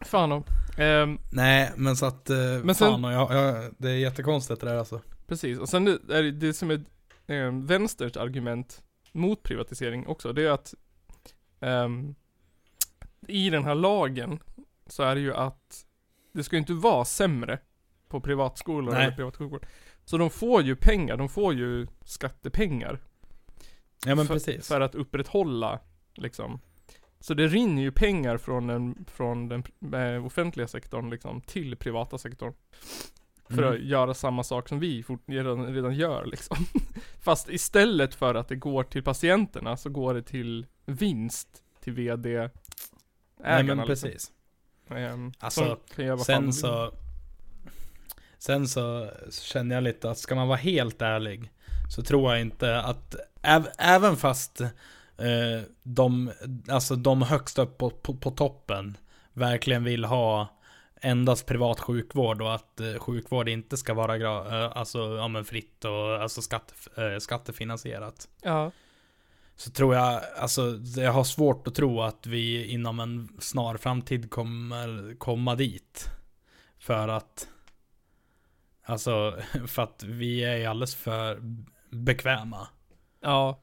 Fan 0.00 0.32
om. 0.32 0.44
Ehm, 0.76 1.18
Nej, 1.32 1.72
men 1.76 1.96
så 1.96 2.06
att, 2.06 2.30
eh, 2.30 2.36
Men 2.38 2.74
sen- 2.74 2.74
fan, 2.92 3.04
och 3.04 3.12
jag, 3.12 3.32
jag, 3.34 3.74
det 3.78 3.90
är 3.90 3.94
jättekonstigt 3.96 4.60
det 4.60 4.66
där 4.66 4.76
alltså. 4.76 5.00
Precis, 5.26 5.58
och 5.58 5.68
sen 5.68 5.84
det- 5.84 6.18
är 6.18 6.22
det, 6.22 6.52
som 6.54 6.70
är 6.70 6.84
eh, 7.26 7.52
vänsters 7.52 8.16
argument 8.16 8.82
mot 9.12 9.42
privatisering 9.42 10.06
också, 10.06 10.32
det 10.32 10.42
är 10.46 10.50
att 10.50 10.74
ehm, 11.60 12.14
i 13.28 13.50
den 13.50 13.64
här 13.64 13.74
lagen 13.74 14.38
så 14.86 15.02
är 15.02 15.14
det 15.14 15.20
ju 15.20 15.34
att 15.34 15.86
det 16.32 16.44
ska 16.44 16.56
ju 16.56 16.60
inte 16.60 16.72
vara 16.72 17.04
sämre 17.04 17.58
på 18.08 18.20
privatskolor 18.20 18.92
Nej. 18.92 19.04
eller 19.04 19.16
privat 19.16 19.36
sjukvård. 19.36 19.66
Så 20.04 20.18
de 20.18 20.30
får 20.30 20.62
ju 20.62 20.76
pengar, 20.76 21.16
de 21.16 21.28
får 21.28 21.54
ju 21.54 21.86
skattepengar 22.04 23.00
Ja 24.06 24.14
men 24.14 24.26
för, 24.26 24.34
precis. 24.34 24.68
för 24.68 24.80
att 24.80 24.94
upprätthålla 24.94 25.80
liksom. 26.14 26.60
Så 27.20 27.34
det 27.34 27.46
rinner 27.46 27.82
ju 27.82 27.92
pengar 27.92 28.36
från 28.36 28.66
den, 28.66 29.04
från 29.12 29.48
den 29.48 29.62
eh, 29.94 30.26
offentliga 30.26 30.68
sektorn 30.68 31.10
liksom 31.10 31.40
till 31.40 31.76
privata 31.76 32.18
sektorn. 32.18 32.52
För 33.48 33.62
Mm. 33.62 33.74
att 33.74 33.80
göra 33.80 34.14
samma 34.14 34.44
sak 34.44 34.68
som 34.68 34.80
vi 34.80 35.02
fort, 35.02 35.22
redan, 35.26 35.74
redan 35.74 35.94
gör 35.94 36.26
liksom. 36.26 36.56
Fast 37.20 37.48
istället 37.48 38.14
för 38.14 38.34
att 38.34 38.48
det 38.48 38.56
går 38.56 38.84
till 38.84 39.02
patienterna 39.02 39.76
så 39.76 39.90
går 39.90 40.14
det 40.14 40.22
till 40.22 40.66
vinst 40.86 41.48
till 41.80 41.92
VD 41.92 42.50
Nej 43.44 43.62
men 43.62 43.66
liksom. 43.66 43.86
precis. 43.86 44.32
Alltså, 45.38 45.64
som 45.64 45.76
kan 45.96 46.04
göra 46.04 46.16
vad 46.16 46.26
fan 46.26 46.46
de 46.46 46.52
Sen 46.52 46.62
så 46.62 46.92
Sen 48.38 48.68
så 48.68 49.10
känner 49.30 49.74
jag 49.74 49.84
lite 49.84 50.10
att 50.10 50.18
ska 50.18 50.34
man 50.34 50.48
vara 50.48 50.58
helt 50.58 51.02
ärlig 51.02 51.52
Så 51.94 52.02
tror 52.02 52.32
jag 52.32 52.40
inte 52.40 52.80
att 52.80 53.14
äv, 53.42 53.68
Även 53.78 54.16
fast 54.16 54.62
eh, 55.20 55.62
de, 55.82 56.32
alltså 56.68 56.96
de 56.96 57.22
högst 57.22 57.58
upp 57.58 57.78
på, 57.78 57.90
på, 57.90 58.14
på 58.14 58.30
toppen 58.30 58.96
Verkligen 59.32 59.84
vill 59.84 60.04
ha 60.04 60.48
Endast 61.02 61.46
privat 61.46 61.80
sjukvård 61.80 62.42
och 62.42 62.54
att 62.54 62.80
eh, 62.80 62.94
sjukvård 62.98 63.48
inte 63.48 63.76
ska 63.76 63.94
vara 63.94 64.18
gra, 64.18 64.64
eh, 64.64 64.76
alltså, 64.76 65.16
ja, 65.16 65.28
men 65.28 65.44
fritt 65.44 65.84
och 65.84 66.22
alltså 66.22 66.42
skatte, 66.42 66.74
eh, 66.96 67.18
skattefinansierat 67.18 68.28
Ja, 68.42 68.70
så 69.56 69.70
tror 69.70 69.94
jag, 69.94 70.22
alltså 70.38 70.78
jag 70.96 71.12
har 71.12 71.24
svårt 71.24 71.68
att 71.68 71.74
tro 71.74 72.02
att 72.02 72.26
vi 72.26 72.66
inom 72.66 73.00
en 73.00 73.28
snar 73.38 73.76
framtid 73.76 74.30
kommer 74.30 75.14
komma 75.18 75.54
dit. 75.54 76.10
För 76.78 77.08
att, 77.08 77.48
alltså, 78.84 79.36
för 79.66 79.82
att 79.82 80.02
vi 80.02 80.44
är 80.44 80.68
alldeles 80.68 80.94
för 80.94 81.40
bekväma. 81.90 82.68
ja, 83.20 83.62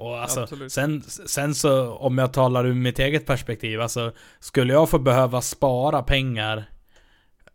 Och 0.00 0.22
alltså, 0.22 0.40
Absolut. 0.42 0.72
sen, 0.72 1.02
sen 1.02 1.54
så 1.54 1.92
om 1.94 2.18
jag 2.18 2.32
talar 2.32 2.66
ur 2.66 2.74
mitt 2.74 2.98
eget 2.98 3.26
perspektiv, 3.26 3.80
alltså 3.80 4.12
skulle 4.38 4.72
jag 4.72 4.90
få 4.90 4.98
behöva 4.98 5.40
spara 5.42 6.02
pengar 6.02 6.64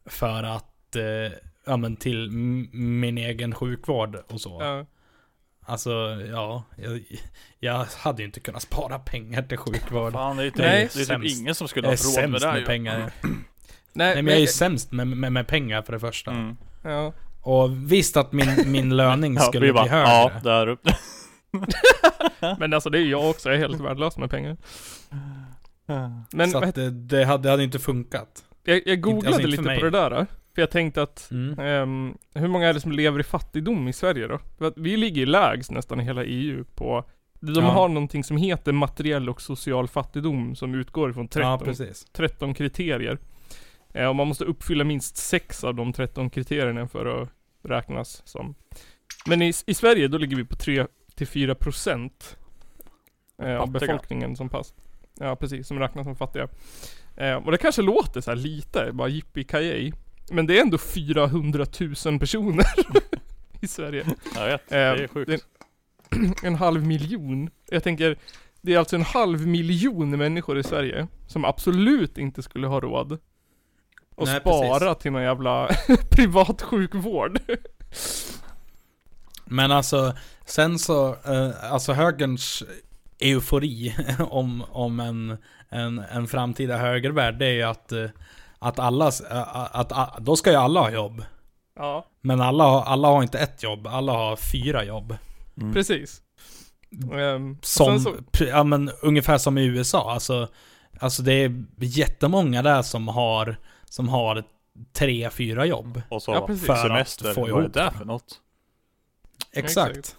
för 0.06 0.44
att, 0.44 0.96
eh, 0.96 1.38
ja 1.66 1.78
men 1.78 1.96
till 1.96 2.32
min 2.74 3.18
egen 3.18 3.56
sjukvård 3.56 4.18
och 4.30 4.42
så. 4.42 4.58
ja. 4.62 4.86
Alltså, 5.68 5.90
ja. 6.32 6.64
Jag, 6.78 7.04
jag 7.60 7.86
hade 7.98 8.22
ju 8.22 8.26
inte 8.26 8.40
kunnat 8.40 8.62
spara 8.62 9.00
pengar 9.00 9.42
till 9.42 9.58
sjukvård. 9.58 10.14
Fan, 10.14 10.38
det 10.38 10.44
är, 10.44 10.50
typ, 10.50 10.58
Nej. 10.58 10.72
det 10.78 10.84
är 10.84 10.88
typ 10.88 11.08
Sämst. 11.08 11.40
ingen 11.40 11.56
som 11.56 11.68
skulle 11.68 11.88
jag 11.88 11.98
ha 11.98 12.22
råd 12.22 12.30
med 12.30 12.42
det 12.42 12.48
här 12.48 12.54
med 12.54 12.62
ju. 12.62 12.66
pengar. 12.66 13.12
Nej, 13.22 13.44
Nej 13.94 14.16
men 14.16 14.28
jag 14.28 14.36
är 14.38 14.42
ju 14.42 14.48
sämst 14.48 14.92
med, 14.92 15.08
med, 15.08 15.32
med 15.32 15.48
pengar 15.48 15.82
för 15.82 15.94
det 15.94 16.00
första. 16.00 16.32
Mm. 16.32 16.58
ja. 16.84 17.14
Och 17.42 17.92
visst 17.92 18.18
att 18.18 18.32
min, 18.32 18.72
min 18.72 18.90
löning 18.98 19.36
Ja, 19.36 19.42
skulle 19.42 19.66
vi 19.66 19.72
bli 19.72 19.82
bara, 19.82 19.90
högre. 19.90 20.10
Ja, 20.10 20.32
där 20.44 20.68
uppe. 20.68 20.98
Men 22.60 22.74
alltså 22.74 22.90
det 22.90 23.00
är 23.00 23.06
jag 23.06 23.30
också, 23.30 23.50
jag 23.50 23.56
är 23.56 23.60
helt 23.60 23.82
värdelös 23.82 24.18
med 24.18 24.30
pengar. 24.30 24.58
Men 26.32 26.50
så 26.52 26.58
att 26.58 26.76
det, 26.76 26.90
det, 26.92 27.26
hade, 27.26 27.44
det 27.44 27.50
hade 27.50 27.64
inte 27.64 27.80
funkat. 27.80 28.44
Jag, 28.64 28.82
jag 28.86 29.02
googlade 29.02 29.28
alltså 29.36 29.48
lite 29.48 29.64
på 29.64 29.84
det 29.86 29.90
där. 29.90 30.26
För 30.56 30.62
jag 30.62 30.72
tänkte 30.72 31.02
att, 31.02 31.32
Mm. 31.32 31.60
ehm, 31.60 32.18
hur 32.34 32.48
många 32.48 32.68
är 32.70 32.74
det 32.74 32.80
som 32.82 32.92
lever 32.92 33.20
i 33.20 33.24
fattigdom 33.24 33.88
i 33.88 33.94
Sverige 33.94 34.28
då? 34.28 34.40
För 34.58 34.66
att 34.66 34.78
vi 34.78 34.98
ligger 34.98 35.26
lägst 35.26 35.72
nästan 35.72 36.00
i 36.00 36.04
hela 36.04 36.24
EU 36.24 36.64
på 36.76 37.04
de 37.40 37.54
Ja. 37.56 37.62
har 37.62 37.88
någonting 37.90 38.24
som 38.24 38.38
heter 38.38 38.72
materiell 38.72 39.30
och 39.30 39.42
social 39.42 39.88
fattigdom 39.88 40.56
som 40.56 40.76
utgår 40.76 41.14
från 41.14 41.28
13, 41.28 41.52
Ja, 41.52 41.58
precis. 41.60 42.06
13 42.14 42.54
kriterier. 42.54 43.18
Eh, 43.94 44.06
och 44.08 44.16
man 44.16 44.28
måste 44.28 44.46
uppfylla 44.46 44.84
minst 44.84 45.18
6 45.18 45.64
av 45.64 45.76
de 45.76 45.94
13 45.94 46.30
kriterierna 46.30 46.88
för 46.88 47.22
att 47.22 47.30
räknas 47.64 48.22
som. 48.26 48.56
Men 49.28 49.42
i, 49.42 49.54
i 49.66 49.74
Sverige 49.74 50.08
då 50.08 50.18
ligger 50.18 50.38
vi 50.38 50.46
på 50.46 50.56
3-4 51.18 51.54
procent 51.54 52.38
eh, 53.42 53.58
av 53.58 53.72
befolkningen 53.72 54.36
som 54.36 54.50
pass. 54.50 54.74
Ja 55.20 55.36
precis, 55.36 55.68
som 55.68 55.80
räknas 55.80 56.06
som 56.06 56.16
fattiga. 56.16 56.48
Eh, 57.18 57.34
och 57.36 57.52
det 57.52 57.58
kanske 57.58 57.82
låter 57.82 58.22
så 58.22 58.32
här 58.32 58.36
lite, 58.38 58.90
bara 58.94 59.08
yippee 59.10 59.44
Men 60.32 60.48
det 60.48 60.58
är 60.58 60.62
ändå 60.62 60.78
400 60.78 61.66
000 62.06 62.20
personer 62.20 62.66
i 63.62 63.68
Sverige. 63.68 64.06
Jag 64.36 64.46
vet, 64.48 64.70
det 64.70 64.76
Eh, 64.78 64.82
är 65.04 65.08
sjukt. 65.08 65.32
det- 65.32 65.42
En 66.48 66.56
halv 66.56 66.86
miljon. 66.86 67.50
Jag 67.70 67.84
tänker, 67.84 68.18
det 68.62 68.74
är 68.74 68.80
alltså 68.80 68.96
en 68.96 69.02
halv 69.02 69.48
miljon 69.48 70.10
människor 70.18 70.58
i 70.60 70.64
Sverige 70.64 71.08
som 71.28 71.46
absolut 71.46 72.18
inte 72.18 72.42
skulle 72.44 72.68
ha 72.68 72.80
råd 72.80 73.12
att 74.18 74.28
Nej, 74.28 74.40
spara 74.40 74.80
precis. 74.80 75.02
till 75.04 75.12
någon 75.12 75.22
jävla 75.24 75.70
privat 76.12 76.62
sjukvård. 76.62 77.40
Men 79.46 79.72
alltså, 79.72 80.14
sen 80.46 80.80
så, 80.80 81.08
eh, 81.26 81.72
alltså 81.74 81.94
högerns 81.94 82.64
eufori 83.20 83.96
om, 84.30 84.64
om 84.72 85.00
en, 85.00 85.38
en, 85.70 86.00
en 86.00 86.28
framtida 86.28 86.78
högervärld, 86.78 87.40
det 87.40 87.46
är 87.46 87.52
ju 87.54 87.64
att, 87.64 87.92
eh, 87.92 88.06
att 88.60 88.80
alla, 88.80 89.06
eh, 89.08 89.76
att, 89.76 89.92
att, 89.92 90.18
då 90.20 90.36
ska 90.36 90.52
ju 90.52 90.58
alla 90.58 90.80
ha 90.80 90.92
jobb. 90.92 91.24
Ja, 91.80 92.06
Men 92.22 92.42
alla, 92.42 92.64
har- 92.64 92.84
alla 92.84 93.08
har 93.08 93.22
inte 93.24 93.40
ett 93.40 93.64
jobb, 93.64 93.88
alla 93.88 94.12
har 94.14 94.36
fyra 94.36 94.84
jobb. 94.84 95.18
Mm. 95.62 95.74
precis. 95.74 96.22
Ehm, 97.14 97.58
Som, 97.62 98.00
så, 98.00 98.16
ja 98.40 98.64
men 98.64 98.92
ungefär 99.02 99.38
som 99.38 99.58
i 99.58 99.66
USA. 99.66 100.12
Alltså, 100.12 100.48
alltså 101.00 101.22
det 101.24 101.34
är 101.34 101.66
jättemånga 101.80 102.62
där 102.62 102.82
som 102.82 103.08
har, 103.08 103.58
som 103.90 104.10
har 104.10 104.44
tre, 104.94 105.30
fyra 105.30 105.66
jobb. 105.66 106.02
Och 106.10 106.22
så 106.24 106.32
Ja, 106.34 106.48
precis. 106.48 106.66
För 106.66 106.74
att 106.74 106.82
semester, 106.82 107.34
få 107.34 107.42
vad 107.42 107.64
är 107.66 107.70
det. 107.70 107.92
för 107.98 108.06
något? 108.06 108.42
Exakt. 109.58 109.98
Exakt. 109.98 110.18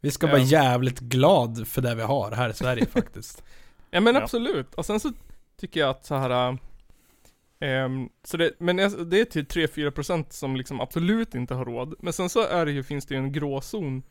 Vi 0.00 0.10
ska 0.10 0.26
vara 0.26 0.38
jävligt 0.38 1.00
glad 1.00 1.68
för 1.68 1.82
det 1.82 1.94
vi 1.94 2.02
har 2.02 2.30
här 2.32 2.48
i 2.50 2.54
Sverige 2.54 2.86
faktiskt. 2.92 3.42
ja 3.90 4.00
men 4.00 4.16
absolut. 4.16 4.74
Och 4.74 4.86
sen 4.86 5.00
så 5.00 5.12
tycker 5.60 5.80
jag 5.80 5.90
att 5.90 6.06
så 6.06 6.14
här. 6.14 6.58
ehm, 7.60 8.08
så 8.24 8.36
det, 8.36 8.52
men 8.58 8.76
det 8.76 9.20
är 9.20 9.24
till 9.24 9.46
3-4% 9.46 10.24
som 10.30 10.56
liksom 10.56 10.80
absolut 10.80 11.34
inte 11.34 11.54
har 11.54 11.64
råd. 11.64 11.94
Men 11.98 12.12
sen 12.12 12.28
så 12.28 12.42
är 12.46 12.66
det 12.66 12.72
ju, 12.72 12.82
finns 12.82 13.06
det 13.06 13.14
ju 13.14 13.18
en 13.20 13.32
gråzon 13.32 14.02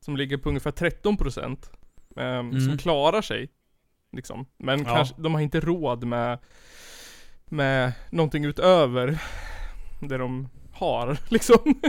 som 0.00 0.16
ligger 0.16 0.36
på 0.36 0.48
ungefär 0.48 0.70
13% 0.70 1.68
ehm, 2.16 2.50
som 2.52 2.64
Mm. 2.64 2.78
klarar 2.78 3.22
sig. 3.22 3.48
Liksom. 4.12 4.46
Men 4.58 4.78
Ja. 4.78 4.94
kanske, 4.94 5.14
de 5.18 5.34
har 5.34 5.40
inte 5.40 5.60
råd 5.60 6.04
med, 6.04 6.38
med 7.44 7.92
någonting 8.10 8.44
utöver 8.44 9.18
det 10.00 10.18
de 10.18 10.48
har 10.74 11.18
liksom. 11.28 11.80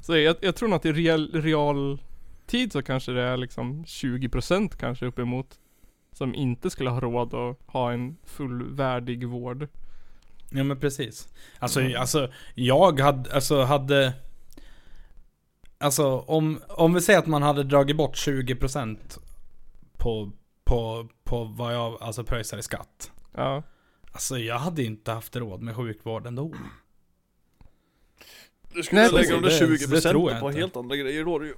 så 0.00 0.16
jag, 0.16 0.36
jag 0.40 0.56
tror 0.56 0.68
nog 0.68 0.76
att 0.76 0.84
i 0.84 0.92
real, 0.92 1.30
real 1.32 1.98
tid 2.46 2.72
så 2.72 2.82
kanske 2.82 3.12
det 3.12 3.22
är 3.22 3.36
liksom 3.36 3.84
20% 3.84 4.76
kanske 4.78 5.06
uppemot 5.06 5.58
som 6.12 6.34
inte 6.34 6.70
skulle 6.70 6.90
ha 6.90 7.00
råd 7.00 7.34
att 7.34 7.58
ha 7.66 7.92
en 7.92 8.16
fullvärdig 8.24 9.28
vård. 9.28 9.68
Ja 10.50 10.64
men 10.64 10.80
precis. 10.80 11.28
Alltså, 11.58 11.80
alltså 11.98 12.28
jag 12.54 13.00
hade, 13.00 13.34
alltså 13.34 13.62
hade... 13.62 14.12
Alltså 15.78 16.18
om, 16.18 16.60
om 16.68 16.94
vi 16.94 17.00
säger 17.00 17.18
att 17.18 17.26
man 17.26 17.42
hade 17.42 17.64
dragit 17.64 17.96
bort 17.96 18.16
20% 18.16 18.98
på, 19.98 20.32
på, 20.64 21.08
på 21.24 21.44
vad 21.44 21.74
jag 21.74 22.02
alltså 22.02 22.24
pröjsar 22.24 22.58
i 22.58 22.62
skatt. 22.62 23.12
Ja. 23.34 23.62
Alltså 24.12 24.38
jag 24.38 24.58
hade 24.58 24.82
inte 24.82 25.12
haft 25.12 25.36
råd 25.36 25.62
med 25.62 25.76
sjukvård 25.76 26.26
ändå. 26.26 26.54
Du 28.74 28.82
skulle 28.82 29.00
Nej, 29.00 29.10
lägga 29.12 29.28
de 29.30 29.34
där 29.42 29.48
precis. 29.48 29.58
20 29.58 29.86
Det- 29.86 29.94
det 29.94 30.00
tror 30.00 30.12
procenten 30.12 30.30
jag 30.32 30.40
på 30.40 30.48
inte. 30.48 30.60
helt 30.60 30.76
andra 30.76 30.96
grejer 30.96 31.24
då 31.24 31.38
det 31.38 31.46
ju. 31.46 31.54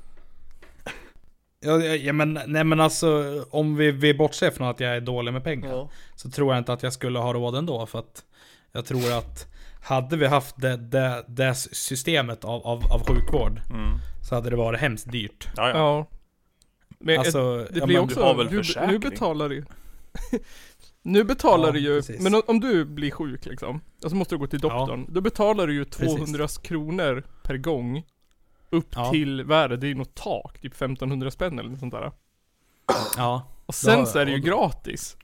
Ja, 1.65 1.79
ja, 1.83 2.13
men, 2.13 2.39
nej 2.47 2.65
men 2.65 2.81
alltså 2.81 3.25
om 3.51 3.77
vi, 3.77 3.91
vi 3.91 4.15
bortser 4.15 4.51
från 4.51 4.69
att 4.69 4.81
jag 4.81 4.97
är 4.97 5.01
dålig 5.01 5.33
med 5.33 5.45
pengar. 5.45 5.69
Ja. 5.71 5.91
Så 6.17 6.31
tror 6.31 6.53
jag 6.55 6.61
inte 6.61 6.73
att 6.73 6.83
jag 6.83 6.93
skulle 6.93 7.19
ha 7.19 7.33
råd 7.33 7.55
ändå 7.57 7.87
för 7.87 7.99
att 7.99 8.25
jag 8.73 8.85
tror 8.85 9.13
att 9.19 9.47
hade 9.83 10.17
vi 10.17 10.27
haft 10.27 10.61
det, 10.61 10.77
det, 10.77 11.25
det 11.29 11.55
systemet 11.55 12.45
av, 12.45 12.67
av, 12.67 12.93
av 12.93 13.07
sjukvård 13.07 13.61
Mm. 13.71 13.99
så 14.29 14.35
hade 14.35 14.51
det 14.51 14.57
varit 14.57 14.81
hemskt 14.81 15.13
dyrt. 15.13 15.49
Ja, 15.57 15.69
ja. 15.69 15.77
Ja. 15.77 16.07
Men 16.99 17.19
Alltså, 17.19 17.57
det 17.71 17.79
ja, 17.79 17.87
blir 17.87 17.97
men- 17.97 18.05
också, 18.05 18.23
har 18.23 18.35
väl 18.35 18.47
du, 18.47 18.57
nu 18.57 18.65
försäkring? 18.65 19.01
betalar 19.01 19.49
du 19.49 19.65
Nu 21.03 21.25
betalar 21.25 21.67
Ja, 21.69 21.73
du 21.73 21.79
ju, 21.81 21.97
precis. 21.97 22.21
men 22.23 22.43
om, 22.47 22.61
du 22.61 22.85
blir 22.85 23.11
sjuk 23.11 23.47
liksom, 23.47 23.81
och 24.05 24.11
så 24.11 24.17
måste 24.17 24.35
du 24.35 24.39
gå 24.39 24.47
till 24.47 24.59
doktorn, 24.61 25.07
då 25.09 25.21
betalar 25.21 25.67
du 25.67 25.75
ju 25.75 25.85
200 25.85 26.49
kronor 26.63 27.25
per 27.43 27.57
gång 27.57 28.05
Upp 28.71 28.87
Ja. 28.95 29.11
till, 29.11 29.41
är 29.41 29.69
det? 29.69 29.89
Är 29.89 29.95
något 29.95 30.15
tak, 30.15 30.59
typ 30.61 30.73
1500 30.75 31.31
spänn 31.31 31.59
eller 31.59 31.71
något 31.71 31.79
sånt 31.81 31.93
där 31.95 32.13
Ja, 33.17 33.49
Och 33.67 33.75
sen 33.75 33.99
Ja, 33.99 34.07
så 34.07 34.19
är 34.19 34.27
det 34.27 34.33
ju 34.33 34.39
gratis 34.39 35.17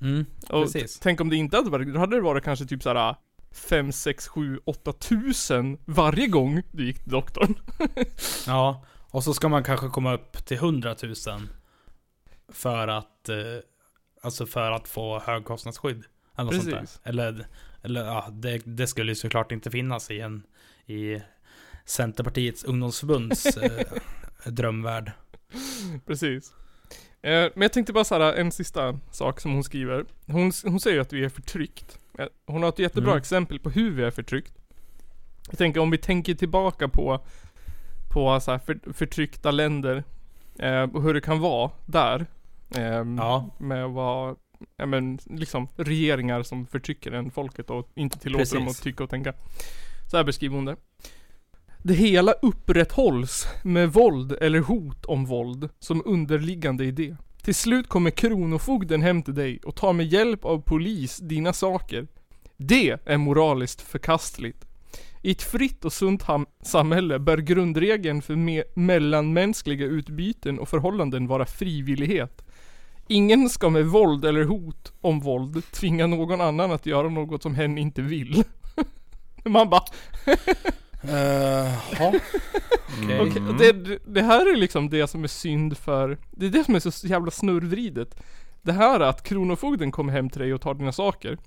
mm, 0.00 0.26
Och 0.48 0.62
precis. 0.62 0.98
tänk 0.98 1.20
om 1.20 1.28
det 1.28 1.36
inte 1.36 1.56
hade 1.56 1.70
varit, 1.70 1.94
då 1.94 1.98
hade 2.00 2.16
det 2.16 2.22
varit 2.22 2.44
kanske 2.44 2.64
typ 2.66 2.82
såhär 2.82 3.14
5, 3.52 3.92
6, 3.92 4.28
7, 4.28 4.60
8 4.64 4.92
tusen 4.92 5.78
varje 5.84 6.26
gång 6.26 6.62
du 6.72 6.86
gick 6.86 6.98
till 7.02 7.12
doktorn 7.12 7.54
Ja, 8.46 8.84
och 9.10 9.24
så 9.24 9.34
ska 9.34 9.48
man 9.48 9.64
kanske 9.64 9.88
komma 9.88 10.14
upp 10.14 10.46
till 10.46 10.56
100 10.56 10.96
000 11.02 11.14
för 12.52 12.88
att, 12.88 13.28
eh, 13.28 13.36
alltså 14.22 14.46
för 14.46 14.70
att 14.72 14.88
få 14.88 15.18
högkostnadsskydd. 15.20 16.04
Eller 16.36 16.44
något 16.44 16.54
sånt 16.62 16.74
Precis. 16.74 17.00
där. 17.02 17.10
Eller, 17.10 17.46
eller 17.82 18.04
ja, 18.04 18.28
det, 18.32 18.62
det 18.64 18.86
skulle 18.86 19.10
ju 19.12 19.16
såklart 19.16 19.52
inte 19.52 19.70
finnas 19.70 20.10
i 20.10 20.20
en, 20.20 20.42
i 20.86 21.22
Centerpartiets 21.84 22.64
ungdomsförbunds 22.64 23.46
eh, 23.56 23.86
drömvärld. 24.44 25.12
Precis. 26.06 26.52
Eh, 27.22 27.30
men 27.54 27.62
jag 27.62 27.72
tänkte 27.72 27.92
bara 27.92 28.04
såhär, 28.04 28.32
en 28.34 28.52
sista 28.52 28.98
sak 29.10 29.40
som 29.40 29.52
hon 29.52 29.64
skriver. 29.64 30.04
Hon, 30.26 30.52
hon 30.64 30.80
säger 30.80 31.00
att 31.00 31.12
vi 31.12 31.24
är 31.24 31.28
förtryckt. 31.28 31.98
Eh, 32.18 32.26
Hon 32.46 32.62
har 32.62 32.68
ett 32.68 32.78
jättebra 32.78 33.10
Mm. 33.10 33.18
exempel 33.20 33.58
på 33.60 33.70
hur 33.70 33.90
vi 33.90 34.02
är 34.02 34.10
förtryckt. 34.10 34.52
Jag 35.48 35.58
tänker 35.58 35.80
om 35.80 35.90
vi 35.90 35.98
tänker 35.98 36.34
tillbaka 36.34 36.88
på, 36.88 37.24
på 38.12 38.40
så 38.40 38.50
här 38.50 38.58
för, 38.58 38.92
förtryckta 38.92 39.50
länder. 39.50 40.04
Eh, 40.58 40.82
och 40.82 41.02
hur 41.02 41.14
det 41.14 41.20
kan 41.20 41.40
vara 41.40 41.70
där. 41.86 42.26
Eh, 42.76 43.04
Ja. 43.16 43.50
Med 43.58 43.90
vara, 43.90 44.34
ja 44.76 44.86
men 44.86 45.18
liksom 45.26 45.68
regeringar 45.76 46.42
som 46.42 46.66
förtrycker 46.66 47.12
en 47.12 47.30
folket 47.30 47.70
och 47.70 47.88
inte 47.94 48.18
tillåter 48.18 48.54
dem 48.54 48.62
att 48.62 48.68
Precis. 48.68 48.82
tycka 48.84 49.04
och 49.04 49.10
tänka. 49.10 49.32
Så 50.10 50.16
här 50.16 50.24
beskriver 50.24 50.56
hon 50.56 50.64
det. 50.64 50.76
Det 51.82 51.94
hela 51.94 52.32
upprätthålls 52.32 53.46
med 53.64 53.92
våld 53.92 54.32
eller 54.40 54.60
hot 54.60 55.04
om 55.04 55.24
våld 55.26 55.68
som 55.78 56.02
underliggande 56.04 56.84
idé. 56.84 57.16
Till 57.42 57.54
slut 57.54 57.88
kommer 57.88 58.10
kronofogden 58.10 59.02
hem 59.02 59.22
till 59.22 59.34
dig 59.34 59.60
och 59.64 59.74
tar 59.76 59.92
med 59.92 60.06
hjälp 60.06 60.44
av 60.44 60.62
polis 60.62 61.16
dina 61.18 61.52
saker. 61.52 62.06
Det 62.56 62.96
är 63.04 63.16
moraliskt 63.16 63.80
förkastligt. 63.80 64.64
I 65.22 65.30
ett 65.30 65.42
fritt 65.42 65.84
och 65.84 65.92
sunt 65.92 66.24
samhälle 66.62 67.18
bör 67.18 67.38
grundregeln 67.38 68.22
för 68.22 68.34
me- 68.34 68.64
mellanmänskliga 68.74 69.86
utbyten 69.86 70.58
och 70.58 70.68
förhållanden 70.68 71.26
vara 71.26 71.46
frivillighet. 71.46 72.44
Ingen 73.08 73.48
ska 73.48 73.70
med 73.70 73.86
våld 73.86 74.24
eller 74.24 74.44
hot 74.44 74.92
om 75.00 75.20
våld 75.20 75.72
tvinga 75.72 76.06
någon 76.06 76.40
annan 76.40 76.72
att 76.72 76.86
göra 76.86 77.08
något 77.08 77.42
som 77.42 77.54
hen 77.54 77.78
inte 77.78 78.02
vill. 78.02 78.44
Man 79.44 79.70
bara, 79.70 79.82
Uh, 81.04 81.74
ja. 81.98 82.12
Okej, 83.02 83.48
och 83.48 83.54
det, 83.54 83.98
det 84.06 84.22
här 84.22 84.52
är 84.52 84.56
liksom 84.56 84.90
det 84.90 85.06
som 85.06 85.24
är 85.24 85.28
synd 85.28 85.78
för, 85.78 86.18
det 86.30 86.46
är 86.46 86.50
det 86.50 86.64
som 86.64 86.74
är 86.74 86.80
så 86.80 87.06
jävla 87.06 87.30
snurrvridet. 87.30 88.22
Det 88.62 88.72
här 88.72 89.00
att 89.00 89.22
kronofogden 89.22 89.90
kommer 89.90 90.12
hem 90.12 90.30
till 90.30 90.40
dig 90.40 90.54
och 90.54 90.60
tar 90.60 90.74
dina 90.74 90.92
saker. 90.92 91.38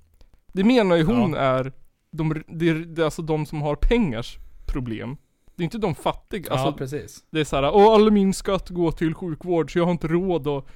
Det 0.52 0.64
menar 0.64 0.96
ju 0.96 1.04
hon 1.04 1.34
är, 1.34 1.72
de, 2.10 2.42
det 2.48 2.68
är, 2.68 2.74
det 2.74 3.02
är 3.02 3.04
alltså 3.04 3.22
de 3.22 3.46
som 3.46 3.62
har 3.62 3.76
pengars 3.76 4.38
problem. 4.66 5.16
Det 5.56 5.62
är 5.62 5.64
inte 5.64 5.78
de 5.78 5.94
fattiga. 5.94 6.44
ja, 6.46 6.52
Alltså, 6.52 6.72
precis. 6.72 7.24
det 7.30 7.40
är 7.40 7.44
såhär, 7.44 7.70
åh 7.74 7.94
all 7.94 8.10
min 8.10 8.34
skatt 8.34 8.68
går 8.68 8.92
till 8.92 9.14
sjukvård 9.14 9.72
så 9.72 9.78
jag 9.78 9.84
har 9.84 9.92
inte 9.92 10.08
råd 10.08 10.48
att 10.48 10.66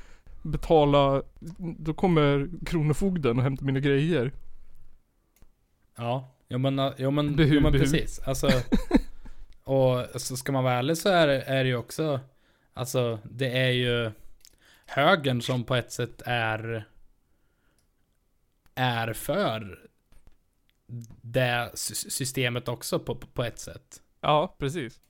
betala, 0.47 1.23
då 1.79 1.95
kommer 1.95 2.49
kronofogden 2.67 3.37
och 3.37 3.43
hämtar 3.43 3.65
mina 3.67 3.81
grejer. 3.81 4.33
Ja, 5.97 6.35
jo 6.49 6.59
men, 6.59 6.93
jo, 6.99 7.11
men, 7.11 7.37
Behu, 7.37 7.55
jo, 7.55 7.61
men 7.61 7.73
behu. 7.73 7.85
precis. 7.85 8.19
Alltså, 8.19 8.49
och 9.65 10.21
så 10.21 10.37
ska 10.37 10.53
man 10.53 10.65
vara 10.65 10.75
ärlig 10.75 10.99
så 10.99 11.09
är, 11.09 11.29
är 11.29 11.65
det 11.65 11.69
ju 11.71 11.77
också, 11.77 12.21
alltså 12.75 13.19
det 13.25 13.59
är 13.59 13.71
ju 13.71 14.11
högern 14.87 15.43
som 15.43 15.65
på 15.65 15.75
ett 15.75 15.93
sätt 15.93 16.23
är, 16.27 16.89
är 18.75 19.13
för 19.13 19.89
det 21.23 21.71
sy- 21.75 22.11
systemet 22.11 22.69
också 22.69 22.99
på, 22.99 23.15
på 23.15 23.45
ett 23.45 23.59
sätt. 23.59 24.03
Ja, 24.21 24.57
precis. 24.59 25.01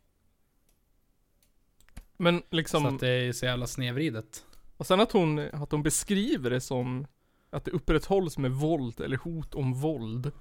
Men 2.17 2.43
liksom 2.51 2.83
Så 2.83 2.89
att 2.89 3.01
det 3.01 3.09
är 3.09 3.33
så 3.33 3.47
jävla 3.47 3.67
snedvridet. 3.67 4.45
Och 4.77 4.87
sen 4.87 5.01
att 5.01 5.13
hon, 5.13 5.39
att 5.39 5.73
hon 5.73 5.83
beskriver 5.83 6.51
det 6.51 6.61
som 6.61 7.07
att 7.51 7.65
det 7.65 7.71
upprätthålls 7.71 8.39
med 8.39 8.51
våld 8.51 9.01
eller 9.01 9.17
hot 9.17 9.55
om 9.55 9.75
våld. 9.75 10.33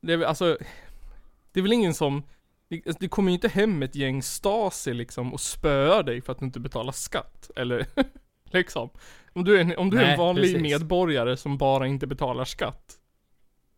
Det 0.00 0.12
är 0.12 0.16
väl 0.16 0.26
alltså, 0.26 0.58
det 1.52 1.60
är 1.60 1.62
väl 1.62 1.72
ingen 1.72 1.94
som, 1.94 2.22
det, 2.68 2.82
alltså, 2.86 3.00
det 3.00 3.08
kommer 3.08 3.30
ju 3.30 3.34
inte 3.34 3.48
hem 3.48 3.82
ett 3.82 3.94
gäng 3.94 4.22
Stasi 4.22 4.94
liksom 4.94 5.32
och 5.32 5.40
spöar 5.40 6.02
dig 6.02 6.20
för 6.20 6.32
att 6.32 6.38
du 6.38 6.44
inte 6.44 6.60
betalar 6.60 6.92
skatt. 6.92 7.50
Eller 7.56 7.86
liksom. 8.44 8.90
Om 9.32 9.44
du 9.44 9.56
är 9.56 9.60
en, 9.60 9.76
om 9.76 9.90
du 9.90 9.98
är 9.98 10.02
Nej, 10.02 10.12
en 10.12 10.18
vanlig 10.18 10.54
precis. 10.54 10.62
medborgare 10.62 11.36
som 11.36 11.58
bara 11.58 11.86
inte 11.86 12.06
betalar 12.06 12.44
skatt. 12.44 12.98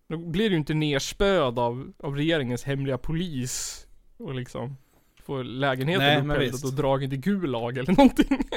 Då 0.09 0.17
blir 0.17 0.51
du 0.51 0.57
inte 0.57 0.75
nerspöad 0.75 1.59
av, 1.59 1.93
av 1.99 2.17
regeringens 2.17 2.65
hemliga 2.65 2.99
polis 2.99 3.87
och 4.17 4.35
liksom 4.35 4.77
får 5.23 5.45
lägenheten 5.45 6.39
visst. 6.39 6.65
och 6.65 6.73
dragen 6.73 7.11
till 7.11 7.21
Gulag 7.21 7.79
eller 7.79 7.93
någonting. 7.93 8.39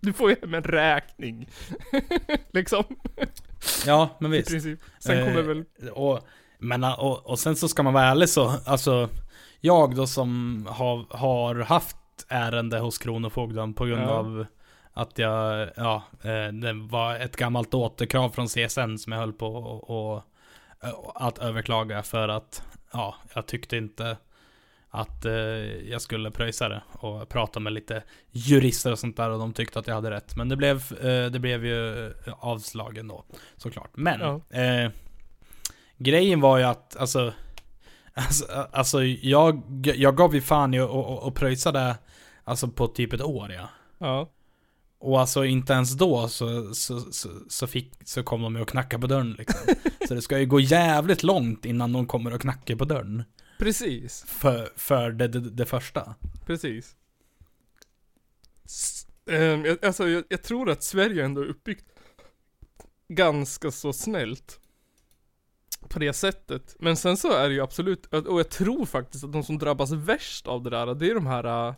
Du 0.00 0.12
får 0.12 0.30
ju 0.30 0.36
hem 0.40 0.54
en 0.54 0.62
räkning. 0.62 1.48
liksom. 2.52 2.84
Ja, 3.86 4.08
men 4.20 4.34
I 4.34 4.36
visst. 4.36 4.50
princip. 4.50 4.80
Sen 4.98 5.18
Eh, 5.18 5.24
kommer 5.26 5.42
väl, 5.42 5.64
Och, 5.92 6.20
men, 6.58 6.84
och, 6.84 7.26
och 7.30 7.38
sen 7.38 7.56
så 7.56 7.68
ska 7.68 7.82
man 7.82 7.92
vara 7.94 8.04
ärlig 8.04 8.28
så, 8.28 8.54
alltså 8.66 9.08
jag 9.60 9.94
då 9.96 10.06
som 10.06 10.66
har, 10.70 11.16
har 11.16 11.54
haft 11.54 11.96
ärende 12.28 12.78
hos 12.78 12.98
Kronofogden 12.98 13.74
på 13.74 13.84
grund 13.84 14.02
Ja. 14.02 14.08
av 14.08 14.46
att 14.92 15.18
jag, 15.18 15.68
ja, 15.76 16.02
eh, 16.22 16.52
det 16.52 16.72
var 16.72 17.14
ett 17.16 17.36
gammalt 17.36 17.74
återkrav 17.74 18.30
från 18.30 18.46
CSN 18.48 18.96
som 18.98 19.12
jag 19.12 19.18
höll 19.20 19.32
på 19.32 19.46
och, 19.56 20.14
och 20.14 20.22
att 21.14 21.38
överklaga 21.38 22.02
för 22.02 22.28
att, 22.28 22.62
ja, 22.92 23.14
jag 23.34 23.46
tyckte 23.46 23.76
inte 23.76 24.16
att 24.90 25.24
eh, 25.24 25.32
jag 25.90 26.02
skulle 26.02 26.30
pröjsa 26.30 26.68
det 26.68 26.82
och 26.92 27.28
prata 27.28 27.60
med 27.60 27.72
lite 27.72 28.02
jurister 28.30 28.92
och 28.92 28.98
sånt 28.98 29.16
där 29.16 29.30
och 29.30 29.38
de 29.38 29.52
tyckte 29.52 29.78
att 29.78 29.86
jag 29.86 29.94
hade 29.94 30.10
rätt. 30.10 30.36
Men 30.36 30.48
det 30.48 30.56
blev, 30.56 30.76
eh, 31.00 31.30
det 31.30 31.38
blev 31.38 31.66
ju 31.66 32.06
eh, 32.06 32.12
avslag 32.38 32.98
ändå, 32.98 33.24
såklart. 33.56 33.90
Men, 33.94 34.20
Ja. 34.20 34.60
eh, 34.62 34.90
grejen 35.96 36.40
var 36.40 36.58
ju 36.58 36.64
att, 36.64 36.96
alltså, 36.96 37.32
alltså, 38.14 38.44
alltså 38.72 39.04
jag, 39.04 39.62
jag 39.96 40.16
gav 40.16 40.34
ju 40.34 40.40
fan 40.40 40.74
i 40.74 40.80
och, 40.80 41.22
och 41.22 41.34
pröjsa 41.34 41.72
det, 41.72 41.96
alltså 42.44 42.68
på 42.68 42.86
typ 42.86 43.12
ett 43.12 43.22
år 43.22 43.52
ja. 43.52 43.68
Ja. 43.98 44.30
Och 45.00 45.20
alltså 45.20 45.44
inte 45.44 45.72
ens 45.72 45.92
då 45.96 46.28
så, 46.28 46.74
så, 46.74 47.00
så, 47.00 47.28
så, 47.48 47.66
fick, 47.66 47.92
så 48.04 48.22
kom 48.22 48.42
de 48.42 48.56
ju 48.56 48.62
och 48.62 48.68
knackade 48.68 49.00
på 49.00 49.06
dörren 49.06 49.32
liksom. 49.38 49.74
så 50.08 50.14
det 50.14 50.22
ska 50.22 50.38
ju 50.38 50.46
gå 50.46 50.60
jävligt 50.60 51.22
långt 51.22 51.64
innan 51.64 51.92
de 51.92 52.06
kommer 52.06 52.34
och 52.34 52.40
knackar 52.40 52.76
på 52.76 52.84
dörren. 52.84 53.24
Precis. 53.58 54.24
För, 54.28 54.72
för 54.76 55.10
det, 55.10 55.28
det, 55.28 55.40
det 55.40 55.66
första. 55.66 56.14
Precis. 56.46 56.96
S- 58.64 59.06
jag, 59.24 59.84
alltså 59.84 60.08
jag, 60.08 60.24
jag 60.28 60.42
tror 60.42 60.70
att 60.70 60.82
Sverige 60.82 61.24
ändå 61.24 61.40
är 61.40 61.46
uppbyggt 61.46 61.86
ganska 63.08 63.70
så 63.70 63.92
snällt. 63.92 64.60
På 65.88 65.98
det 65.98 66.12
sättet. 66.12 66.76
Men 66.78 66.96
sen 66.96 67.16
så 67.16 67.32
är 67.32 67.48
det 67.48 67.54
ju 67.54 67.60
absolut, 67.60 68.06
och 68.06 68.38
jag 68.38 68.50
tror 68.50 68.86
faktiskt 68.86 69.24
att 69.24 69.32
de 69.32 69.42
som 69.42 69.58
drabbas 69.58 69.92
värst 69.92 70.46
av 70.46 70.62
det 70.62 70.70
där, 70.70 70.94
det 70.94 71.10
är 71.10 71.14
de 71.14 71.26
här 71.26 71.68
äh, 71.68 71.74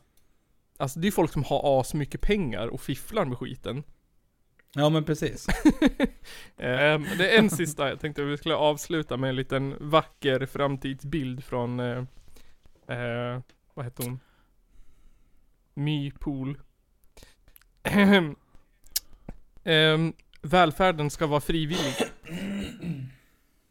Alltså 0.77 1.01
det 1.01 1.09
är 1.09 1.13
folk 1.13 1.33
som 1.33 1.45
har 1.45 1.81
as 1.81 1.95
mycket 1.95 2.21
pengar 2.21 2.67
och 2.69 2.81
fifflar 2.81 3.25
med 3.25 3.39
skiten. 3.39 3.83
Ja 4.75 4.91
men 4.91 5.05
precis. 5.05 5.47
Ehm, 6.57 7.07
det 7.19 7.35
är 7.35 7.39
en 7.39 7.51
sista, 7.61 7.89
jag 7.89 8.01
tänkte 8.01 8.23
vi 8.23 8.37
skulle 8.37 8.55
avsluta 8.55 9.17
med 9.17 9.31
en 9.31 9.37
liten 9.37 9.75
vacker 9.81 10.47
framtidsbild 10.47 11.45
från, 11.45 11.81
eh, 11.81 12.05
eh, 12.89 13.41
vad 13.75 13.85
heter 13.85 14.05
hon? 14.05 14.21
My 15.75 16.11
Pool. 16.11 16.59
Ehm, 19.65 20.13
välfärden 20.43 21.11
ska 21.11 21.27
vara 21.27 21.41
frivillig. 21.41 21.95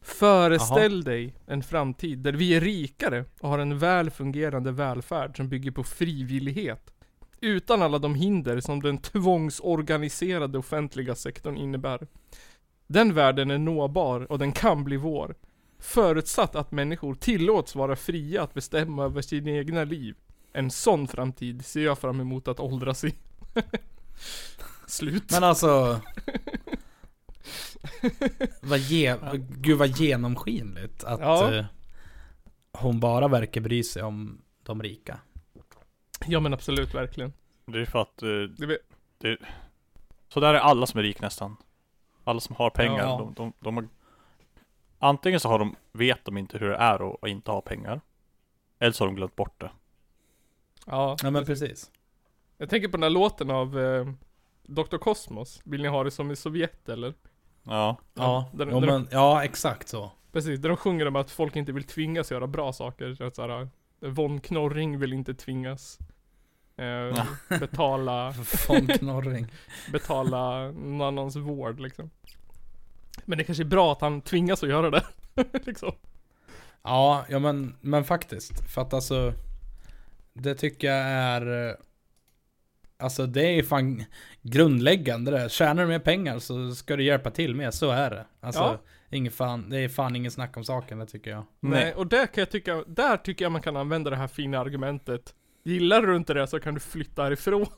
Föreställ 0.02 1.04
dig 1.04 1.36
en 1.48 1.64
framtid 1.64 2.20
där 2.20 2.34
vi 2.34 2.56
är 2.56 2.62
rikare 2.62 3.26
och 3.40 3.50
har 3.50 3.60
en 3.60 3.80
väl 3.80 4.10
fungerande 4.10 4.72
välfärd 4.72 5.38
som 5.38 5.50
bygger 5.50 5.72
på 5.72 5.84
frivillighet. 5.84 6.94
Utan 7.42 7.82
alla 7.82 8.00
de 8.00 8.16
hinder 8.16 8.60
som 8.62 8.82
den 8.82 8.98
tvångsorganiserade 8.98 10.58
offentliga 10.58 11.16
sektorn 11.16 11.58
innebär. 11.58 12.08
Den 12.88 13.14
världen 13.14 13.52
är 13.52 13.58
nåbar 13.58 14.32
och 14.32 14.40
den 14.40 14.52
kan 14.52 14.84
bli 14.84 14.98
vår. 14.98 15.36
Förutsatt 15.80 16.56
att 16.56 16.72
människor 16.72 17.16
tillåts 17.16 17.76
vara 17.76 17.96
fria 17.96 18.44
att 18.44 18.54
bestämma 18.54 19.04
över 19.04 19.22
sina 19.22 19.52
egna 19.52 19.84
liv. 19.84 20.16
En 20.54 20.72
sån 20.72 21.08
framtid 21.08 21.66
ser 21.66 21.84
jag 21.86 22.00
fram 22.00 22.20
emot 22.20 22.48
att 22.48 22.60
åldras 22.60 23.04
i. 23.04 23.14
Slut. 24.88 25.32
Men 25.32 25.44
alltså... 25.44 26.02
vad 28.62 28.80
ge, 28.80 29.16
gud 29.50 29.78
vad 29.78 29.88
genomskinligt 29.90 31.04
att 31.04 31.20
Ja. 31.20 31.54
eh, 31.54 31.66
hon 32.72 33.00
bara 33.00 33.28
verkar 33.28 33.62
bry 33.62 33.84
sig 33.84 34.04
om 34.04 34.42
de 34.64 34.84
rika. 34.84 35.20
Ja 36.28 36.40
men 36.40 36.54
absolut, 36.54 36.94
verkligen. 36.94 37.34
Det 37.66 37.80
är 37.82 37.86
för 37.86 38.02
att 38.02 38.24
eh, 38.24 38.30
Det 38.58 38.66
vet, 38.66 38.82
Så 40.30 40.40
där 40.40 40.54
är 40.54 40.60
alla 40.60 40.86
som 40.88 40.98
är 41.00 41.04
rik 41.04 41.22
nästan. 41.22 41.56
Alla 42.24 42.40
som 42.40 42.56
har 42.56 42.70
pengar. 42.70 42.98
Ja. 43.04 43.18
De, 43.18 43.34
de, 43.34 43.54
de 43.60 43.76
har, 43.78 43.88
antingen 45.00 45.40
så 45.40 45.50
har 45.50 45.60
de, 45.60 45.76
vet 45.92 46.26
de 46.26 46.38
inte 46.38 46.58
hur 46.58 46.70
det 46.70 46.76
är 46.76 47.10
att, 47.14 47.24
att 47.24 47.30
inte 47.30 47.52
ha 47.52 47.62
pengar. 47.62 48.02
Eller 48.80 48.92
så 48.92 49.04
har 49.04 49.08
de 49.08 49.16
glömt 49.16 49.36
bort 49.36 49.62
det. 49.62 49.72
ja. 50.86 51.18
Ja 51.24 51.32
men 51.32 51.46
precis. 51.46 51.92
Jag 52.58 52.70
tänker 52.70 52.88
på 52.88 52.92
den 52.92 53.02
där 53.02 53.10
låten 53.10 53.52
av 53.52 53.80
eh, 53.80 54.08
Dr. 54.64 54.98
Cosmos. 54.98 55.62
Vill 55.64 55.82
ni 55.82 55.88
ha 55.88 56.04
det 56.04 56.12
som 56.12 56.32
i 56.32 56.36
Sovjet 56.36 56.90
eller? 56.90 57.14
Ja. 57.64 57.98
Ja, 58.14 58.50
där- 58.54 58.68
ja, 58.68 58.80
där- 58.80 58.88
men, 58.88 59.08
ja 59.12 59.44
exakt 59.44 59.88
så. 59.90 60.12
Precis, 60.32 60.60
där 60.60 60.70
de 60.70 60.78
sjunger 60.78 61.06
om 61.08 61.16
att 61.16 61.32
folk 61.32 61.56
inte 61.56 61.72
vill 61.72 61.84
tvingas 61.84 62.32
göra 62.32 62.48
bra 62.48 62.74
saker. 62.74 63.16
Så 63.16 63.24
att 63.24 63.36
såhär, 63.36 63.70
Von 64.02 64.42
Knorring 64.42 65.00
vill 65.00 65.14
inte 65.14 65.34
tvingas. 65.34 66.00
Eh, 66.78 67.26
betala, 67.60 68.32
Von 68.68 68.88
Knorring. 68.88 69.48
betala 69.92 70.72
någon 70.72 71.02
annans 71.02 71.36
vård 71.36 71.80
liksom. 71.80 72.10
Men 73.26 73.38
det 73.38 73.44
kanske 73.44 73.64
är 73.64 73.66
bra 73.66 73.92
att 73.92 74.02
han 74.02 74.22
tvingas 74.22 74.64
att 74.64 74.70
göra 74.70 74.90
det. 74.90 75.04
liksom. 75.66 75.92
Ja, 76.84 77.26
ja 77.30 77.40
men, 77.40 77.76
men 77.82 78.04
faktiskt. 78.04 78.70
För 78.74 78.82
att 78.82 78.94
alltså, 78.94 79.34
det 80.34 80.56
tycker 80.56 80.88
jag 80.88 81.06
är... 81.08 81.68
eh, 81.70 81.76
Alltså 83.02 83.26
det 83.26 83.42
är 83.48 83.52
ju 83.52 83.64
fan 83.64 84.04
grundläggande 84.42 85.32
det. 85.32 85.52
Tjänar 85.52 85.84
du 85.84 85.88
mer 85.90 86.00
pengar 86.00 86.40
så 86.40 86.72
ska 86.76 86.96
du 86.96 87.04
hjälpa 87.04 87.32
till 87.32 87.56
med, 87.56 87.74
så 87.74 87.92
är 87.92 88.10
det. 88.10 88.26
Alltså, 88.40 88.62
Ja. 88.62 88.80
Ingen 89.10 89.32
fan, 89.32 89.70
det 89.70 89.78
är 89.80 89.90
fan 89.90 90.16
ingen 90.16 90.32
snack 90.32 90.58
om 90.58 90.64
saken 90.64 91.00
det 91.00 91.06
tycker 91.06 91.32
jag. 91.32 91.44
Nej, 91.60 91.94
och 91.94 92.08
där 92.08 92.26
kan 92.26 92.42
jag 92.42 92.52
tycka, 92.52 92.84
där 92.88 93.18
tycker 93.18 93.46
jag 93.46 93.52
man 93.52 93.62
kan 93.62 93.78
använda 93.78 94.10
det 94.10 94.16
här 94.16 94.28
fina 94.28 94.60
argumentet. 94.60 95.34
Gillar 95.64 96.02
du 96.02 96.16
inte 96.16 96.34
det 96.34 96.48
så 96.48 96.60
kan 96.60 96.74
du 96.74 96.80
flytta 96.80 97.24
härifrån. 97.24 97.66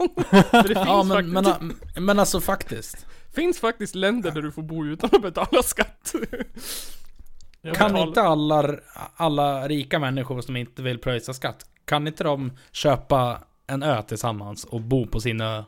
För 0.52 0.68
det 0.68 0.68
finns, 0.76 0.88
Ja 0.88 1.04
men, 1.04 1.34
faktiskt, 1.34 1.62
men, 1.96 2.06
men 2.06 2.20
alltså 2.20 2.42
faktiskt. 2.42 3.06
finns 3.36 3.60
faktiskt 3.60 3.96
länder 3.96 4.32
där 4.32 4.42
du 4.42 4.52
får 4.52 4.62
bo 4.64 4.86
utan 4.86 5.10
att 5.14 5.22
betala 5.22 5.64
skatt. 5.64 6.14
Jag 7.62 7.76
Kan 7.76 7.98
inte 7.98 8.22
alla, 8.22 8.76
alla 9.16 9.68
rika 9.68 10.00
människor 10.00 10.42
som 10.42 10.56
inte 10.56 10.82
vill 10.82 11.00
pröjsa 11.00 11.34
skatt, 11.34 11.66
kan 11.86 12.08
inte 12.08 12.24
de 12.24 12.52
köpa 12.72 13.42
en 13.68 13.84
ö 13.84 14.02
tillsammans 14.02 14.64
och 14.66 14.82
bo 14.82 15.08
på 15.08 15.20
sin 15.20 15.42
ö? 15.42 15.64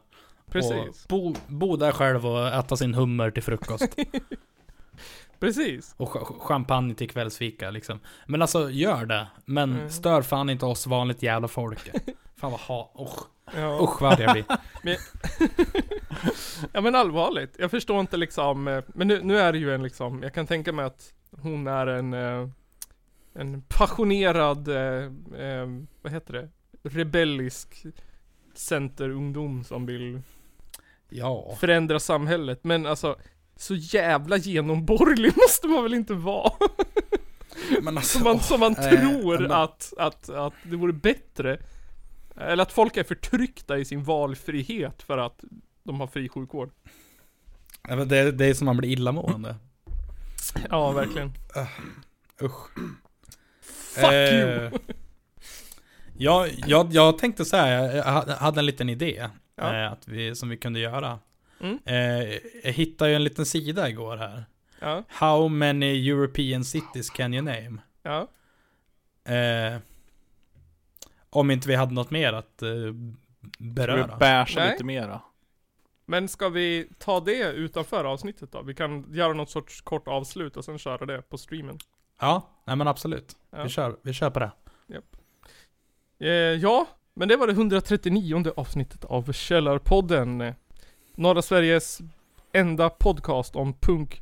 Precis, 0.52 0.72
Och 0.74 0.96
bo, 1.10 1.36
bo 1.48 1.76
där 1.76 1.92
själv 1.92 2.26
och 2.28 2.48
äta 2.48 2.78
sin 2.78 2.94
hummer 2.94 3.32
till 3.32 3.44
frukost. 3.44 3.96
Precis. 5.48 5.94
Och 5.98 6.10
ch- 6.10 6.40
champagne 6.40 6.96
till 6.96 7.10
kvällsfika 7.10 7.72
liksom. 7.72 8.00
Men 8.28 8.42
alltså, 8.42 8.70
gör 8.70 9.06
det. 9.06 9.28
Men 9.46 9.74
Mm. 9.76 9.90
stör 9.90 10.22
fan 10.22 10.50
inte 10.50 10.66
oss 10.66 10.88
vanligt 10.88 11.24
jävla 11.24 11.48
folk. 11.48 11.80
Fan 12.36 12.52
vad 12.52 12.60
ha... 12.60 12.94
Usch. 13.00 13.28
Ja. 13.58 13.80
Usch 13.84 14.02
vad 14.02 14.20
jag 14.20 14.32
blir. 14.34 14.46
ja 16.74 16.82
men 16.82 16.96
allvarligt, 16.96 17.56
jag 17.60 17.72
förstår 17.72 18.00
inte 18.00 18.18
liksom, 18.18 18.68
eh, 18.68 18.84
men 18.88 19.08
nu, 19.08 19.22
nu 19.24 19.38
är 19.40 19.52
det 19.52 19.58
ju 19.58 19.74
en 19.76 19.84
liksom, 19.84 20.24
jag 20.24 20.34
kan 20.34 20.48
tänka 20.48 20.74
mig 20.74 20.86
att 20.86 21.14
hon 21.42 21.68
är 21.68 21.88
en, 21.88 22.14
eh, 22.14 22.50
en 23.34 23.62
passionerad, 23.62 24.68
eh, 24.68 25.10
vad 26.02 26.12
heter 26.14 26.34
det, 26.34 26.50
rebellisk 26.90 27.86
centerungdom 28.54 29.64
som 29.64 29.86
vill 29.86 30.22
Ja. 31.10 31.56
förändra 31.60 32.00
samhället. 32.00 32.60
Men 32.64 32.86
alltså, 32.86 33.16
så 33.64 33.76
jävla 33.76 34.38
genomborgerlig 34.38 35.32
måste 35.38 35.68
man 35.68 35.84
väl 35.84 35.94
inte 35.94 36.14
vara? 36.14 36.54
Men 37.82 37.98
alltså... 37.98 38.18
Som 38.18 38.24
man, 38.24 38.40
som 38.40 38.60
man 38.60 38.76
eh, 38.78 38.90
tror 38.90 39.40
men- 39.40 39.52
att, 39.52 39.94
att, 39.98 40.30
att 40.30 40.54
det 40.64 40.76
vore 40.76 40.94
bättre. 40.94 41.58
Eller 42.38 42.64
att 42.64 42.72
folk 42.72 42.98
är 42.98 43.04
förtryckta 43.04 43.78
i 43.78 43.86
sin 43.86 44.04
valfrihet 44.04 45.04
för 45.04 45.18
att 45.18 45.44
de 45.84 46.00
har 46.00 46.08
fri 46.08 46.30
sjukvård. 46.30 46.72
Det, 48.08 48.32
det 48.32 48.46
är 48.46 48.54
som 48.54 48.66
man 48.66 48.78
blir 48.78 48.90
illamående. 48.90 49.56
Ja, 50.70 50.92
verkligen. 50.92 51.32
Usch. 52.42 52.70
Fuck 53.96 54.04
Eh, 54.04 54.40
you! 54.40 54.70
Jag, 56.18 56.50
jag, 56.68 56.94
jag 56.94 57.18
tänkte 57.18 57.46
säga, 57.46 57.96
jag 57.96 58.04
ha- 58.04 58.36
hade 58.36 58.60
en 58.60 58.66
liten 58.66 58.90
idé. 58.90 59.30
Ja. 59.56 59.76
Eh, 59.86 59.92
att 59.92 60.08
vi, 60.08 60.36
som 60.36 60.50
vi 60.50 60.58
kunde 60.58 60.80
göra. 60.80 61.20
Mm. 61.64 61.80
Eh, 61.86 62.38
jag 62.64 62.72
hittade 62.72 63.10
ju 63.10 63.16
en 63.16 63.24
liten 63.24 63.46
sida 63.46 63.90
igår 63.90 64.18
här. 64.18 64.46
Ja, 64.80 65.04
How 65.08 65.48
many 65.48 66.10
European 66.10 66.64
cities 66.66 67.10
can 67.10 67.34
you 67.34 67.44
name? 67.44 67.78
ja. 68.04 68.28
Eh, 69.34 69.80
om 71.30 71.52
inte 71.52 71.68
vi 71.68 71.76
hade 71.76 71.94
något 71.94 72.12
mer 72.12 72.34
att 72.34 72.62
eh, 72.62 72.68
Ska 72.68 72.92
vi 73.58 73.70
beröra. 73.74 74.46
Nej. 74.56 74.72
lite 74.72 74.84
mera? 74.84 75.22
Men 76.06 76.28
ska 76.28 76.50
vi 76.50 76.90
ta 77.00 77.20
det 77.20 77.52
utanför 77.52 78.06
avsnittet 78.06 78.52
då? 78.52 78.62
Vi 78.62 78.76
kan 78.76 79.14
göra 79.14 79.34
något 79.34 79.50
sorts 79.50 79.82
kort 79.82 80.08
avslut 80.08 80.58
och 80.58 80.66
sen 80.66 80.78
köra 80.78 81.06
det 81.06 81.22
på 81.22 81.38
streamen. 81.38 81.78
Ja, 82.20 82.50
nej 82.66 82.76
men 82.76 82.88
absolut. 82.88 83.36
Ja. 83.50 83.64
Vi, 83.64 83.70
kör, 83.70 83.96
vi 84.02 84.14
kör 84.14 84.30
på 84.30 84.40
det. 84.40 84.52
Eh, 86.20 86.30
ja, 86.32 86.88
men 87.14 87.28
det 87.28 87.36
var 87.36 87.48
det 87.48 87.54
139 87.54 88.44
avsnittet 88.56 89.06
av 89.06 89.32
Källarpodden. 89.32 90.54
Norra 91.16 91.42
Sveriges 91.42 92.02
enda 92.54 92.90
podcast 92.90 93.56
om 93.56 93.74
punk, 93.74 94.22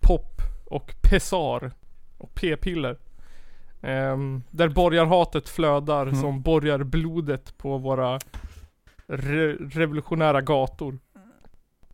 pop 0.00 0.40
och 0.66 0.94
pessar 1.02 1.72
och 2.18 2.34
p-piller. 2.34 2.98
Ehm, 3.82 4.42
där 4.50 4.68
borgarhatet 4.68 5.48
flödar 5.48 6.02
Mm. 6.06 6.20
som 6.20 6.42
borgarblodet 6.42 7.58
på 7.58 7.78
våra 7.78 8.18
re- 9.06 9.70
revolutionära 9.70 10.40
gator. 10.40 10.98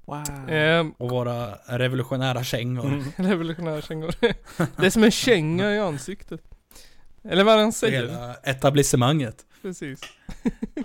Wow. 0.05 0.25
Ehm, 0.49 0.91
Och 0.99 1.11
våra 1.11 1.55
revolutionära 1.55 2.45
kängor. 2.45 2.85
Mm. 2.87 3.05
revolutionära 3.17 3.81
kängor. 3.83 4.15
det 4.81 4.87
är 4.87 4.91
som 4.91 5.05
en 5.05 5.11
känga 5.11 5.71
i 5.75 5.79
ansiktet. 5.81 6.41
Eller 7.29 7.45
vad 7.45 7.59
han 7.59 7.73
säger. 7.73 8.03
Hela 8.07 8.35
etablissemanget. 8.35 9.47
Precis. 9.63 10.01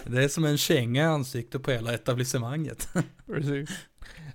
Det 0.06 0.24
är 0.24 0.28
som 0.28 0.46
en 0.46 0.58
känga 0.58 1.02
i 1.04 1.06
ansiktet 1.06 1.64
på 1.64 1.72
hela 1.72 1.94
etablissemanget. 1.94 2.90
Precis. 3.26 3.70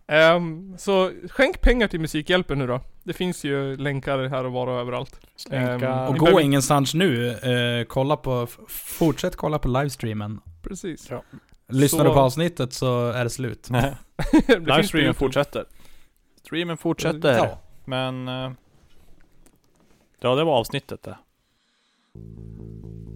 Ehm, 0.06 0.78
så 0.78 1.12
skänk 1.30 1.60
pengar 1.60 1.88
till 1.88 2.00
Musikhjälpen 2.00 2.58
nu 2.58 2.66
då. 2.66 2.80
Det 3.04 3.12
finns 3.12 3.44
ju 3.44 3.76
länkar 3.76 4.18
här 4.28 4.44
och 4.44 4.52
var 4.52 4.66
och 4.66 4.80
överallt. 4.80 5.20
Ehm, 5.50 5.82
Och 6.08 6.16
gå 6.18 6.40
ingenstans 6.40 6.94
nu. 6.94 7.28
Eh, 7.30 7.84
kolla 7.84 8.16
på, 8.16 8.46
fortsätt 8.68 9.36
kolla 9.36 9.58
på 9.58 9.68
livestreamen. 9.68 10.40
Precis. 10.62 11.10
Ja. 11.10 11.22
Lyssnar 11.68 11.98
Så- 12.00 12.04
du 12.04 12.10
på 12.14 12.20
avsnittet 12.20 12.72
så 12.72 13.08
är 13.10 13.24
det 13.24 13.30
slut. 13.30 13.68
Livestreamen 14.48 15.14
fortsätter. 15.14 15.64
Streamen 16.44 16.76
fortsätter. 16.76 17.36
Ja. 17.36 17.58
Men... 17.84 18.28
eh, 18.28 18.50
Ja, 20.20 20.34
det 20.34 20.44
var 20.44 20.52
avsnittet 20.58 21.02
det. 21.02 21.16
Thank 22.16 23.06
you. 23.06 23.15